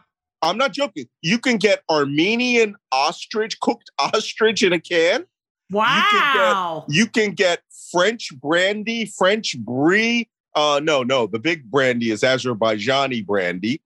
I'm 0.42 0.58
not 0.58 0.72
joking. 0.72 1.06
You 1.22 1.38
can 1.38 1.56
get 1.56 1.82
Armenian 1.90 2.76
ostrich, 2.92 3.58
cooked 3.60 3.90
ostrich 3.98 4.62
in 4.62 4.72
a 4.72 4.80
can. 4.80 5.24
Wow. 5.70 6.84
You 6.88 7.06
can 7.06 7.32
get 7.32 7.60
French 7.90 8.30
brandy, 8.40 9.06
French 9.06 9.56
brie. 9.58 10.28
Uh, 10.54 10.80
no, 10.82 11.02
no, 11.02 11.26
the 11.26 11.38
big 11.38 11.70
brandy 11.70 12.10
is 12.10 12.22
Azerbaijani 12.22 13.26
brandy, 13.26 13.82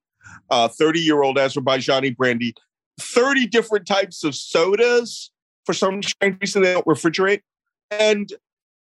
uh, 0.51 0.69
30 0.69 1.01
year 1.01 1.23
old 1.23 1.37
Azerbaijani 1.37 2.15
brandy, 2.17 2.55
30 3.01 3.47
different 3.47 3.87
types 3.87 4.23
of 4.23 4.35
sodas 4.35 5.31
for 5.65 5.73
some 5.73 6.03
strange 6.03 6.37
reason 6.41 6.63
they 6.63 6.73
don't 6.73 6.87
refrigerate, 6.87 7.41
and 7.91 8.33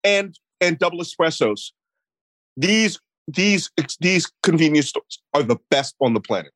and 0.04 0.38
and 0.60 0.78
double 0.78 1.00
espressos. 1.00 1.72
These 2.56 3.00
these 3.26 3.70
these 4.00 4.30
convenience 4.42 4.88
stores 4.88 5.20
are 5.32 5.42
the 5.42 5.56
best 5.70 5.94
on 6.00 6.14
the 6.14 6.20
planet. 6.20 6.52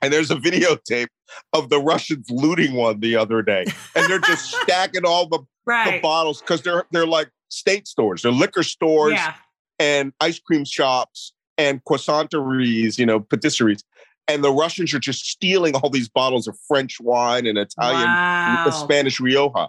And 0.00 0.12
there's 0.12 0.30
a 0.30 0.36
videotape 0.36 1.08
of 1.52 1.68
the 1.70 1.78
Russians 1.80 2.30
looting 2.30 2.74
one 2.74 3.00
the 3.00 3.16
other 3.16 3.42
day, 3.42 3.64
and 3.96 4.08
they're 4.08 4.20
just 4.20 4.50
stacking 4.62 5.04
all 5.04 5.26
the 5.28 5.40
the 5.66 5.98
bottles 6.02 6.40
because 6.40 6.62
they're 6.62 6.84
they're 6.92 7.06
like 7.06 7.30
state 7.50 7.86
stores, 7.88 8.22
they're 8.22 8.32
liquor 8.32 8.62
stores 8.62 9.12
Yeah. 9.14 9.34
and 9.78 10.12
ice 10.20 10.38
cream 10.38 10.64
shops 10.64 11.32
and 11.58 11.82
croissanteries, 11.84 12.98
you 12.98 13.04
know, 13.06 13.20
patisseries. 13.20 13.82
And 14.28 14.44
the 14.44 14.52
Russians 14.52 14.92
are 14.94 14.98
just 14.98 15.24
stealing 15.26 15.74
all 15.74 15.90
these 15.90 16.08
bottles 16.08 16.46
of 16.48 16.56
French 16.68 17.00
wine 17.00 17.46
and 17.46 17.58
Italian, 17.58 18.08
Wow. 18.08 18.70
Spanish 18.70 19.20
Rioja. 19.20 19.68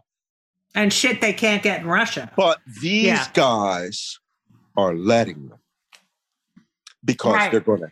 And 0.75 0.91
shit 0.93 1.19
they 1.21 1.33
can't 1.33 1.63
get 1.63 1.81
in 1.81 1.87
Russia. 1.87 2.31
But 2.37 2.59
these 2.81 3.03
Yeah. 3.05 3.27
guys 3.33 4.19
are 4.77 4.93
letting 4.93 5.49
them 5.49 5.59
because 7.03 7.33
Right. 7.35 7.51
they're 7.51 7.59
going 7.61 7.81
to, 7.81 7.91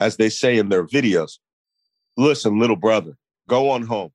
as 0.00 0.16
they 0.16 0.28
say 0.28 0.58
in 0.58 0.68
their 0.70 0.84
videos, 0.86 1.38
listen, 2.16 2.58
little 2.58 2.76
brother, 2.76 3.16
go 3.48 3.70
on 3.70 3.82
home 3.82 4.10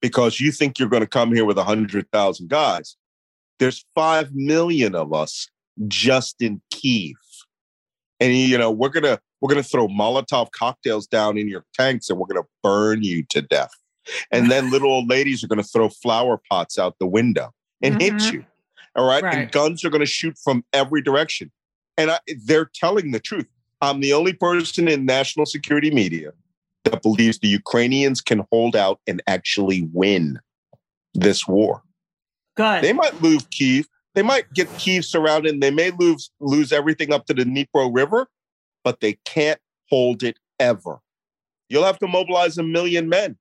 because 0.00 0.40
you 0.40 0.52
think 0.52 0.78
you're 0.78 0.88
going 0.88 1.02
to 1.02 1.08
come 1.08 1.32
here 1.34 1.44
with 1.44 1.56
100,000 1.56 2.48
guys. 2.48 2.96
There's 3.58 3.84
5 3.94 4.34
million 4.34 4.94
of 4.94 5.12
us 5.12 5.48
just 5.88 6.42
in 6.42 6.60
Kiev. 6.70 7.14
And 8.20 8.36
you 8.36 8.58
know, 8.58 8.70
we're 8.70 8.88
going 8.90 9.04
to 9.04 9.20
we're 9.40 9.48
going 9.52 9.62
to 9.62 9.68
throw 9.68 9.88
Molotov 9.88 10.50
cocktails 10.52 11.06
down 11.06 11.36
in 11.36 11.48
your 11.48 11.64
tanks 11.74 12.08
and 12.08 12.18
we're 12.18 12.26
going 12.26 12.42
to 12.42 12.48
burn 12.62 13.02
you 13.02 13.24
to 13.30 13.42
death. 13.42 13.70
And 14.30 14.50
then 14.50 14.70
little 14.70 14.90
old 14.90 15.08
ladies 15.08 15.44
are 15.44 15.48
going 15.48 15.60
to 15.60 15.68
throw 15.68 15.88
flower 15.88 16.40
pots 16.50 16.78
out 16.78 16.96
the 16.98 17.06
window 17.06 17.50
and 17.82 18.00
hit 18.00 18.14
Mhm. 18.14 18.32
you. 18.32 18.44
All 18.96 19.06
right? 19.06 19.22
Right. 19.22 19.34
And 19.34 19.52
guns 19.52 19.84
are 19.84 19.90
going 19.90 20.00
to 20.00 20.06
shoot 20.06 20.38
from 20.42 20.64
every 20.72 21.02
direction. 21.02 21.50
And 21.98 22.10
I, 22.10 22.18
they're 22.44 22.70
telling 22.74 23.10
the 23.10 23.20
truth. 23.20 23.46
I'm 23.80 24.00
the 24.00 24.12
only 24.14 24.32
person 24.32 24.88
in 24.88 25.04
national 25.04 25.46
security 25.46 25.90
media 25.90 26.32
that 26.84 27.02
believes 27.02 27.38
the 27.38 27.48
Ukrainians 27.48 28.20
can 28.20 28.46
hold 28.50 28.76
out 28.76 29.00
and 29.06 29.22
actually 29.26 29.88
win 29.92 30.38
this 31.14 31.46
war. 31.46 31.82
Good. 32.56 32.82
They 32.82 32.92
might 32.92 33.20
lose 33.22 33.44
Kiev. 33.50 33.86
They 34.14 34.22
might 34.22 34.52
get 34.52 34.68
Kiev 34.78 35.04
surrounded. 35.04 35.60
They 35.60 35.70
may 35.70 35.90
lose 35.90 36.30
lose 36.40 36.72
everything 36.72 37.12
up 37.12 37.26
to 37.26 37.34
the 37.34 37.44
Dnipro 37.44 37.92
River, 37.92 38.28
but 38.84 39.00
they 39.00 39.18
can't 39.24 39.60
hold 39.88 40.22
it 40.22 40.38
ever. 40.60 41.00
You'll 41.68 41.84
have 41.84 41.98
to 41.98 42.06
mobilize 42.06 42.58
a 42.58 42.62
million 42.62 43.08
men, 43.08 43.36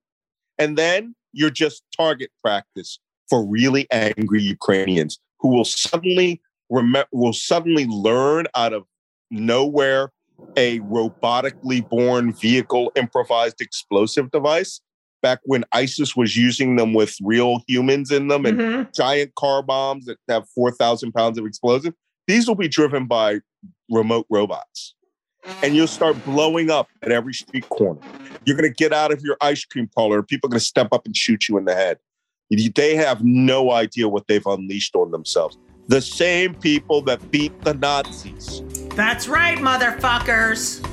and 0.57 0.77
then 0.77 1.15
you're 1.33 1.49
just 1.49 1.83
target 1.95 2.31
practice 2.43 2.99
for 3.29 3.45
really 3.45 3.87
angry 3.91 4.41
Ukrainians 4.41 5.19
who 5.39 5.49
will 5.49 5.65
suddenly 5.65 6.41
remember 6.69 7.09
will 7.11 7.33
suddenly 7.33 7.85
learn 7.85 8.45
out 8.55 8.73
of 8.73 8.85
nowhere 9.29 10.11
a 10.55 10.79
robotically 10.81 11.87
born 11.89 12.33
vehicle 12.33 12.91
improvised 12.95 13.61
explosive 13.61 14.31
device 14.31 14.81
back 15.21 15.39
when 15.45 15.63
ISIS 15.71 16.15
was 16.15 16.35
using 16.35 16.75
them 16.75 16.93
with 16.93 17.15
real 17.21 17.61
humans 17.67 18.11
in 18.11 18.27
them 18.27 18.45
and 18.45 18.59
Mhm. 18.59 18.93
giant 18.93 19.33
car 19.35 19.63
bombs 19.63 20.05
that 20.05 20.17
have 20.29 20.43
4,000 20.53 21.13
pounds 21.13 21.37
of 21.37 21.45
explosive. 21.45 21.93
These 22.27 22.47
will 22.47 22.55
be 22.55 22.67
driven 22.67 23.05
by 23.07 23.39
remote 23.89 24.25
robots. 24.29 24.95
And 25.61 25.75
you'll 25.75 25.87
start 25.87 26.23
blowing 26.25 26.69
up 26.69 26.87
at 27.01 27.11
every 27.11 27.33
street 27.33 27.67
corner. 27.69 28.01
You're 28.45 28.57
going 28.57 28.69
to 28.69 28.75
get 28.75 28.93
out 28.93 29.11
of 29.11 29.21
your 29.23 29.37
ice 29.41 29.63
cream 29.65 29.89
parlor. 29.95 30.23
People 30.23 30.47
are 30.47 30.51
going 30.51 30.59
to 30.59 30.65
step 30.65 30.89
up 30.91 31.05
and 31.05 31.15
shoot 31.15 31.47
you 31.49 31.57
in 31.57 31.65
the 31.65 31.75
head. 31.75 31.97
They 32.49 32.95
have 32.95 33.23
no 33.23 33.71
idea 33.71 34.07
what 34.07 34.27
they've 34.27 34.45
unleashed 34.45 34.95
on 34.95 35.11
themselves. 35.11 35.57
The 35.87 36.01
same 36.01 36.53
people 36.55 37.01
that 37.03 37.31
beat 37.31 37.59
the 37.61 37.73
Nazis. 37.73 38.61
That's 38.95 39.27
right, 39.27 39.57
motherfuckers. 39.57 40.92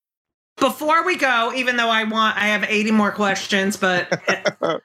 Before 0.57 1.05
we 1.05 1.15
go, 1.17 1.51
even 1.55 1.77
though 1.77 1.89
I 1.89 2.03
want, 2.03 2.37
I 2.37 2.47
have 2.47 2.63
80 2.67 2.91
more 2.91 3.11
questions, 3.11 3.77
but 3.77 4.21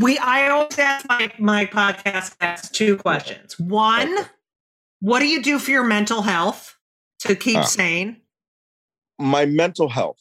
we, 0.00 0.16
I 0.18 0.48
always 0.48 0.78
ask 0.78 1.06
my, 1.08 1.30
my 1.38 1.66
podcast 1.66 2.38
guests 2.38 2.70
two 2.70 2.96
questions. 2.96 3.58
One, 3.58 4.14
what 5.00 5.20
do 5.20 5.26
you 5.26 5.42
do 5.42 5.58
for 5.58 5.70
your 5.70 5.84
mental 5.84 6.22
health 6.22 6.76
to 7.20 7.34
keep 7.34 7.56
Ah. 7.58 7.62
sane? 7.64 8.20
my 9.18 9.46
mental 9.46 9.88
health. 9.88 10.20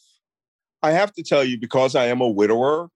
I 0.81 0.91
have 0.91 1.11
to 1.15 1.23
tell 1.23 1.43
you, 1.43 1.59
because 1.59 1.95
I 1.95 2.05
am 2.05 2.21
a 2.21 2.29
widower, 2.29 2.89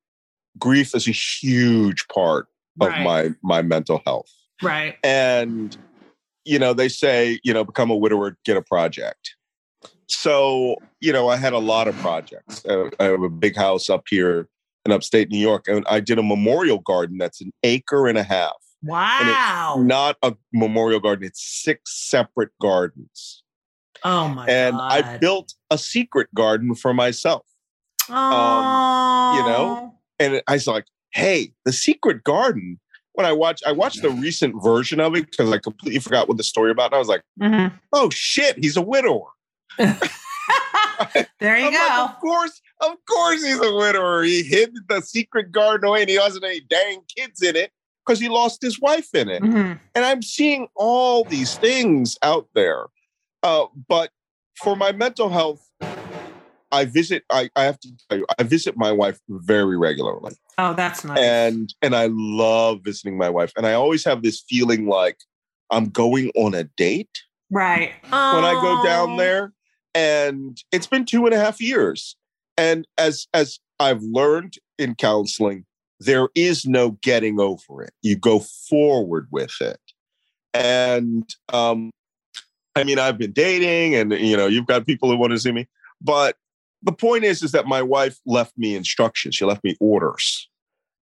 grief 0.57 0.95
is 0.95 1.07
a 1.09 1.11
huge 1.11 2.07
part 2.07 2.47
of 2.79 2.87
Right. 2.87 3.03
my 3.03 3.29
my 3.43 3.61
mental 3.61 4.01
health. 4.05 4.29
Right. 4.61 4.97
And 5.03 5.75
you 6.45 6.57
know, 6.57 6.73
they 6.73 6.87
say, 6.87 7.39
you 7.43 7.53
know, 7.53 7.65
become 7.65 7.91
a 7.91 7.95
widower, 7.97 8.37
get 8.45 8.55
a 8.55 8.61
project. 8.61 9.35
So, 10.09 10.75
you 10.99 11.13
know, 11.13 11.29
I 11.29 11.37
had 11.37 11.53
a 11.53 11.59
lot 11.59 11.87
of 11.87 11.95
projects. 11.97 12.65
I 12.67 13.03
have 13.03 13.21
a 13.21 13.29
big 13.29 13.55
house 13.55 13.89
up 13.89 14.03
here 14.09 14.47
in 14.85 14.91
upstate 14.91 15.29
New 15.29 15.37
York, 15.37 15.67
and 15.67 15.85
I 15.89 15.99
did 15.99 16.17
a 16.17 16.23
memorial 16.23 16.79
garden 16.79 17.17
that's 17.17 17.41
an 17.41 17.51
acre 17.63 18.07
and 18.07 18.17
a 18.17 18.23
half. 18.23 18.55
Wow. 18.81 19.75
Not 19.79 20.17
a 20.23 20.33
memorial 20.53 20.99
garden, 20.99 21.25
it's 21.25 21.43
six 21.63 22.07
separate 22.09 22.49
gardens. 22.61 23.43
oh 24.03 24.29
my 24.29 24.47
and 24.47 24.77
god. 24.77 24.91
I 25.05 25.17
built 25.17 25.53
a 25.69 25.77
secret 25.77 26.33
garden 26.33 26.73
for 26.75 26.93
myself. 26.93 27.45
Oh. 28.09 29.33
you 29.37 29.43
know? 29.43 29.95
And 30.19 30.41
I 30.47 30.53
was 30.53 30.65
like, 30.67 30.85
hey, 31.13 31.53
the 31.65 31.71
secret 31.73 32.23
garden. 32.23 32.79
When 33.13 33.25
I 33.25 33.33
watched, 33.33 33.63
I 33.67 33.73
watched 33.73 34.01
the 34.01 34.11
recent 34.11 34.55
version 34.63 35.01
of 35.01 35.13
it 35.13 35.29
because 35.29 35.51
I 35.51 35.57
completely 35.57 35.99
forgot 35.99 36.29
what 36.29 36.37
the 36.37 36.43
story 36.43 36.71
about. 36.71 36.85
And 36.87 36.95
I 36.95 36.99
was 36.99 37.09
like, 37.09 37.21
Mhm. 37.41 37.73
oh 37.91 38.09
shit, 38.11 38.57
he's 38.57 38.77
a 38.77 38.81
widower. 38.81 39.27
there 41.39 41.57
you 41.57 41.67
I'm 41.67 41.71
go. 41.71 41.77
like, 41.79 42.09
of 42.09 42.19
course, 42.19 42.61
of 42.81 42.95
course 43.09 43.43
he's 43.43 43.59
a 43.59 43.73
widower. 43.75 44.23
He 44.23 44.43
hid 44.43 44.75
the 44.87 45.01
secret 45.01 45.51
garden 45.51 45.87
away 45.87 46.01
and 46.01 46.09
he 46.09 46.15
hasn't 46.15 46.43
any 46.43 46.61
dang 46.61 47.01
kids 47.15 47.41
in 47.41 47.55
it 47.55 47.71
because 48.05 48.19
he 48.19 48.27
lost 48.27 48.61
his 48.61 48.79
wife 48.79 49.13
in 49.13 49.29
it. 49.29 49.41
Mhm. 49.41 49.79
And 49.95 50.05
I'm 50.05 50.21
seeing 50.21 50.67
all 50.75 51.23
these 51.23 51.55
things 51.55 52.17
out 52.23 52.47
there. 52.55 52.87
Uh, 53.43 53.67
but 53.87 54.11
for 54.55 54.75
my 54.75 54.91
mental 54.91 55.29
health, 55.29 55.65
I 56.71 56.85
visit, 56.85 57.23
I, 57.29 57.49
I 57.55 57.63
have 57.63 57.79
to 57.79 57.89
tell 58.09 58.19
you, 58.19 58.25
I 58.37 58.43
visit 58.43 58.77
my 58.77 58.91
wife 58.91 59.19
very 59.29 59.77
regularly. 59.77 60.35
Oh, 60.57 60.73
that's 60.73 61.03
nice. 61.03 61.17
And 61.17 61.73
and 61.81 61.95
I 61.95 62.09
love 62.11 62.81
visiting 62.83 63.17
my 63.17 63.29
wife. 63.29 63.53
And 63.55 63.65
I 63.65 63.73
always 63.73 64.03
have 64.05 64.23
this 64.23 64.43
feeling 64.47 64.87
like 64.87 65.17
I'm 65.71 65.85
going 65.89 66.31
on 66.35 66.53
a 66.53 66.65
date 66.65 67.23
right. 67.49 67.93
when 68.03 68.43
I 68.43 68.53
go 68.61 68.83
down 68.83 69.17
there. 69.17 69.53
And 69.99 70.57
it's 70.71 70.87
been 70.87 71.03
two 71.03 71.25
and 71.25 71.35
a 71.35 71.37
half 71.37 71.59
years. 71.59 72.15
And 72.57 72.87
as 72.97 73.27
as 73.33 73.59
I've 73.81 74.01
learned 74.01 74.53
in 74.77 74.95
counseling, 74.95 75.65
there 75.99 76.29
is 76.35 76.65
no 76.65 76.91
getting 77.01 77.39
over 77.39 77.83
it. 77.83 77.91
You 78.01 78.15
go 78.15 78.39
forward 78.39 79.27
with 79.29 79.51
it. 79.59 79.79
And 80.53 81.29
um, 81.51 81.91
I 82.77 82.83
mean, 82.85 82.97
I've 82.97 83.17
been 83.17 83.33
dating, 83.33 83.95
and 83.95 84.13
you 84.13 84.37
know, 84.37 84.47
you've 84.47 84.67
got 84.67 84.85
people 84.85 85.09
who 85.09 85.17
want 85.17 85.31
to 85.31 85.39
see 85.39 85.51
me. 85.51 85.67
But 86.01 86.37
the 86.81 86.93
point 86.93 87.25
is, 87.25 87.43
is 87.43 87.51
that 87.51 87.65
my 87.67 87.81
wife 87.81 88.19
left 88.25 88.57
me 88.57 88.75
instructions. 88.75 89.35
She 89.35 89.43
left 89.43 89.65
me 89.65 89.75
orders, 89.81 90.49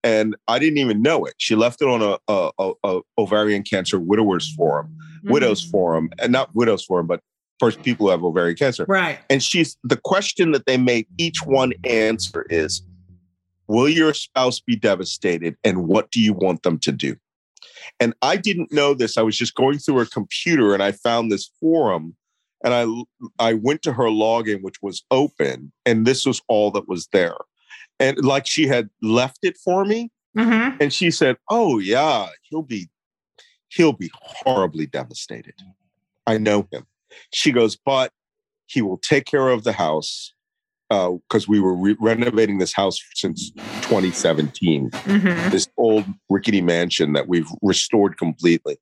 and 0.03 0.35
I 0.47 0.57
didn't 0.57 0.79
even 0.79 1.03
know 1.03 1.23
it. 1.25 1.35
She 1.37 1.55
left 1.55 1.83
it 1.83 1.87
on 1.87 2.01
a, 2.01 2.17
a, 2.27 2.51
a, 2.57 2.73
a 2.83 2.99
ovarian 3.19 3.61
cancer 3.61 3.99
widowers 3.99 4.51
forum 4.55 4.95
widows 5.23 5.65
Mhm. 5.65 5.71
forum 5.71 6.09
and 6.19 6.31
not 6.31 6.55
widows 6.55 6.85
forum 6.85 7.05
but 7.07 7.21
first 7.60 7.82
people 7.84 8.05
who 8.08 8.12
have 8.12 8.24
ovarian 8.24 8.55
cancer 8.55 8.86
Right. 8.88 9.20
and 9.30 9.41
she's 9.41 9.78
the 9.84 9.97
question 9.97 10.51
that 10.51 10.66
they 10.66 10.78
made 10.78 11.08
each 11.18 11.39
one 11.45 11.74
answer 11.84 12.45
is 12.49 12.82
will 13.68 13.89
your 13.89 14.14
spouse 14.14 14.60
be 14.60 14.76
devastated 14.76 15.55
and 15.64 15.88
what 15.88 16.12
do 16.12 16.22
you 16.22 16.34
want 16.34 16.64
them 16.64 16.78
to 16.80 16.91
do 16.91 17.16
and 17.99 18.14
i 18.22 18.38
didn't 18.38 18.72
know 18.72 18.93
this 18.93 19.18
i 19.18 19.22
was 19.22 19.38
just 19.38 19.55
going 19.55 19.78
through 19.80 19.97
her 19.97 20.05
computer 20.05 20.74
and 20.74 20.84
i 20.84 20.91
found 20.91 21.32
this 21.32 21.49
forum 21.60 22.16
and 22.64 22.74
i 22.74 22.86
i 23.39 23.53
went 23.53 23.82
to 23.82 23.93
her 23.93 24.05
login 24.05 24.62
which 24.62 24.82
was 24.82 25.03
open 25.12 25.72
and 25.86 26.05
this 26.05 26.26
was 26.26 26.41
all 26.47 26.70
that 26.72 26.88
was 26.88 27.08
there 27.12 27.36
and 27.99 28.24
like 28.24 28.45
she 28.45 28.68
had 28.68 28.89
left 29.01 29.39
it 29.43 29.58
for 29.58 29.84
me 29.86 30.12
Mhm. 30.38 30.80
and 30.80 30.93
she 30.93 31.10
said, 31.10 31.36
"Oh 31.49 31.80
yeah, 31.80 32.28
he'll 32.43 32.62
be 32.62 32.89
he'll 33.70 33.91
be 33.93 34.12
horribly 34.14 34.86
devastated. 34.86 35.55
I 36.28 36.38
know 36.38 36.68
him." 36.72 36.86
She 37.34 37.51
goes, 37.51 37.76
"But 37.76 38.11
he 38.65 38.82
will 38.82 38.97
take 38.97 39.26
care 39.26 39.49
of 39.49 39.63
the 39.63 39.74
house 39.74 40.34
because 40.89 41.47
we 41.47 41.59
were 41.59 41.76
re- 41.76 41.97
renovating 41.99 42.59
this 42.59 42.74
house 42.74 42.99
since 43.13 43.51
2017. 43.82 44.89
Mhm. 44.91 45.51
This 45.51 45.68
old 45.78 46.05
rickety 46.30 46.61
mansion 46.61 47.13
that 47.13 47.28
we've 47.28 47.49
restored 47.61 48.18
completely." 48.18 48.78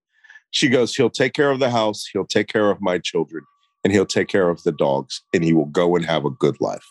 She 0.51 0.69
goes, 0.69 0.95
"He'll 0.95 1.09
take 1.09 1.33
care 1.33 1.51
of 1.51 1.59
the 1.59 1.71
house. 1.71 2.05
He'll 2.11 2.27
take 2.27 2.47
care 2.47 2.69
of 2.69 2.81
my 2.81 2.99
children." 2.99 3.43
And 3.83 3.93
he'll 3.93 4.07
take 4.07 4.29
care 4.29 4.49
of 4.49 4.63
the 4.63 4.71
dogs, 4.71 5.21
and 5.31 5.43
he 5.43 5.53
will 5.53 5.67
go 5.67 5.95
and 5.95 6.03
have 6.07 6.25
a 6.25 6.31
good 6.31 6.59
life. 6.59 6.87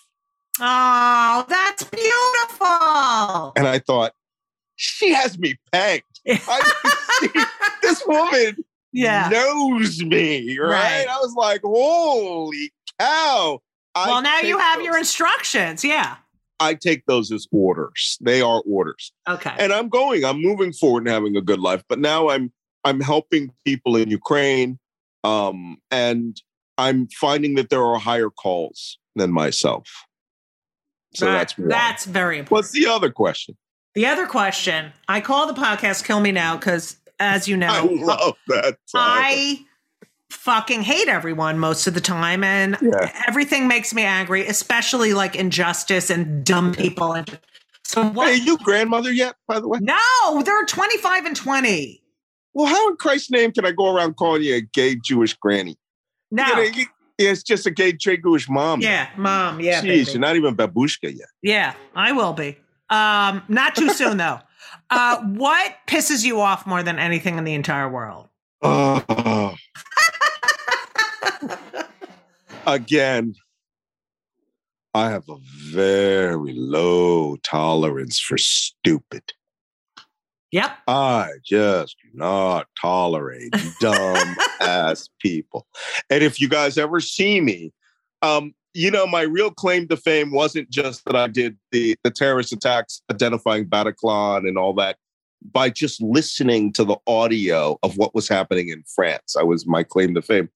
Oh, 0.60 1.44
that's 1.48 1.82
beautiful. 1.82 3.52
And 3.56 3.66
I 3.66 3.80
thought, 3.80 4.12
she 4.76 5.12
has 5.12 5.36
me 5.36 5.56
pegged. 5.72 6.20
I, 6.28 7.48
this 7.82 8.04
woman 8.06 8.64
yeah. 8.94 9.28
knows 9.30 10.02
me, 10.02 10.58
right? 10.58 10.70
Right. 10.70 11.06
I 11.08 11.16
was 11.18 11.34
like, 11.34 11.60
holy 11.62 12.72
cow. 12.98 13.60
I 13.94 14.08
well, 14.08 14.22
now 14.22 14.40
you 14.40 14.58
have 14.58 14.78
those- 14.78 14.84
your 14.86 14.96
instructions. 14.98 15.84
Yeah. 15.84 16.16
I 16.60 16.74
take 16.74 17.04
those 17.06 17.30
as 17.32 17.46
orders. 17.50 18.16
They 18.20 18.40
are 18.40 18.62
orders. 18.66 19.12
Okay. 19.28 19.52
And 19.58 19.72
I'm 19.72 19.88
going, 19.88 20.24
I'm 20.24 20.40
moving 20.40 20.72
forward 20.72 21.00
and 21.00 21.08
having 21.08 21.36
a 21.36 21.40
good 21.42 21.58
life. 21.60 21.82
But 21.88 21.98
now 21.98 22.28
I'm 22.30 22.52
I'm 22.84 23.00
helping 23.00 23.50
people 23.64 23.96
in 23.96 24.08
Ukraine. 24.10 24.78
Um, 25.24 25.78
and 25.90 26.40
I'm 26.78 27.08
finding 27.08 27.54
that 27.56 27.70
there 27.70 27.82
are 27.84 27.98
higher 27.98 28.30
calls 28.30 28.98
than 29.16 29.32
myself. 29.32 29.88
So 31.14 31.26
That- 31.26 31.32
that's 31.32 31.58
one. 31.58 31.68
that's 31.68 32.04
very 32.04 32.38
important. 32.38 32.52
What's 32.64 32.70
the 32.72 32.86
other 32.86 33.10
question? 33.10 33.56
The 33.94 34.06
other 34.06 34.26
question, 34.26 34.92
I 35.08 35.20
call 35.20 35.46
the 35.46 35.54
podcast 35.60 36.04
"Kill 36.04 36.18
Me 36.20 36.32
Now" 36.32 36.56
because, 36.56 36.96
as 37.20 37.46
you 37.48 37.56
know, 37.56 37.68
I 37.68 37.80
love 37.82 38.34
that. 38.48 38.62
title. 38.62 38.78
I 38.94 39.64
fucking 40.30 40.82
hate 40.82 41.08
everyone 41.08 41.58
most 41.58 41.86
of 41.86 41.94
the 41.94 42.00
time, 42.00 42.42
and 42.44 42.76
Yeah. 42.82 43.12
everything 43.28 43.68
makes 43.68 43.94
me 43.94 44.02
angry, 44.02 44.46
especially 44.46 45.14
like 45.14 45.36
injustice 45.36 46.10
and 46.10 46.44
dumb 46.44 46.74
people. 46.74 47.12
And 47.12 47.38
so, 47.84 48.04
what? 48.08 48.28
Hey, 48.28 48.36
you 48.42 48.58
grandmother 48.58 49.12
yet, 49.12 49.36
by 49.46 49.60
the 49.60 49.68
way? 49.68 49.78
no, 49.80 50.42
they're 50.44 50.64
twenty-five 50.66 51.24
and 51.24 51.36
twenty. 51.36 52.02
Well, 52.52 52.66
how 52.66 52.88
in 52.88 52.96
Christ's 52.96 53.30
name 53.30 53.52
can 53.52 53.64
I 53.66 53.72
go 53.72 53.94
around 53.94 54.14
calling 54.16 54.42
you 54.42 54.54
a 54.56 54.60
gay 54.60 54.96
Jewish 54.96 55.34
granny? 55.34 55.76
No, 56.30 56.46
You 56.46 56.54
know, 56.54 56.62
you- 56.62 56.86
it's 57.18 57.42
just 57.42 57.66
a 57.66 57.70
gay 57.70 57.92
Jewish 57.92 58.48
mom. 58.48 58.80
yeah, 58.80 59.08
mom, 59.16 59.60
yeah, 59.60 59.80
Jeez, 59.80 59.84
baby. 59.84 60.10
you're 60.12 60.20
not 60.20 60.36
even 60.36 60.56
babushka 60.56 61.16
yet. 61.16 61.28
yeah, 61.42 61.74
I 61.96 62.12
will 62.12 62.32
be. 62.32 62.58
Um, 62.90 63.42
not 63.48 63.74
too 63.76 63.88
soon 63.90 64.16
though. 64.18 64.40
Uh, 64.90 65.20
what 65.22 65.74
pisses 65.86 66.24
you 66.24 66.40
off 66.40 66.66
more 66.66 66.82
than 66.82 66.98
anything 66.98 67.38
in 67.38 67.44
the 67.44 67.54
entire 67.54 67.88
world? 67.88 68.28
Oh. 68.62 69.54
Again, 72.66 73.34
I 74.94 75.10
have 75.10 75.28
a 75.28 75.36
very 75.70 76.54
low 76.54 77.36
tolerance 77.38 78.20
for 78.20 78.38
stupid. 78.38 79.32
Yep. 80.52 80.70
I 80.86 81.30
just 81.44 81.96
do 82.00 82.08
not 82.16 82.68
tolerate 82.80 83.52
dumb 83.80 84.36
ass 84.60 85.08
people. 85.20 85.66
And 86.08 86.22
if 86.22 86.40
you 86.40 86.48
guys 86.48 86.78
ever 86.78 87.00
see 87.00 87.40
me, 87.40 87.72
um, 88.22 88.54
you 88.74 88.90
know, 88.90 89.06
my 89.06 89.22
real 89.22 89.52
claim 89.52 89.86
to 89.88 89.96
fame 89.96 90.32
wasn't 90.32 90.68
just 90.68 91.04
that 91.04 91.14
I 91.14 91.28
did 91.28 91.56
the, 91.70 91.96
the 92.02 92.10
terrorist 92.10 92.52
attacks 92.52 93.02
identifying 93.10 93.66
Bataclan 93.66 94.48
and 94.48 94.58
all 94.58 94.74
that 94.74 94.96
by 95.52 95.70
just 95.70 96.02
listening 96.02 96.72
to 96.72 96.84
the 96.84 96.96
audio 97.06 97.78
of 97.82 97.96
what 97.96 98.14
was 98.14 98.28
happening 98.28 98.68
in 98.68 98.82
France. 98.94 99.36
I 99.38 99.44
was 99.44 99.66
my 99.66 99.84
claim 99.84 100.14
to 100.14 100.22
fame. 100.22 100.48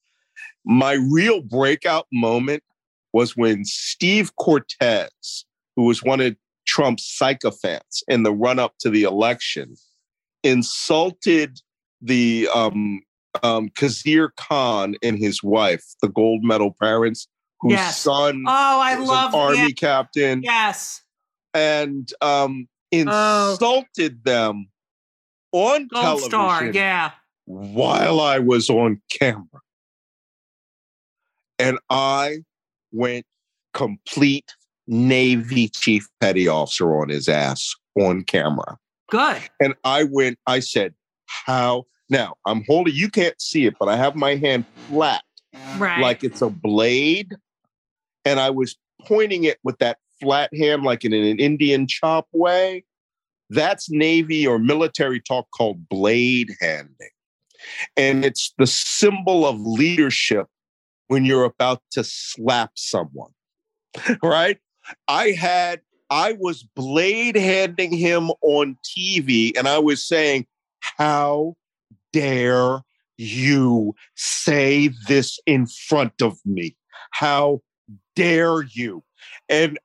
My 0.64 0.94
real 0.94 1.40
breakout 1.40 2.06
moment 2.12 2.64
was 3.12 3.36
when 3.36 3.64
Steve 3.64 4.34
Cortes, 4.36 5.44
who 5.76 5.84
was 5.84 6.02
one 6.02 6.20
of 6.20 6.34
Trump's 6.66 7.04
sycophants 7.16 8.02
in 8.08 8.24
the 8.24 8.32
run 8.32 8.58
up 8.58 8.74
to 8.80 8.90
the 8.90 9.04
election, 9.04 9.76
insulted 10.42 11.60
the 12.02 12.48
um, 12.52 13.02
um, 13.42 13.68
Khizr 13.70 14.30
Khan 14.36 14.96
and 15.02 15.18
his 15.18 15.42
wife, 15.42 15.84
the 16.02 16.08
gold 16.08 16.42
medal 16.42 16.74
parents, 16.80 17.28
whose 17.61 17.72
Yes. 17.72 18.00
son 18.00 18.44
Oh, 18.46 18.80
I 18.80 18.94
love 18.96 19.34
an 19.34 19.40
army 19.40 19.72
captain, 19.72 20.42
Yes. 20.42 21.02
and 21.54 22.11
um, 22.20 22.68
insulted 22.90 24.24
them 24.24 24.68
on 25.52 25.88
Gold 25.88 26.02
television 26.04 26.30
star. 26.30 26.64
Yeah. 26.66 27.11
while 27.46 28.20
I 28.20 28.38
was 28.38 28.68
on 28.70 29.00
camera. 29.11 29.61
And 31.59 31.78
I 31.90 32.38
went 32.92 33.26
complete 33.74 34.54
Navy 34.86 35.68
chief 35.68 36.09
petty 36.20 36.46
officer 36.48 37.00
on 37.00 37.09
his 37.09 37.28
ass 37.28 37.74
on 38.00 38.22
camera. 38.24 38.78
Good. 39.11 39.42
And 39.61 39.74
I 39.84 40.04
went, 40.04 40.38
I 40.46 40.61
said, 40.61 40.94
How? 41.26 41.84
Now 42.11 42.36
I'm 42.46 42.64
holding, 42.66 42.94
you 42.94 43.11
can't 43.11 43.38
see 43.40 43.66
it, 43.66 43.74
but 43.78 43.88
I 43.88 43.96
have 43.96 44.14
my 44.14 44.36
hand 44.36 44.64
flat 44.88 45.22
Right. 45.76 46.00
like 46.00 46.22
it's 46.24 46.40
a 46.42 46.48
blade. 46.48 47.34
And 48.24 48.40
I 48.40 48.50
was 48.50 48.76
pointing 49.06 49.44
it 49.44 49.58
with 49.62 49.78
that 49.78 49.98
flat 50.20 50.54
hand, 50.54 50.82
like 50.82 51.04
in 51.04 51.12
an 51.12 51.38
Indian 51.38 51.86
chop 51.86 52.26
way. 52.32 52.84
That's 53.50 53.90
Navy 53.90 54.46
or 54.46 54.58
military 54.58 55.20
talk 55.20 55.48
called 55.56 55.88
blade 55.88 56.54
handing. 56.60 57.10
And 57.96 58.24
it's 58.24 58.52
the 58.58 58.66
symbol 58.66 59.46
of 59.46 59.60
leadership 59.60 60.46
when 61.08 61.24
you're 61.24 61.44
about 61.44 61.82
to 61.92 62.04
slap 62.04 62.72
someone, 62.74 63.30
right? 64.22 64.58
I 65.08 65.30
had, 65.30 65.80
I 66.10 66.36
was 66.38 66.62
blade 66.62 67.36
handing 67.36 67.92
him 67.92 68.30
on 68.42 68.76
TV 68.84 69.56
and 69.56 69.66
I 69.66 69.78
was 69.78 70.06
saying, 70.06 70.46
How 70.80 71.56
dare 72.12 72.82
you 73.16 73.94
say 74.14 74.90
this 75.08 75.38
in 75.46 75.66
front 75.66 76.22
of 76.22 76.38
me? 76.44 76.76
How 77.12 77.60
dare 78.18 78.62
you? 78.62 79.02
And 79.48 79.78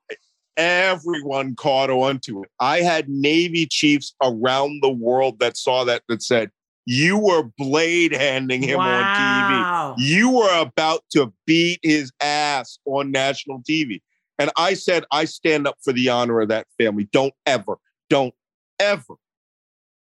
everyone 0.58 1.56
caught 1.56 1.90
on 1.90 2.20
to 2.20 2.44
it. 2.44 2.50
I 2.60 2.82
had 2.82 3.08
Navy 3.08 3.66
chiefs 3.66 4.14
around 4.22 4.82
the 4.82 4.90
world 4.90 5.40
that 5.40 5.56
saw 5.56 5.84
that 5.86 6.04
that 6.10 6.24
said, 6.24 6.50
You 6.86 7.18
were 7.18 7.44
blade 7.58 8.14
handing 8.14 8.64
him 8.64 8.80
on 8.80 9.04
TV. 9.04 9.96
You 9.98 10.32
were 10.32 10.62
about 10.62 11.04
to 11.12 11.32
beat 11.46 11.80
his 11.84 12.12
ass 12.22 12.80
on 12.86 13.12
national 13.12 13.62
TV. 13.62 14.02
And 14.40 14.50
I 14.58 14.74
said, 14.74 15.06
I 15.12 15.26
stand 15.26 15.68
up 15.68 15.78
for 15.84 15.94
the 15.94 16.10
honor 16.10 16.42
of 16.42 16.50
that 16.50 16.66
family. 16.80 17.08
Don't 17.12 17.34
ever, 17.46 17.78
don't 18.10 18.34
ever, 18.80 19.16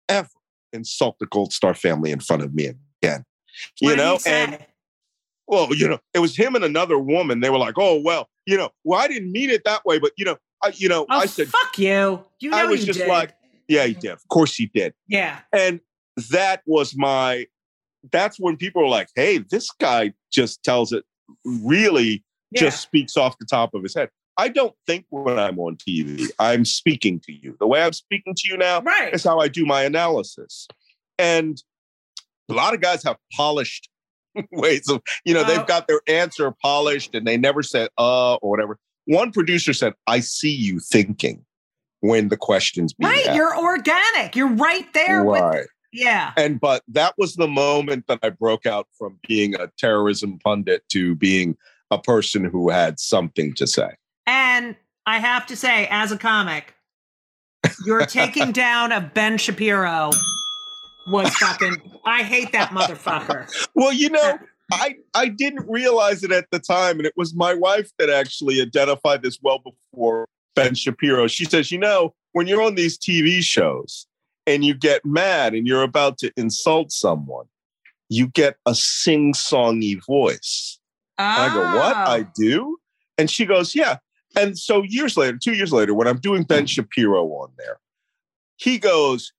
ever 0.09 0.29
insult 0.73 1.19
the 1.21 1.27
Gold 1.27 1.53
Star 1.53 1.75
family 1.75 2.11
in 2.11 2.19
front 2.19 2.43
of 2.43 2.53
me 2.53 2.73
again. 3.03 3.25
You 3.81 3.91
What 3.91 3.99
he 3.99 4.05
know, 4.05 4.19
and 4.27 4.59
well, 5.49 5.75
you 5.75 5.89
know, 5.89 5.99
it 6.15 6.19
was 6.19 6.37
him 6.37 6.55
and 6.55 6.65
another 6.65 6.99
woman. 6.99 7.41
They 7.41 7.51
were 7.51 7.59
like, 7.59 7.75
"Oh, 7.79 8.01
well, 8.01 8.29
you 8.47 8.57
know, 8.57 8.71
well, 8.85 9.01
I 9.01 9.09
didn't 9.09 9.33
mean 9.33 9.51
it 9.51 9.63
that 9.65 9.85
way, 9.85 9.99
but 9.99 10.13
you 10.17 10.25
know, 10.25 10.37
I, 10.63 10.73
you 10.75 10.89
know, 10.89 11.07
oh, 11.09 11.19
I 11.21 11.27
said, 11.27 11.49
fuck 11.49 11.79
you. 11.79 12.25
You 12.41 12.51
know 12.51 12.57
I 12.57 12.65
was 12.65 12.85
just 12.85 13.01
did. 13.01 13.09
like, 13.09 13.35
yeah, 13.69 13.85
he 13.85 13.95
did. 13.95 14.11
Of 14.13 14.27
course, 14.29 14.55
he 14.55 14.67
did." 14.67 14.95
yeah. 15.09 15.41
And 15.53 15.81
that 16.31 16.63
was 16.67 16.97
my. 16.97 17.47
That's 18.13 18.39
when 18.39 18.57
people 18.57 18.83
were 18.83 18.89
like, 18.89 19.09
"Hey, 19.15 19.39
this 19.39 19.71
guy 19.81 20.13
just 20.33 20.63
tells 20.63 20.93
it. 20.93 21.05
Really, 21.45 22.25
Yeah. 22.53 22.63
just 22.63 22.83
speaks 22.83 23.17
off 23.17 23.39
the 23.39 23.47
top 23.47 23.75
of 23.75 23.83
his 23.83 23.95
head." 23.95 24.11
I 24.39 24.49
don't 24.49 24.75
think 24.87 25.07
when 25.09 25.39
I'm 25.39 25.59
on 25.59 25.77
TV, 25.77 26.29
I'm 26.39 26.65
speaking 26.67 27.21
to 27.21 27.33
you. 27.33 27.57
The 27.59 27.67
way 27.67 27.83
I'm 27.83 27.95
speaking 27.95 28.35
to 28.37 28.49
you 28.49 28.59
now 28.59 28.83
right. 28.83 29.15
is 29.15 29.25
how 29.25 29.39
I 29.39 29.49
do 29.49 29.65
my 29.65 29.83
analysis. 29.85 30.69
And 31.19 31.63
a 32.51 32.53
lot 32.53 32.75
of 32.75 32.81
guys 32.83 33.03
have 33.05 33.17
polished 33.33 33.89
ways 34.53 34.89
of, 34.89 35.03
you 35.25 35.35
know, 35.35 35.45
they've 35.45 35.67
got 35.67 35.87
their 35.89 36.01
answer 36.09 36.53
polished 36.63 37.15
and 37.15 37.27
they 37.27 37.37
never 37.37 37.63
said 37.63 37.89
uh 37.99 38.35
or 38.37 38.51
whatever. 38.51 38.79
One 39.07 39.31
producer 39.33 39.73
said, 39.73 39.93
I 40.07 40.21
see 40.21 40.55
you 40.55 40.81
thinking 40.81 41.45
when 42.01 42.29
the 42.29 42.37
questions 42.37 42.95
Right. 43.01 43.27
asked. 43.27 43.37
You're 43.37 43.57
organic. 43.57 44.35
You're 44.37 44.53
right 44.55 44.93
there 44.95 45.25
with 45.25 45.41
right. 45.41 45.67
yeah. 45.93 46.33
And 46.37 46.61
but 46.61 46.83
that 46.89 47.15
was 47.19 47.35
the 47.35 47.49
moment 47.49 48.07
that 48.09 48.19
I 48.23 48.31
broke 48.31 48.67
out 48.67 48.87
from 48.99 49.19
being 49.27 49.55
a 49.55 49.69
terrorism 49.79 50.39
pundit 50.45 50.83
to 50.91 51.15
being 51.15 51.57
a 51.91 51.99
person 51.99 52.45
who 52.45 52.69
had 52.71 52.99
something 52.99 53.55
to 53.55 53.67
say. 53.67 53.91
And 54.27 54.75
I 55.07 55.19
have 55.19 55.47
to 55.47 55.57
say, 55.57 55.87
as 55.89 56.11
a 56.11 56.19
comic, 56.19 56.75
you're 57.87 58.07
taking 58.07 58.51
down 58.67 58.91
a 58.91 59.01
Ben 59.01 59.39
Shapiro 59.39 60.11
was 61.07 61.29
fucking 61.37 61.77
I 62.05 62.23
hate 62.23 62.53
that 62.53 62.71
motherfucker. 62.71 63.69
Well, 63.75 63.93
you 63.93 64.11
know, 64.11 64.21
uh, 64.21 64.39
I 64.73 64.97
I 65.15 65.29
didn't 65.29 65.69
realize 65.69 66.23
it 66.25 66.33
at 66.33 66.47
the 66.51 66.59
time, 66.59 66.99
and 66.99 67.07
it 67.07 67.15
was 67.17 67.35
my 67.35 67.55
wife 67.55 67.91
that 67.99 68.11
actually 68.11 68.61
identified 68.61 69.23
this 69.23 69.39
well 69.43 69.59
before 69.61 70.29
Ben 70.55 70.75
Shapiro. 70.75 71.27
She 71.27 71.45
says, 71.45 71.71
you 71.71 71.79
know, 71.79 72.15
when 72.33 72.47
you're 72.47 72.63
on 72.63 72.75
these 72.75 72.99
TV 72.99 73.43
shows 73.43 74.07
and 74.47 74.65
you 74.65 74.75
get 74.75 75.05
mad 75.05 75.55
and 75.55 75.67
you're 75.67 75.83
about 75.83 76.19
to 76.19 76.33
insult 76.37 76.91
someone, 76.93 77.47
you 78.09 78.29
get 78.29 78.57
a 78.67 78.75
sing-songy 78.75 80.05
voice. 80.05 80.79
And 81.19 81.43
I 81.43 81.55
go, 81.55 81.79
what? 81.79 81.97
I 81.97 82.21
Oh. 82.21 82.31
do? 82.35 82.79
And 83.19 83.31
she 83.31 83.47
goes, 83.47 83.75
yeah. 83.75 83.97
And 84.39 84.59
so 84.59 84.83
years 84.83 85.17
later, 85.17 85.39
two 85.43 85.55
years 85.55 85.73
later, 85.73 85.95
when 85.95 86.07
I'm 86.07 86.19
doing 86.19 86.43
Ben 86.43 86.67
Shapiro 86.67 87.25
on 87.27 87.51
there, 87.57 87.79
he 88.57 88.79
goes, 88.79 89.33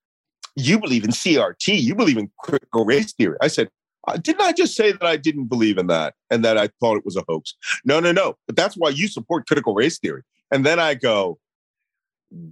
you 0.57 0.79
believe 0.79 1.03
in 1.03 1.11
CRT, 1.11 1.81
you 1.81 1.95
believe 1.95 2.17
in 2.17 2.31
critical 2.39 2.83
race 2.83 3.13
theory. 3.13 3.37
I 3.41 3.47
said, 3.47 3.69
uh, 4.07 4.17
didn't 4.17 4.41
I 4.41 4.53
just 4.53 4.75
say 4.75 4.91
that 4.91 5.03
I 5.03 5.15
didn't 5.15 5.45
believe 5.45 5.77
in 5.77 5.87
that 5.87 6.15
and 6.31 6.43
that 6.43 6.57
I 6.57 6.69
thought 6.79 6.97
it 6.97 7.05
was 7.05 7.15
a 7.15 7.23
hoax? 7.27 7.53
No, 7.85 7.99
no, 7.99 8.11
no. 8.11 8.37
But 8.47 8.55
that's 8.55 8.75
why 8.75 8.89
you 8.89 9.07
support 9.07 9.47
critical 9.47 9.75
race 9.75 9.99
theory. 9.99 10.23
And 10.51 10.65
then 10.65 10.79
I 10.79 10.95
go, 10.95 11.37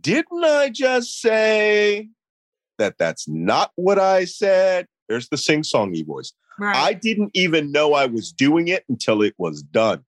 didn't 0.02 0.44
I 0.44 0.70
just 0.70 1.20
say 1.20 2.10
that 2.78 2.98
that's 3.00 3.28
not 3.28 3.72
what 3.76 3.98
I 3.98 4.26
said? 4.26 4.86
There's 5.10 5.30
the 5.30 5.38
sing 5.38 5.64
songy 5.64 6.06
voice. 6.06 6.34
right. 6.60 6.76
I 6.76 6.94
didn't 6.94 7.32
even 7.34 7.72
know 7.72 7.94
I 7.94 8.06
was 8.06 8.32
doing 8.32 8.68
it 8.68 8.84
until 8.88 9.22
it 9.22 9.34
was 9.38 9.64
done. 9.64 10.04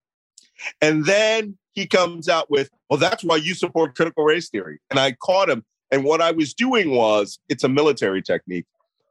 And 0.81 1.05
then 1.05 1.57
he 1.73 1.87
comes 1.87 2.27
out 2.29 2.49
with, 2.51 2.69
well, 2.89 2.99
that's 2.99 3.23
why 3.23 3.37
you 3.37 3.53
support 3.53 3.95
critical 3.95 4.23
race 4.23 4.49
theory. 4.49 4.79
And 4.89 4.99
I 4.99 5.13
caught 5.13 5.49
him. 5.49 5.63
And 5.91 6.03
what 6.03 6.21
I 6.21 6.31
was 6.31 6.53
doing 6.53 6.91
was, 6.91 7.39
it's 7.49 7.63
a 7.63 7.69
military 7.69 8.21
technique. 8.21 8.65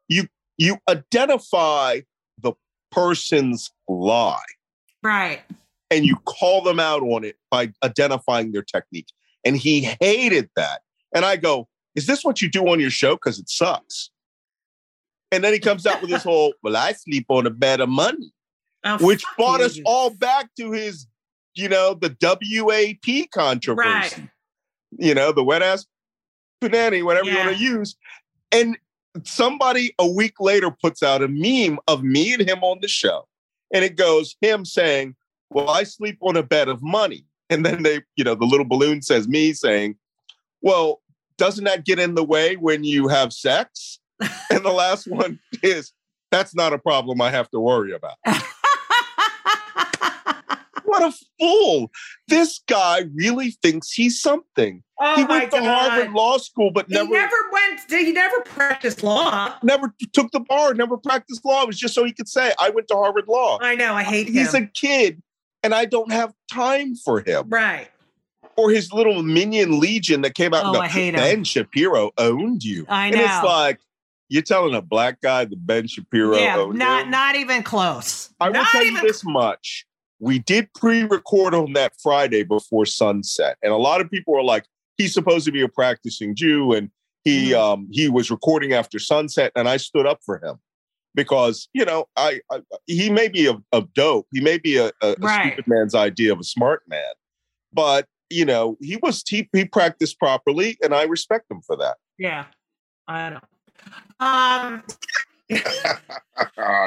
You 0.09 0.29
you 0.59 0.79
identify 0.89 2.01
the 2.43 2.53
person's 2.91 3.70
lie 3.89 4.41
right. 5.03 5.43
and 5.91 6.07
you 6.07 6.16
call 6.24 6.62
them 6.62 6.81
out 6.81 7.03
on 7.03 7.24
it 7.24 7.37
by 7.51 7.72
identifying 7.85 8.53
their 8.53 8.62
technique. 8.62 9.09
And 9.45 9.57
he 9.57 9.83
hated 10.01 10.49
that. 10.57 10.81
And 11.14 11.24
I 11.24 11.37
go, 11.37 11.68
is 11.95 12.07
this 12.07 12.24
what 12.24 12.41
you 12.41 12.51
do 12.51 12.66
on 12.68 12.81
your 12.81 12.91
show? 12.91 13.14
Because 13.16 13.39
it 13.39 13.51
sucks. 13.51 14.11
And 15.31 15.45
then 15.45 15.53
he 15.53 15.59
comes 15.59 15.87
out 15.87 16.01
with 16.01 16.11
this 16.11 16.22
whole, 16.24 16.55
well, 16.62 16.77
I 16.77 16.93
sleep 16.93 17.27
on 17.29 17.47
a 17.47 17.51
bed 17.51 17.81
of 17.81 17.91
money 17.91 18.33
Oh, 18.87 18.99
which 18.99 19.24
brought 19.37 19.61
us 19.61 19.81
all 19.85 20.11
back 20.11 20.49
to 20.59 20.70
his, 20.70 21.07
you 21.55 21.68
know, 21.68 21.95
the 21.95 22.16
WAP 22.20 23.31
controversy. 23.33 23.89
Right. 23.89 24.29
You 24.93 25.14
know, 25.14 25.33
the 25.33 25.43
wet 25.43 25.62
ass 25.62 25.85
banana, 26.61 27.04
whatever 27.04 27.30
you 27.30 27.36
want 27.36 27.57
to 27.57 27.62
use. 27.62 27.96
And 28.52 28.76
somebody 29.24 29.94
a 29.98 30.07
week 30.07 30.34
later 30.40 30.70
puts 30.70 31.02
out 31.02 31.22
a 31.22 31.28
meme 31.28 31.78
of 31.88 32.02
me 32.02 32.34
and 32.34 32.48
him 32.48 32.62
on 32.62 32.78
the 32.80 32.88
show. 32.88 33.26
And 33.72 33.84
it 33.84 33.96
goes 33.96 34.36
him 34.40 34.64
saying, 34.64 35.16
Well, 35.50 35.70
I 35.70 35.84
sleep 35.84 36.18
on 36.20 36.36
a 36.36 36.42
bed 36.42 36.68
of 36.68 36.82
money. 36.82 37.24
And 37.48 37.64
then 37.64 37.82
they, 37.82 38.02
you 38.16 38.24
know, 38.24 38.34
the 38.34 38.44
little 38.44 38.66
balloon 38.66 39.02
says 39.02 39.28
me 39.28 39.52
saying, 39.52 39.96
Well, 40.62 41.02
doesn't 41.38 41.64
that 41.64 41.84
get 41.84 41.98
in 41.98 42.14
the 42.14 42.24
way 42.24 42.57
when 42.57 42.84
you 42.84 43.09
have 43.09 43.32
sex? 43.32 43.98
and 44.20 44.64
the 44.64 44.72
last 44.72 45.07
one 45.07 45.38
is, 45.62 45.92
That's 46.30 46.54
not 46.54 46.72
a 46.72 46.78
problem 46.78 47.20
I 47.20 47.30
have 47.30 47.50
to 47.50 47.61
worry 47.61 47.92
about. 47.92 48.16
What 50.86 51.12
a 51.12 51.18
fool. 51.38 51.90
This 52.28 52.61
guy 52.66 53.04
really 53.14 53.50
thinks 53.62 53.90
he's 53.90 54.20
something. 54.20 54.82
Oh 55.01 55.16
he 55.16 55.24
went 55.24 55.51
to 55.53 55.59
God. 55.61 55.90
Harvard 55.90 56.12
Law 56.12 56.38
School, 56.38 56.70
but 56.70 56.86
He 56.88 56.94
never, 56.94 57.11
never, 57.11 57.36
went. 57.53 57.80
He 57.88 58.12
never 58.12 58.40
practiced 58.42 59.03
law. 59.03 59.55
never 59.62 59.94
took 60.12 60.30
the 60.32 60.40
bar, 60.40 60.74
never 60.74 60.97
practiced 60.97 61.44
law. 61.44 61.62
It 61.62 61.66
was 61.68 61.78
just 61.78 61.94
so 61.94 62.05
he 62.05 62.12
could 62.12 62.28
say, 62.28 62.53
I 62.59 62.70
went 62.70 62.88
to 62.88 62.94
Harvard 62.94 63.28
Law. 63.28 63.59
I 63.61 63.74
know. 63.74 63.94
I 63.94 64.03
hate 64.03 64.28
He's 64.28 64.36
him. 64.36 64.42
He's 64.44 64.55
a 64.55 64.66
kid, 64.66 65.22
and 65.62 65.74
I 65.74 65.84
don't 65.84 66.12
have 66.12 66.32
time 66.53 66.94
for 66.97 67.20
him. 67.20 67.49
right. 67.49 67.88
Or 68.59 68.70
his 68.70 68.90
little 68.90 69.22
minion 69.22 69.80
legion 69.80 70.22
that 70.22 70.34
came 70.34 70.55
out 70.55 70.64
Oh, 70.64 70.68
and 70.72 70.78
I 70.78 70.88
hate 70.88 71.09
him. 71.14 71.20
Ben 71.20 71.44
Shapiro 71.44 72.11
owned 72.16 72.64
you. 72.64 72.86
I 72.88 73.09
And 73.09 73.16
it's 73.16 73.42
like, 73.44 73.80
you're 74.30 74.40
telling 74.42 74.74
a 74.74 74.80
black 74.80 75.20
guy 75.20 75.44
that 75.44 75.66
Ben 75.66 75.86
Shapiro 75.86 76.36
yeah. 76.38 76.57
owned 76.57 76.78
Not. 76.78 77.05
him? 77.05 77.11
Not 77.11 77.34
even 77.36 77.62
close. 77.62 78.30
I 78.40 78.47
will 78.47 78.55
not 78.55 78.68
tell 78.68 78.82
even. 78.82 78.94
you 79.03 79.03
this 79.03 79.22
much. 79.24 79.84
We 80.20 80.38
did 80.38 80.72
pre-record 80.74 81.53
on 81.55 81.74
that 81.74 81.92
Friday 82.03 82.44
before 82.44 82.86
sunset. 82.86 83.59
And 83.62 83.72
a 83.72 83.76
lot 83.76 84.01
of 84.01 84.11
people 84.11 84.34
are 84.34 84.42
like, 84.42 84.64
he's 84.97 85.12
supposed 85.14 85.44
to 85.47 85.53
be 85.53 85.62
a 85.62 85.68
practicing 85.68 86.34
Jew 86.34 86.72
and 86.72 86.90
he 87.24 87.51
Mhm. 87.51 87.59
um 87.59 87.88
he 87.90 88.09
was 88.09 88.30
recording 88.30 88.72
after 88.72 88.99
sunset 88.99 89.53
and 89.57 89.68
I 89.68 89.76
stood 89.78 90.07
up 90.07 90.20
for 90.24 90.38
him. 90.44 90.57
Because, 91.14 91.68
you 91.72 91.84
know, 91.86 92.07
I, 92.16 92.40
I 92.53 92.61
he 92.86 93.09
may 93.09 93.28
be 93.28 93.47
a, 93.47 93.57
a 93.72 93.82
dope. 93.94 94.26
He 94.32 94.40
may 94.42 94.59
be 94.59 94.76
a, 94.76 94.88
a, 95.01 95.12
a 95.12 95.14
Right. 95.18 95.53
stupid 95.55 95.66
man's 95.66 95.94
idea 95.94 96.30
of 96.32 96.38
a 96.40 96.44
smart 96.44 96.82
man. 96.86 97.01
But, 97.72 98.07
you 98.28 98.44
know, 98.44 98.76
he 98.82 98.97
was 99.03 99.22
he, 99.26 99.49
he 99.55 99.64
practiced 99.64 100.18
properly 100.18 100.76
and 100.82 100.94
I 100.94 101.05
respect 101.05 101.51
him 101.51 101.62
for 101.66 101.74
that. 101.78 101.97
Yeah. 102.18 102.44
I 103.09 103.30
don't. 103.30 103.44
Um. 104.20 104.82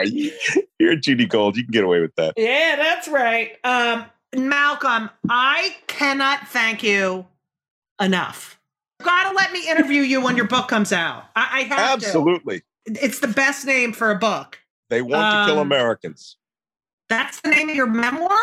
You- 0.05 0.31
You're 0.79 0.95
Judy 0.95 1.25
Gold. 1.25 1.57
You 1.57 1.63
can 1.63 1.71
get 1.71 1.83
away 1.83 1.99
with 2.01 2.15
that. 2.15 2.33
Yeah, 2.37 2.75
that's 2.77 3.07
right. 3.07 3.57
Um, 3.63 4.05
Malcolm, 4.35 5.09
I 5.29 5.75
cannot 5.87 6.47
thank 6.49 6.83
you 6.83 7.25
enough. 7.99 8.59
You 8.99 9.05
Gotta 9.05 9.35
let 9.35 9.51
me 9.51 9.67
interview 9.69 10.01
you 10.01 10.21
when 10.21 10.35
your 10.35 10.47
book 10.47 10.67
comes 10.67 10.91
out. 10.91 11.25
I, 11.35 11.59
I 11.59 11.61
have 11.63 12.03
Absolutely. 12.03 12.59
to. 12.87 13.05
It's 13.05 13.19
the 13.19 13.27
best 13.27 13.65
name 13.65 13.93
for 13.93 14.11
a 14.11 14.15
book. 14.17 14.59
They 14.89 15.01
want 15.01 15.47
to 15.47 15.51
kill 15.51 15.59
Um, 15.59 15.67
Americans. 15.67 16.37
That's 17.07 17.39
the 17.41 17.49
name 17.49 17.69
of 17.69 17.75
your 17.75 17.87
memoir? 17.87 18.37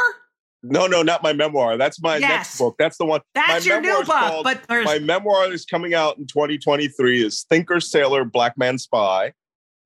No, 0.62 0.86
no, 0.86 1.02
not 1.02 1.22
my 1.22 1.32
memoir. 1.32 1.76
That's 1.76 2.00
my 2.00 2.16
Yes. 2.16 2.28
next 2.30 2.58
book. 2.58 2.76
That's 2.78 2.96
the 2.98 3.04
one. 3.04 3.20
That's 3.34 3.64
my 3.66 3.72
your 3.72 3.80
new 3.80 3.98
book, 3.98 4.06
called- 4.06 4.44
but 4.44 4.64
there's 4.68 4.84
my 4.86 4.98
memoir 4.98 5.52
is 5.52 5.64
coming 5.64 5.94
out 5.94 6.18
in 6.18 6.26
2023 6.26 7.24
is 7.24 7.44
Thinker, 7.48 7.78
Sailor, 7.80 8.24
Black 8.24 8.56
Man 8.56 8.78
Spy. 8.78 9.32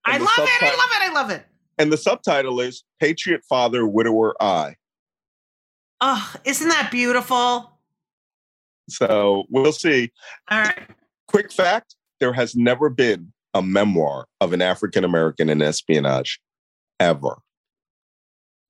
I 0.07 0.19
love 0.19 0.29
the 0.37 0.43
it. 0.45 0.63
I 0.63 0.67
love 0.77 0.91
it. 0.93 1.03
I 1.03 1.13
love 1.13 1.31
it. 1.31 1.47
And 1.79 1.93
the 1.93 1.97
subtitle 1.99 2.61
is 2.61 2.85
Patriot 3.01 3.43
Father, 3.49 3.87
Widower 3.87 4.35
I. 4.41 4.77
Oh, 6.01 6.35
isn't 6.45 6.69
that 6.69 6.91
beautiful? 6.91 7.79
So 8.91 9.45
we'll 9.49 9.73
see. 9.73 10.11
All 10.51 10.61
right. 10.61 10.89
Quick 11.29 11.53
fact 11.53 11.95
there 12.19 12.33
has 12.33 12.55
never 12.55 12.91
been 12.91 13.33
a 13.55 13.63
memoir 13.63 14.27
of 14.41 14.53
an 14.53 14.63
African 14.63 15.05
American 15.05 15.49
in 15.49 15.63
espionage 15.63 16.41
ever. 16.99 17.39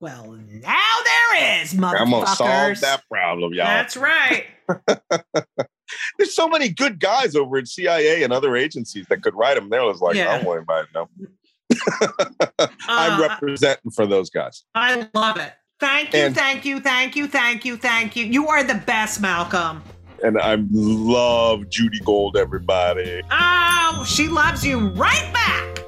Well, 0.00 0.32
now 0.48 0.96
there 1.04 1.62
is, 1.62 1.74
motherfuckers. 1.74 2.00
I'm 2.00 2.10
going 2.10 2.24
to 2.24 2.34
solve 2.34 2.80
that 2.80 3.02
problem, 3.10 3.52
y'all. 3.52 3.66
That's 3.66 3.98
right. 3.98 4.46
There's 6.18 6.34
so 6.34 6.48
many 6.48 6.70
good 6.70 7.00
guys 7.00 7.36
over 7.36 7.58
at 7.58 7.68
CIA 7.68 8.22
and 8.22 8.32
other 8.32 8.56
agencies 8.56 9.06
that 9.10 9.22
could 9.22 9.34
write 9.34 9.56
them. 9.56 9.68
They're 9.68 9.82
just 9.90 10.00
like, 10.00 10.16
Yeah. 10.16 10.30
I 10.30 10.36
don't 10.36 10.46
want 10.46 10.58
anybody 10.58 10.86
to 10.86 10.92
know. 10.94 11.08
I'm 12.88 13.20
uh, 13.20 13.28
representing 13.28 13.90
for 13.90 14.06
those 14.06 14.30
guys. 14.30 14.64
I 14.74 15.08
love 15.14 15.36
it. 15.36 15.52
Thank 15.80 16.12
you, 16.14 16.20
And- 16.20 16.34
thank 16.34 16.64
you, 16.64 16.80
thank 16.80 17.16
you, 17.16 17.26
thank 17.26 17.64
you, 17.64 17.76
thank 17.76 18.16
you. 18.16 18.24
You 18.24 18.48
are 18.48 18.62
the 18.62 18.74
best, 18.74 19.20
Malcolm. 19.20 19.82
And 20.22 20.38
I 20.38 20.58
love 20.70 21.68
Judy 21.68 22.00
Gold, 22.00 22.36
everybody. 22.36 23.22
Oh, 23.30 24.04
she 24.06 24.28
loves 24.28 24.64
you 24.64 24.88
right 24.90 25.32
back. 25.32 25.78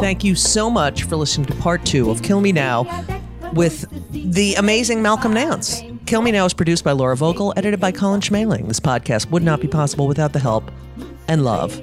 Thank 0.00 0.24
you 0.24 0.34
so 0.34 0.68
much 0.68 1.04
for 1.04 1.16
listening 1.16 1.46
to 1.46 1.54
part 1.56 1.84
two 1.86 2.10
of 2.10 2.22
Kill 2.22 2.40
Me 2.40 2.52
Now 2.52 3.04
with 3.54 3.86
the 4.12 4.54
amazing 4.54 5.00
Malcolm 5.02 5.32
Nance. 5.32 5.82
Kill 6.06 6.20
Me 6.20 6.30
Now 6.30 6.44
is 6.44 6.52
produced 6.52 6.84
by 6.84 6.92
Laura 6.92 7.16
Vogel, 7.16 7.54
edited 7.56 7.80
by 7.80 7.90
Colin 7.90 8.20
Schmaling. 8.20 8.68
This 8.68 8.80
podcast 8.80 9.30
would 9.30 9.42
not 9.42 9.60
be 9.60 9.68
possible 9.68 10.06
without 10.06 10.34
the 10.34 10.38
help 10.38 10.70
and 11.28 11.44
love 11.44 11.80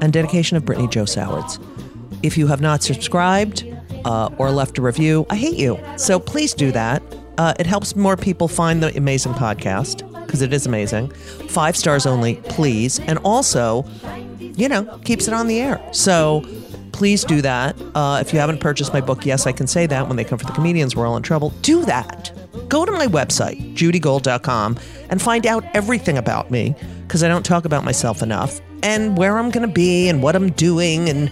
and 0.00 0.12
dedication 0.12 0.56
of 0.56 0.64
Brittany 0.64 0.86
Joe 0.88 1.04
Sowards. 1.04 1.58
If 2.22 2.38
you 2.38 2.46
have 2.46 2.60
not 2.60 2.82
subscribed 2.82 3.66
uh, 4.04 4.30
or 4.38 4.50
left 4.52 4.78
a 4.78 4.82
review, 4.82 5.26
I 5.28 5.36
hate 5.36 5.56
you. 5.56 5.78
So 5.96 6.20
please 6.20 6.54
do 6.54 6.70
that. 6.72 7.02
Uh, 7.38 7.54
it 7.58 7.66
helps 7.66 7.94
more 7.94 8.16
people 8.16 8.48
find 8.48 8.82
the 8.82 8.96
amazing 8.96 9.32
podcast 9.34 10.02
because 10.26 10.42
it 10.42 10.52
is 10.52 10.66
amazing. 10.66 11.10
Five 11.48 11.76
stars 11.76 12.06
only, 12.06 12.36
please. 12.48 12.98
And 13.00 13.18
also, 13.18 13.84
you 14.40 14.68
know, 14.68 14.84
keeps 15.04 15.28
it 15.28 15.34
on 15.34 15.46
the 15.46 15.60
air. 15.60 15.80
So 15.92 16.44
please 16.92 17.24
do 17.24 17.42
that. 17.42 17.76
Uh, 17.94 18.18
if 18.20 18.32
you 18.32 18.38
haven't 18.38 18.60
purchased 18.60 18.92
my 18.92 19.00
book, 19.00 19.26
yes, 19.26 19.46
I 19.46 19.52
can 19.52 19.66
say 19.66 19.86
that 19.86 20.08
when 20.08 20.16
they 20.16 20.24
come 20.24 20.38
for 20.38 20.46
the 20.46 20.52
comedians, 20.52 20.96
we're 20.96 21.06
all 21.06 21.16
in 21.16 21.22
trouble. 21.22 21.50
Do 21.62 21.84
that. 21.84 22.32
Go 22.68 22.84
to 22.84 22.92
my 22.92 23.06
website, 23.06 23.74
judygold.com, 23.74 24.78
and 25.10 25.22
find 25.22 25.46
out 25.46 25.64
everything 25.74 26.18
about 26.18 26.50
me 26.50 26.74
because 27.06 27.22
I 27.22 27.28
don't 27.28 27.44
talk 27.44 27.64
about 27.64 27.84
myself 27.84 28.22
enough 28.22 28.60
and 28.82 29.16
where 29.16 29.38
I'm 29.38 29.50
going 29.50 29.66
to 29.66 29.72
be 29.72 30.08
and 30.08 30.22
what 30.22 30.34
I'm 30.34 30.50
doing 30.52 31.08
and 31.08 31.30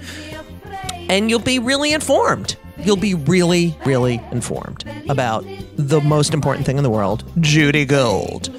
and 1.09 1.29
you'll 1.29 1.39
be 1.41 1.59
really 1.59 1.93
informed. 1.93 2.57
You'll 2.79 2.97
be 2.97 3.15
really, 3.15 3.77
really 3.85 4.21
informed 4.33 4.85
about 5.09 5.45
the 5.77 6.01
most 6.01 6.35
important 6.35 6.67
thing 6.67 6.77
in 6.77 6.83
the 6.83 6.91
world, 6.91 7.25
Judy 7.41 7.85
Gold. 7.85 8.51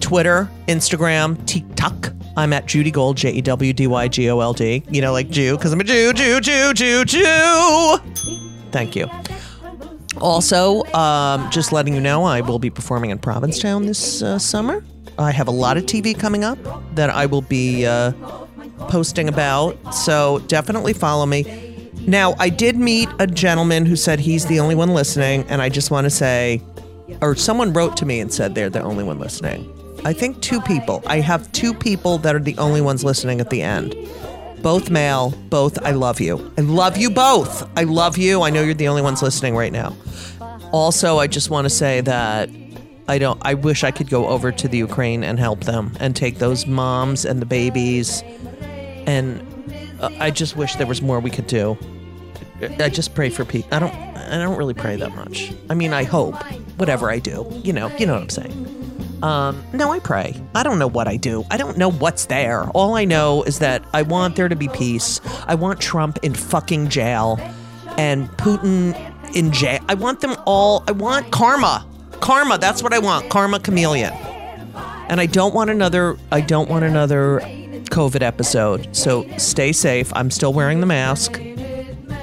Twitter, 0.00 0.50
Instagram, 0.68 1.44
TikTok. 1.46 2.12
I'm 2.36 2.52
at 2.52 2.66
Judy 2.66 2.90
Gold, 2.90 3.16
J 3.16 3.32
E 3.32 3.40
W 3.42 3.72
D 3.72 3.86
Y 3.86 4.08
G 4.08 4.30
O 4.30 4.40
L 4.40 4.52
D. 4.52 4.82
You 4.88 5.00
know, 5.00 5.12
like 5.12 5.28
Jew, 5.28 5.56
because 5.56 5.72
I'm 5.72 5.80
a 5.80 5.84
Jew, 5.84 6.12
Jew, 6.12 6.40
Jew, 6.40 6.72
Jew, 6.72 7.04
Jew. 7.04 7.98
Thank 8.70 8.96
you. 8.96 9.08
Also, 10.20 10.84
um, 10.94 11.50
just 11.50 11.72
letting 11.72 11.94
you 11.94 12.00
know, 12.00 12.24
I 12.24 12.40
will 12.40 12.58
be 12.58 12.70
performing 12.70 13.10
in 13.10 13.18
Provincetown 13.18 13.86
this 13.86 14.22
uh, 14.22 14.38
summer. 14.38 14.84
I 15.18 15.32
have 15.32 15.48
a 15.48 15.52
lot 15.52 15.76
of 15.76 15.84
TV 15.84 16.18
coming 16.18 16.44
up 16.44 16.58
that 16.94 17.10
I 17.10 17.26
will 17.26 17.42
be 17.42 17.84
uh, 17.86 18.12
posting 18.88 19.28
about. 19.28 19.94
So 19.94 20.38
definitely 20.46 20.92
follow 20.92 21.26
me. 21.26 21.67
Now, 22.08 22.34
I 22.38 22.48
did 22.48 22.76
meet 22.76 23.06
a 23.18 23.26
gentleman 23.26 23.84
who 23.84 23.94
said 23.94 24.18
he's 24.18 24.46
the 24.46 24.60
only 24.60 24.74
one 24.74 24.94
listening, 24.94 25.44
and 25.50 25.60
I 25.60 25.68
just 25.68 25.90
want 25.90 26.06
to 26.06 26.10
say, 26.10 26.62
or 27.20 27.36
someone 27.36 27.74
wrote 27.74 27.98
to 27.98 28.06
me 28.06 28.18
and 28.18 28.32
said 28.32 28.54
they're 28.54 28.70
the 28.70 28.80
only 28.80 29.04
one 29.04 29.18
listening. 29.18 29.70
I 30.06 30.14
think 30.14 30.40
two 30.40 30.62
people. 30.62 31.02
I 31.04 31.20
have 31.20 31.52
two 31.52 31.74
people 31.74 32.16
that 32.18 32.34
are 32.34 32.38
the 32.40 32.56
only 32.56 32.80
ones 32.80 33.04
listening 33.04 33.42
at 33.42 33.50
the 33.50 33.60
end. 33.60 33.94
Both 34.62 34.88
male, 34.88 35.34
both 35.50 35.78
I 35.84 35.90
love 35.90 36.18
you. 36.18 36.50
I 36.56 36.62
love 36.62 36.96
you 36.96 37.10
both. 37.10 37.68
I 37.76 37.82
love 37.82 38.16
you. 38.16 38.40
I 38.40 38.48
know 38.48 38.62
you're 38.62 38.72
the 38.72 38.88
only 38.88 39.02
ones 39.02 39.20
listening 39.20 39.54
right 39.54 39.72
now. 39.72 39.94
Also, 40.72 41.18
I 41.18 41.26
just 41.26 41.50
want 41.50 41.66
to 41.66 41.70
say 41.70 42.00
that 42.00 42.48
I 43.06 43.18
don't 43.18 43.38
I 43.42 43.52
wish 43.52 43.84
I 43.84 43.90
could 43.90 44.08
go 44.08 44.28
over 44.28 44.50
to 44.50 44.66
the 44.66 44.78
Ukraine 44.78 45.22
and 45.22 45.38
help 45.38 45.64
them 45.64 45.94
and 46.00 46.16
take 46.16 46.38
those 46.38 46.66
moms 46.66 47.26
and 47.26 47.42
the 47.42 47.46
babies 47.46 48.22
and 49.06 49.42
uh, 50.00 50.08
I 50.18 50.30
just 50.30 50.56
wish 50.56 50.76
there 50.76 50.86
was 50.86 51.02
more 51.02 51.20
we 51.20 51.30
could 51.30 51.46
do. 51.46 51.76
I 52.60 52.88
just 52.88 53.14
pray 53.14 53.30
for 53.30 53.44
people. 53.44 53.68
I 53.72 53.78
don't 53.78 53.94
I 53.94 54.38
don't 54.38 54.56
really 54.56 54.74
pray 54.74 54.96
that 54.96 55.14
much. 55.14 55.52
I 55.70 55.74
mean, 55.74 55.92
I 55.92 56.04
hope 56.04 56.34
whatever 56.76 57.10
I 57.10 57.18
do, 57.18 57.46
you 57.64 57.72
know, 57.72 57.88
you 57.96 58.06
know 58.06 58.14
what 58.14 58.22
I'm 58.22 58.28
saying. 58.28 58.74
Um, 59.22 59.64
no, 59.72 59.90
I 59.90 59.98
pray. 59.98 60.40
I 60.54 60.62
don't 60.62 60.78
know 60.78 60.86
what 60.86 61.08
I 61.08 61.16
do. 61.16 61.44
I 61.50 61.56
don't 61.56 61.76
know 61.76 61.90
what's 61.90 62.26
there. 62.26 62.64
All 62.70 62.94
I 62.94 63.04
know 63.04 63.42
is 63.42 63.58
that 63.58 63.84
I 63.92 64.02
want 64.02 64.36
there 64.36 64.48
to 64.48 64.54
be 64.54 64.68
peace. 64.68 65.20
I 65.46 65.54
want 65.54 65.80
Trump 65.80 66.18
in 66.22 66.34
fucking 66.34 66.88
jail 66.88 67.38
and 67.96 68.28
Putin 68.32 68.94
in 69.34 69.50
jail. 69.50 69.80
I 69.88 69.94
want 69.94 70.20
them 70.20 70.36
all. 70.46 70.84
I 70.86 70.92
want 70.92 71.32
karma. 71.32 71.84
Karma. 72.20 72.58
That's 72.58 72.82
what 72.82 72.92
I 72.92 72.98
want. 72.98 73.28
Karma 73.28 73.58
chameleon. 73.58 74.12
And 75.08 75.20
I 75.20 75.26
don't 75.26 75.54
want 75.54 75.70
another. 75.70 76.16
I 76.30 76.40
don't 76.40 76.68
want 76.68 76.84
another 76.84 77.40
COVID 77.90 78.22
episode. 78.22 78.94
So 78.94 79.26
stay 79.38 79.72
safe. 79.72 80.12
I'm 80.14 80.30
still 80.30 80.52
wearing 80.52 80.80
the 80.80 80.86
mask. 80.86 81.40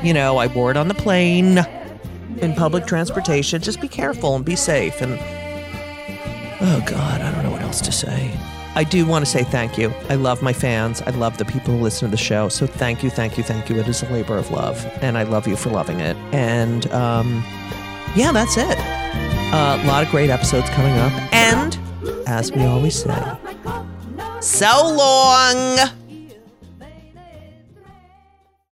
You 0.05 0.13
know, 0.13 0.37
I 0.37 0.47
wore 0.47 0.69
it 0.71 0.77
on 0.77 0.87
the 0.87 0.93
plane, 0.93 1.65
in 2.37 2.53
public 2.53 2.85
transportation. 2.85 3.61
Just 3.61 3.81
be 3.81 3.87
careful 3.87 4.35
and 4.35 4.45
be 4.45 4.55
safe. 4.55 5.01
And 5.01 5.17
Oh 6.61 6.83
God, 6.85 7.21
I 7.21 7.31
don't 7.31 7.43
know 7.43 7.51
what 7.51 7.61
else 7.61 7.81
to 7.81 7.91
say. 7.91 8.31
I 8.75 8.83
do 8.83 9.05
want 9.05 9.25
to 9.25 9.31
say 9.31 9.43
thank 9.43 9.77
you. 9.77 9.93
I 10.09 10.15
love 10.15 10.41
my 10.41 10.53
fans. 10.53 11.01
I 11.01 11.11
love 11.11 11.37
the 11.37 11.45
people 11.45 11.75
who 11.75 11.81
listen 11.81 12.07
to 12.07 12.11
the 12.11 12.21
show. 12.21 12.49
So 12.49 12.67
thank 12.67 13.03
you, 13.03 13.09
thank 13.09 13.37
you, 13.37 13.43
thank 13.43 13.69
you. 13.69 13.77
It 13.77 13.87
is 13.87 14.03
a 14.03 14.09
labor 14.11 14.37
of 14.37 14.51
love, 14.51 14.85
and 15.01 15.17
I 15.17 15.23
love 15.23 15.47
you 15.47 15.55
for 15.55 15.69
loving 15.69 15.99
it. 15.99 16.15
And 16.33 16.91
um, 16.91 17.43
yeah, 18.15 18.31
that's 18.31 18.57
it. 18.57 18.77
Uh, 19.53 19.79
a 19.81 19.87
lot 19.87 20.03
of 20.03 20.09
great 20.11 20.29
episodes 20.29 20.69
coming 20.71 20.93
up, 20.97 21.11
and 21.33 21.77
as 22.27 22.51
we 22.51 22.63
always 22.63 22.95
say, 22.95 23.37
so 24.41 24.95
long. 24.95 26.04